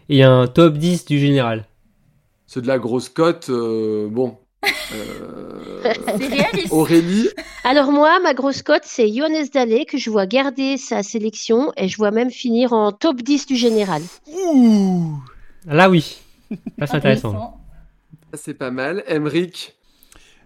et 0.08 0.24
un 0.24 0.48
top 0.48 0.74
10 0.76 1.04
du 1.04 1.20
général. 1.20 1.66
C'est 2.46 2.62
de 2.62 2.66
la 2.66 2.78
grosse 2.78 3.08
cote, 3.08 3.46
euh, 3.48 4.08
bon. 4.10 4.36
Euh... 4.94 5.92
c'est 6.18 6.26
réaliste. 6.26 6.72
Aurélie. 6.72 7.28
Alors 7.64 7.92
moi, 7.92 8.18
ma 8.20 8.34
grosse 8.34 8.62
cote, 8.62 8.82
c'est 8.84 9.12
Johannes 9.12 9.46
Dallet 9.52 9.84
que 9.84 9.98
je 9.98 10.10
vois 10.10 10.26
garder 10.26 10.76
sa 10.76 11.02
sélection 11.02 11.72
et 11.76 11.88
je 11.88 11.96
vois 11.96 12.10
même 12.10 12.30
finir 12.30 12.72
en 12.72 12.92
top 12.92 13.22
10 13.22 13.46
du 13.46 13.56
général. 13.56 14.02
Ouh. 14.32 15.18
Là 15.66 15.88
oui. 15.88 16.20
C'est 16.78 16.94
intéressant. 16.94 17.60
C'est 18.34 18.54
pas 18.54 18.70
mal. 18.70 19.04
Emric 19.08 19.74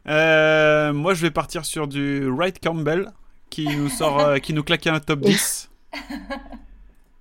euh, 0.06 0.92
Moi, 0.92 1.14
je 1.14 1.22
vais 1.22 1.30
partir 1.30 1.64
sur 1.64 1.88
du 1.88 2.28
Wright 2.28 2.62
Campbell 2.62 3.10
qui 3.50 3.66
nous 3.66 3.88
sort, 3.88 4.20
euh, 4.20 4.38
qui 4.38 4.52
nous 4.52 4.62
claque 4.62 4.86
un 4.86 5.00
top 5.00 5.20
10. 5.20 5.70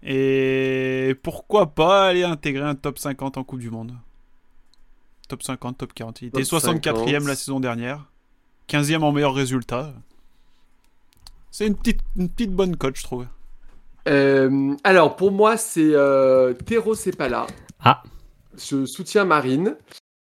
Et 0.03 1.15
pourquoi 1.23 1.73
pas 1.73 2.07
aller 2.07 2.23
intégrer 2.23 2.63
un 2.63 2.75
top 2.75 2.99
50 2.99 3.37
en 3.37 3.43
Coupe 3.43 3.59
du 3.59 3.69
Monde 3.69 3.93
Top 5.27 5.43
50, 5.43 5.77
top 5.77 5.93
40. 5.93 6.21
Il 6.21 6.27
était 6.29 6.41
64e 6.41 7.27
la 7.27 7.35
saison 7.35 7.59
dernière. 7.59 8.05
15e 8.69 9.01
en 9.01 9.11
meilleur 9.11 9.33
résultat. 9.33 9.93
C'est 11.51 11.67
une 11.67 11.75
petite, 11.75 12.01
une 12.15 12.29
petite 12.29 12.51
bonne 12.51 12.75
cote, 12.77 12.97
je 12.97 13.03
trouve. 13.03 13.27
Euh, 14.07 14.75
alors, 14.83 15.15
pour 15.15 15.31
moi, 15.31 15.57
c'est 15.57 15.93
euh, 15.93 16.53
Tero 16.53 16.95
Sepala. 16.95 17.47
Ah 17.79 18.03
je 18.57 18.85
soutiens 18.85 19.25
Marine, 19.25 19.77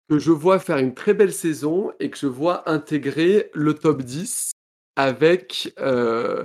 que 0.08 0.18
je 0.18 0.30
vois 0.30 0.58
faire 0.58 0.78
une 0.78 0.94
très 0.94 1.14
belle 1.14 1.32
saison 1.32 1.92
et 2.00 2.10
que 2.10 2.18
je 2.18 2.26
vois 2.26 2.68
intégrer 2.70 3.50
le 3.54 3.74
top 3.74 4.02
10 4.02 4.52
avec 4.96 5.72
euh, 5.78 6.44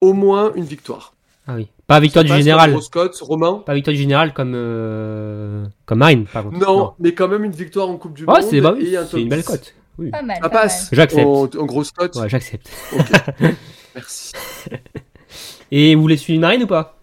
au 0.00 0.12
moins 0.12 0.52
une 0.54 0.64
victoire. 0.64 1.14
Ah 1.46 1.54
oui. 1.56 1.68
Pas 1.86 2.00
victoire 2.00 2.24
du 2.24 2.32
général. 2.32 2.80
Scott, 2.80 3.16
Romain. 3.20 3.62
Pas 3.66 3.74
victoire 3.74 3.94
du 3.94 4.00
général 4.00 4.32
comme, 4.32 4.52
euh, 4.54 5.66
comme 5.84 5.98
Marine, 5.98 6.24
par 6.26 6.44
contre. 6.44 6.58
Non, 6.58 6.94
mais 6.98 7.12
quand 7.12 7.28
même 7.28 7.44
une 7.44 7.52
victoire 7.52 7.88
en 7.88 7.96
Coupe 7.96 8.14
du 8.14 8.24
oh, 8.26 8.32
Monde. 8.32 8.42
C'est 8.42 8.60
bah 8.60 8.74
une 9.14 9.28
belle 9.28 9.44
cote. 9.44 9.74
Oui. 9.98 10.10
Pas 10.10 10.22
mal. 10.22 10.38
Ça 10.40 10.48
passe. 10.48 10.88
J'accepte. 10.92 11.26
En, 11.26 11.44
en 11.44 11.66
grosse 11.66 11.90
cote. 11.92 12.14
Ouais, 12.16 12.28
j'accepte. 12.28 12.70
Merci. 13.94 14.32
Et 15.70 15.94
vous 15.94 16.02
voulez 16.02 16.16
suivre 16.16 16.40
Marine 16.40 16.62
ou 16.62 16.66
pas? 16.66 16.96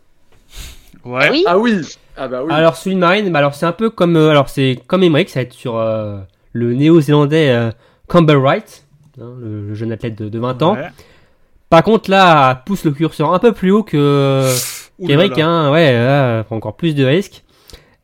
Ouais. 1.04 1.30
Oui. 1.32 1.44
Ah 1.48 1.58
oui. 1.58 1.82
Ah 2.16 2.28
bah 2.28 2.44
oui. 2.44 2.52
Alors 2.52 2.78
de 2.86 2.96
Marine, 2.96 3.32
bah 3.32 3.40
alors 3.40 3.56
c'est 3.56 3.66
un 3.66 3.72
peu 3.72 3.90
comme 3.90 4.18
euh, 4.18 4.30
alors 4.30 4.50
c'est 4.50 4.80
comme 4.88 5.04
Emmerich, 5.04 5.30
ça 5.30 5.40
va 5.40 5.44
être 5.44 5.54
sur 5.54 5.78
euh, 5.78 6.20
le 6.52 6.74
néo-zélandais 6.74 7.50
euh, 7.50 7.72
Campbell 8.08 8.38
Wright, 8.38 8.86
hein, 9.20 9.34
le, 9.40 9.70
le, 9.70 9.74
jeune 9.74 9.94
athlète 9.94 10.16
de, 10.16 10.28
de 10.28 10.40
20 10.40 10.62
ans. 10.64 10.78
Par 11.70 11.84
contre 11.84 12.10
là, 12.10 12.56
pousse 12.66 12.84
le 12.86 12.92
curseur 12.92 13.34
un 13.34 13.40
peu 13.40 13.52
plus 13.52 13.72
haut 13.72 13.84
que 13.84 14.52
qu'Emmerich, 15.06 15.38
hein, 15.38 15.72
ouais, 15.72 15.94
là, 15.94 16.44
prend 16.44 16.56
encore 16.58 16.76
plus 16.76 16.96
de 16.96 17.06
risques. 17.06 17.44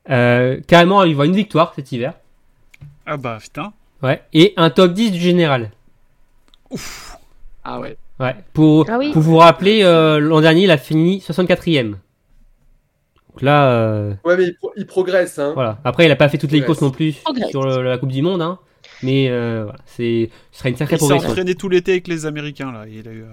Euh, 0.09 0.59
carrément, 0.67 1.03
il 1.03 1.15
voit 1.15 1.25
une 1.25 1.35
victoire 1.35 1.73
cet 1.75 1.91
hiver. 1.91 2.13
Ah 3.07 3.17
bah 3.17 3.37
putain. 3.41 3.73
Ouais, 4.03 4.21
et 4.33 4.53
un 4.57 4.69
top 4.69 4.93
10 4.93 5.11
du 5.11 5.19
général. 5.19 5.71
Ouf. 6.69 7.17
Ah 7.63 7.79
ouais. 7.79 7.97
Ouais, 8.19 8.35
pour, 8.53 8.85
Ah 8.89 8.97
oui. 8.99 9.11
pour 9.11 9.21
vous 9.21 9.37
rappeler, 9.37 9.81
euh, 9.83 10.19
l'an 10.19 10.41
dernier, 10.41 10.63
il 10.63 10.71
a 10.71 10.77
fini 10.77 11.19
64ème. 11.19 11.91
Donc 13.31 13.41
là, 13.41 13.69
euh, 13.71 14.13
Ouais, 14.23 14.37
mais 14.37 14.45
il, 14.45 14.55
pro- 14.55 14.71
il 14.77 14.85
progresse. 14.85 15.37
Hein. 15.39 15.51
voilà. 15.55 15.79
Après, 15.83 16.05
il 16.05 16.11
a 16.11 16.15
pas 16.15 16.29
fait 16.29 16.37
toutes 16.37 16.51
les 16.51 16.61
courses 16.63 16.81
non 16.81 16.91
plus 16.91 17.13
progresse. 17.23 17.49
sur 17.49 17.63
le- 17.63 17.81
la 17.83 17.97
Coupe 17.97 18.11
du 18.11 18.21
Monde, 18.21 18.41
hein. 18.41 18.59
Mais 19.03 19.27
euh, 19.29 19.63
voilà, 19.63 19.79
c'est, 19.85 20.29
ce 20.51 20.59
serait 20.59 20.69
une 20.69 20.77
sacrée 20.77 20.95
Il 20.95 20.99
s'est 20.99 21.05
progression. 21.07 21.31
entraîné 21.31 21.55
tout 21.55 21.67
l'été 21.67 21.91
avec 21.93 22.07
les 22.07 22.25
Américains 22.25 22.71
là. 22.71 22.85
Il 22.87 23.07
a 23.07 23.11
eu 23.11 23.23
euh, 23.23 23.27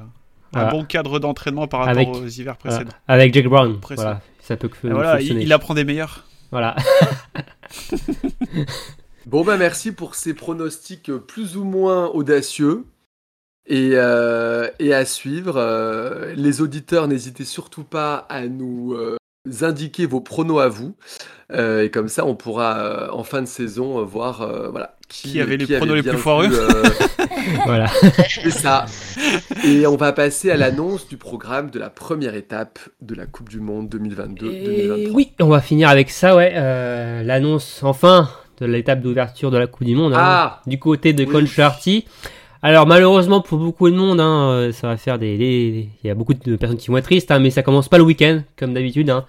Voilà. 0.52 0.68
un 0.68 0.70
bon 0.70 0.84
cadre 0.84 1.18
d'entraînement 1.18 1.66
par 1.66 1.80
rapport 1.80 1.92
Avec- 1.96 2.08
aux 2.08 2.26
hivers 2.26 2.56
Voilà. 2.62 2.76
précédents. 2.78 2.96
Avec 3.08 3.32
Jack 3.34 3.46
Brown, 3.46 3.78
voilà, 3.96 4.20
ça 4.40 4.56
peut 4.56 4.68
que 4.68 4.76
voilà, 4.88 5.14
il, 5.14 5.18
fonctionner. 5.18 5.42
il 5.42 5.52
apprend 5.52 5.74
des 5.74 5.84
meilleurs. 5.84 6.24
Voilà. 6.50 6.76
Bon, 9.26 9.44
bah 9.44 9.56
merci 9.56 9.92
pour 9.92 10.16
ces 10.16 10.34
pronostics 10.34 11.08
euh, 11.08 11.18
plus 11.18 11.56
ou 11.56 11.62
moins 11.64 12.06
audacieux. 12.08 12.84
Et, 13.68 13.90
euh, 13.94 14.68
et 14.80 14.92
à 14.92 15.04
suivre, 15.04 15.54
euh, 15.56 16.34
les 16.34 16.60
auditeurs, 16.60 17.06
n'hésitez 17.06 17.44
surtout 17.44 17.84
pas 17.84 18.26
à 18.28 18.48
nous 18.48 18.94
euh, 18.94 19.16
indiquer 19.60 20.06
vos 20.06 20.20
pronos 20.20 20.58
à 20.58 20.68
vous. 20.68 20.96
Euh, 21.52 21.84
et 21.84 21.90
comme 21.90 22.08
ça, 22.08 22.26
on 22.26 22.34
pourra 22.34 22.78
euh, 22.78 23.10
en 23.12 23.22
fin 23.22 23.40
de 23.42 23.46
saison 23.46 24.00
euh, 24.00 24.02
voir 24.02 24.42
euh, 24.42 24.68
voilà, 24.70 24.96
Qui 25.12 25.40
avait 25.40 25.56
les 25.56 25.76
pronos 25.76 25.94
les 25.94 26.02
plus 26.02 26.16
foireux. 26.18 26.48
euh, 26.50 26.82
voilà. 27.66 27.86
C'est 28.28 28.50
ça. 28.50 28.86
Et 29.64 29.86
on 29.86 29.96
va 29.96 30.12
passer 30.12 30.50
à 30.50 30.56
l'annonce 30.56 31.06
du 31.08 31.16
programme 31.16 31.70
de 31.70 31.78
la 31.78 31.90
première 31.90 32.34
étape 32.34 32.78
de 33.00 33.14
la 33.14 33.26
Coupe 33.26 33.48
du 33.50 33.60
Monde 33.60 33.94
2022-2023. 33.94 34.46
Et 34.98 35.10
oui, 35.12 35.32
on 35.40 35.48
va 35.48 35.60
finir 35.60 35.88
avec 35.88 36.10
ça, 36.10 36.34
ouais. 36.34 36.52
euh, 36.56 37.22
L'annonce, 37.22 37.80
enfin, 37.82 38.30
de 38.60 38.66
l'étape 38.66 39.00
d'ouverture 39.02 39.50
de 39.50 39.58
la 39.58 39.66
Coupe 39.66 39.84
du 39.86 39.94
Monde. 39.94 40.14
hein, 40.14 40.18
Ah 40.20 40.60
du 40.66 40.78
côté 40.78 41.12
de 41.12 41.24
Oui. 41.24 41.30
Concharty. 41.30 42.04
Alors 42.64 42.86
malheureusement 42.86 43.40
pour 43.40 43.58
beaucoup 43.58 43.90
de 43.90 43.96
monde, 43.96 44.20
hein, 44.20 44.70
ça 44.72 44.86
va 44.86 44.96
faire 44.96 45.18
des, 45.18 45.88
il 46.04 46.06
y 46.06 46.10
a 46.10 46.14
beaucoup 46.14 46.32
de 46.32 46.54
personnes 46.56 46.78
qui 46.78 46.88
vont 46.88 46.96
être 46.96 47.04
tristes, 47.06 47.32
hein, 47.32 47.40
mais 47.40 47.50
ça 47.50 47.62
commence 47.62 47.88
pas 47.88 47.98
le 47.98 48.04
week-end 48.04 48.42
comme 48.56 48.72
d'habitude. 48.72 49.10
Hein. 49.10 49.24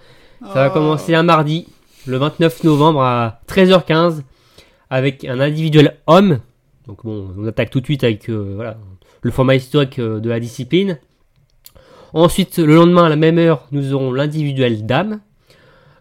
Ça 0.48 0.54
va 0.54 0.68
oh. 0.68 0.72
commencer 0.72 1.16
un 1.16 1.24
mardi, 1.24 1.66
le 2.06 2.16
29 2.16 2.62
novembre 2.62 3.02
à 3.02 3.40
13h15, 3.48 4.20
avec 4.94 5.24
un 5.24 5.40
individuel 5.40 5.96
homme. 6.06 6.38
Donc 6.86 7.04
bon, 7.04 7.28
on 7.36 7.46
attaque 7.48 7.70
tout 7.70 7.80
de 7.80 7.84
suite 7.84 8.04
avec 8.04 8.30
euh, 8.30 8.74
le 9.22 9.30
format 9.32 9.56
historique 9.56 9.98
euh, 9.98 10.20
de 10.20 10.28
la 10.28 10.38
discipline. 10.38 11.00
Ensuite, 12.12 12.58
le 12.58 12.76
lendemain 12.76 13.06
à 13.06 13.08
la 13.08 13.16
même 13.16 13.38
heure, 13.38 13.66
nous 13.72 13.92
aurons 13.92 14.12
l'individuel 14.12 14.86
dame. 14.86 15.18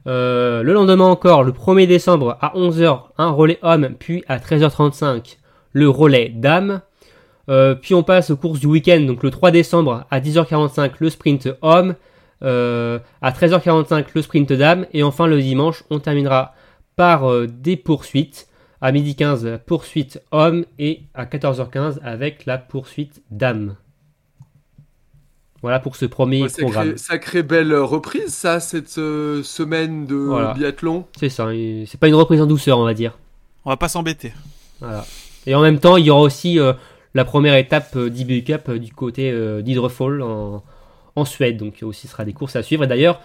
Euh, 0.06 0.62
le 0.62 0.74
lendemain 0.74 1.06
encore, 1.06 1.44
le 1.44 1.54
1er 1.54 1.88
décembre 1.88 2.38
à 2.40 2.54
11h, 2.56 3.06
un 3.18 3.32
relais 3.32 3.58
homme, 3.64 3.96
puis 3.98 4.24
à 4.28 4.38
13h35, 4.38 5.38
le 5.72 5.90
relais 5.90 6.30
dame. 6.30 6.82
puis 7.82 7.96
on 7.96 8.04
passe 8.04 8.30
aux 8.30 8.38
courses 8.38 8.60
du 8.60 8.68
week-end, 8.68 9.02
donc 9.02 9.24
le 9.24 9.32
3 9.32 9.50
décembre 9.50 10.06
à 10.12 10.20
10h45, 10.20 10.92
le 11.00 11.10
sprint 11.10 11.50
homme. 11.64 11.96
à 12.42 13.32
13h45, 13.32 14.06
le 14.14 14.22
sprint 14.22 14.54
dame. 14.54 14.86
Et 14.94 15.02
enfin, 15.02 15.26
le 15.26 15.42
dimanche, 15.42 15.84
on 15.90 15.98
terminera 15.98 16.54
par 16.96 17.48
des 17.48 17.76
poursuites 17.76 18.48
à 18.84 18.92
midi 18.92 19.16
15, 19.16 19.60
poursuite 19.66 20.22
homme 20.32 20.66
et 20.78 21.04
à 21.14 21.24
14h15 21.24 22.00
avec 22.04 22.46
la 22.46 22.58
poursuite 22.58 23.22
dame. 23.32 23.78
Voilà 25.62 25.80
pour 25.80 25.96
ce 25.96 26.06
premier 26.06 26.48
programme. 26.48 26.98
sacrée 26.98 27.44
belle 27.44 27.74
reprise, 27.74 28.34
ça, 28.34 28.60
cette 28.60 28.98
euh, 28.98 29.42
semaine 29.42 30.06
de 30.06 30.54
biathlon. 30.54 31.06
C'est 31.18 31.30
ça, 31.30 31.48
c'est 31.86 31.98
pas 31.98 32.10
une 32.10 32.16
reprise 32.16 32.42
en 32.42 32.46
douceur, 32.46 32.78
on 32.78 32.84
va 32.84 32.94
dire. 32.94 33.18
On 33.64 33.70
va 33.70 33.78
pas 33.78 33.88
s'embêter. 33.88 34.34
Voilà. 34.82 35.06
Et 35.46 35.56
en 35.56 35.62
même 35.62 35.80
temps, 35.80 35.96
il 35.96 36.06
y 36.06 36.10
aura 36.10 36.20
aussi 36.20 36.60
euh, 36.60 36.74
la 37.14 37.24
première 37.24 37.56
étape 37.56 37.96
euh, 37.96 38.10
d'IBU 38.10 38.44
Cup 38.44 38.70
du 38.70 38.92
côté 38.92 39.32
d'Hydrofall 39.64 40.22
en, 40.22 40.62
en, 41.16 41.24
Suède. 41.24 41.56
Donc, 41.56 41.80
il 41.80 41.86
aussi 41.86 42.08
sera 42.10 42.26
des 42.26 42.34
courses 42.34 42.58
à 42.58 42.64
suivre. 42.64 42.84
Et 42.84 42.88
d'ailleurs, 42.88 43.22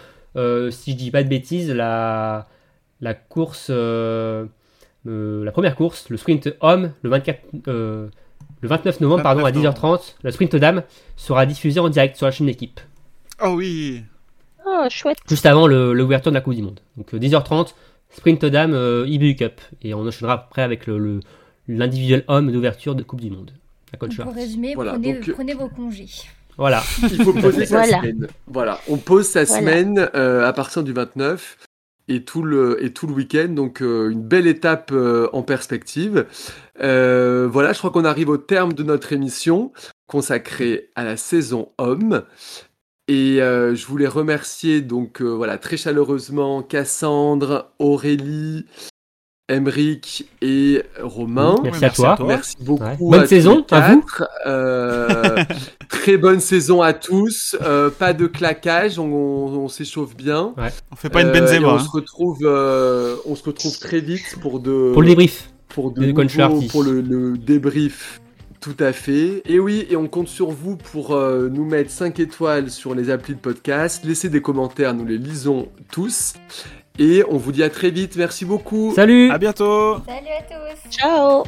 si 0.70 0.92
je 0.92 0.96
dis 0.96 1.11
pas 1.11 1.24
de 1.24 1.28
bêtises, 1.28 1.68
la, 1.72 2.46
la 3.00 3.14
course 3.14 3.72
euh, 5.09 5.44
la 5.44 5.52
première 5.52 5.74
course, 5.74 6.11
le 6.11 6.16
sprint 6.16 6.54
homme, 6.61 6.92
le, 7.02 7.11
24, 7.11 7.40
euh, 7.68 8.09
le 8.61 8.68
29 8.68 9.00
novembre 9.00 9.22
pardon, 9.22 9.44
à 9.44 9.50
10h30, 9.50 10.16
la 10.22 10.32
sprint 10.32 10.56
dame 10.56 10.82
sera 11.16 11.46
diffusée 11.46 11.80
en 11.80 11.88
direct 11.88 12.16
sur 12.16 12.26
la 12.26 12.32
chaîne 12.32 12.46
d'équipe. 12.46 12.80
Oh 13.42 13.54
oui 13.56 14.02
Oh, 14.66 14.84
chouette 14.90 15.16
Juste 15.26 15.46
avant 15.46 15.66
l'ouverture 15.66 16.30
de 16.30 16.34
la 16.34 16.42
Coupe 16.42 16.54
du 16.54 16.62
Monde. 16.62 16.80
Donc 16.98 17.14
10h30, 17.14 17.68
euh, 17.68 17.70
sprint 18.11 18.44
dame, 18.44 18.74
IBU 19.06 19.34
Cup. 19.36 19.61
Et 19.82 19.94
on 19.94 20.06
enchaînera 20.06 20.34
après 20.34 20.62
avec 20.62 20.86
l'individuel 20.86 22.24
le, 22.28 22.34
homme 22.34 22.52
d'ouverture 22.52 22.94
de 22.94 23.02
Coupe 23.02 23.22
du 23.22 23.30
Monde. 23.30 23.52
Pour 23.98 24.34
résumer, 24.34 24.74
prenez, 24.74 25.54
vos 25.54 25.68
congés. 25.68 26.09
Voilà. 26.59 26.82
Il 27.02 27.22
faut 27.22 27.32
poser 27.32 27.64
sa 27.64 27.84
semaine. 27.84 28.26
Voilà, 28.46 28.78
on 28.90 28.98
pose 28.98 29.26
sa 29.26 29.46
semaine 29.46 30.11
à 30.12 30.52
partir 30.52 30.82
du 30.82 30.92
29 30.92 31.67
et 32.09 32.24
tout 32.24 32.42
le, 32.42 32.82
et 32.82 32.92
tout 32.92 33.06
le 33.06 33.12
week-end. 33.12 33.48
Donc 33.48 33.82
euh, 33.82 34.11
une 34.11 34.22
belle 34.22 34.46
étape 34.46 34.90
euh, 34.92 35.28
en 35.32 35.42
perspective. 35.42 36.26
Euh, 36.80 37.48
voilà, 37.50 37.72
je 37.72 37.78
crois 37.78 37.90
qu'on 37.90 38.04
arrive 38.04 38.28
au 38.28 38.38
terme 38.38 38.72
de 38.72 38.82
notre 38.82 39.12
émission 39.12 39.72
consacrée 40.06 40.90
à 40.94 41.04
la 41.04 41.16
saison 41.16 41.70
homme. 41.78 42.24
Et 43.11 43.38
je 43.38 43.86
voulais 43.86 44.06
remercier 44.06 44.82
donc 44.82 45.22
voilà 45.22 45.56
très 45.56 45.78
chaleureusement 45.78 46.62
Cassandre, 46.62 47.72
Aurélie, 47.78 48.66
Emric 49.49 50.26
et 50.42 50.82
Romain. 51.01 51.57
Merci, 51.62 51.84
à 51.84 51.90
toi. 51.90 52.18
Merci 52.26 52.57
beaucoup. 52.61 53.11
Bonne 53.11 53.26
saison 53.26 53.64
à 53.70 53.92
vous. 53.92 54.05
Euh, 54.46 55.42
très 55.88 56.18
bonne 56.18 56.40
saison 56.40 56.82
à 56.82 56.92
tous. 56.92 57.57
Euh, 57.62 57.88
pas 57.90 58.12
de 58.12 58.26
claquage, 58.26 58.99
on, 58.99 59.68
s'échauffe 59.68 60.14
bien. 60.14 60.53
Ouais. 60.59 60.68
On 60.92 60.96
fait 60.96 61.09
pas 61.09 61.22
une 61.22 61.32
Benzema. 61.32 61.68
on 61.68 61.74
hein. 61.76 61.78
se 61.78 61.88
retrouve, 61.90 62.38
euh, 62.42 63.16
on 63.24 63.34
se 63.34 63.44
retrouve 63.44 63.78
très 63.78 64.01
vite 64.01 64.36
pour 64.40 64.61
de 64.61 64.90
pour 64.92 65.03
le 65.03 65.09
débrief. 65.09 65.51
Pour 65.68 65.92
de 65.92 66.05
nouveaux, 66.05 66.62
pour 66.68 66.82
le, 66.82 67.01
le, 67.01 67.38
débrief. 67.38 68.20
Tout 68.61 68.76
à 68.80 68.92
fait. 68.92 69.42
Et 69.46 69.61
oui, 69.61 69.86
et 69.88 69.96
on 69.96 70.09
compte 70.09 70.28
sur 70.28 70.51
vous 70.51 70.76
pour 70.76 71.16
nous 71.16 71.64
mettre 71.64 71.90
5 71.90 72.18
étoiles 72.18 72.70
sur 72.70 72.94
les 72.94 73.09
applis 73.09 73.34
de 73.34 73.38
podcast. 73.38 74.05
Laissez 74.05 74.28
des 74.28 74.42
commentaires, 74.42 74.94
nous 74.94 75.07
les 75.07 75.18
lisons 75.18 75.68
tous. 75.92 76.34
Et 76.99 77.22
on 77.28 77.36
vous 77.36 77.53
dit 77.53 77.62
à 77.62 77.70
très 77.70 77.90
vite. 77.90 78.16
Merci 78.16 78.44
beaucoup. 78.44 78.92
Salut. 78.94 79.30
À 79.30 79.38
bientôt. 79.38 79.99
Salut 80.07 80.26
à 80.38 80.42
tous. 80.42 80.90
Ciao. 80.90 81.44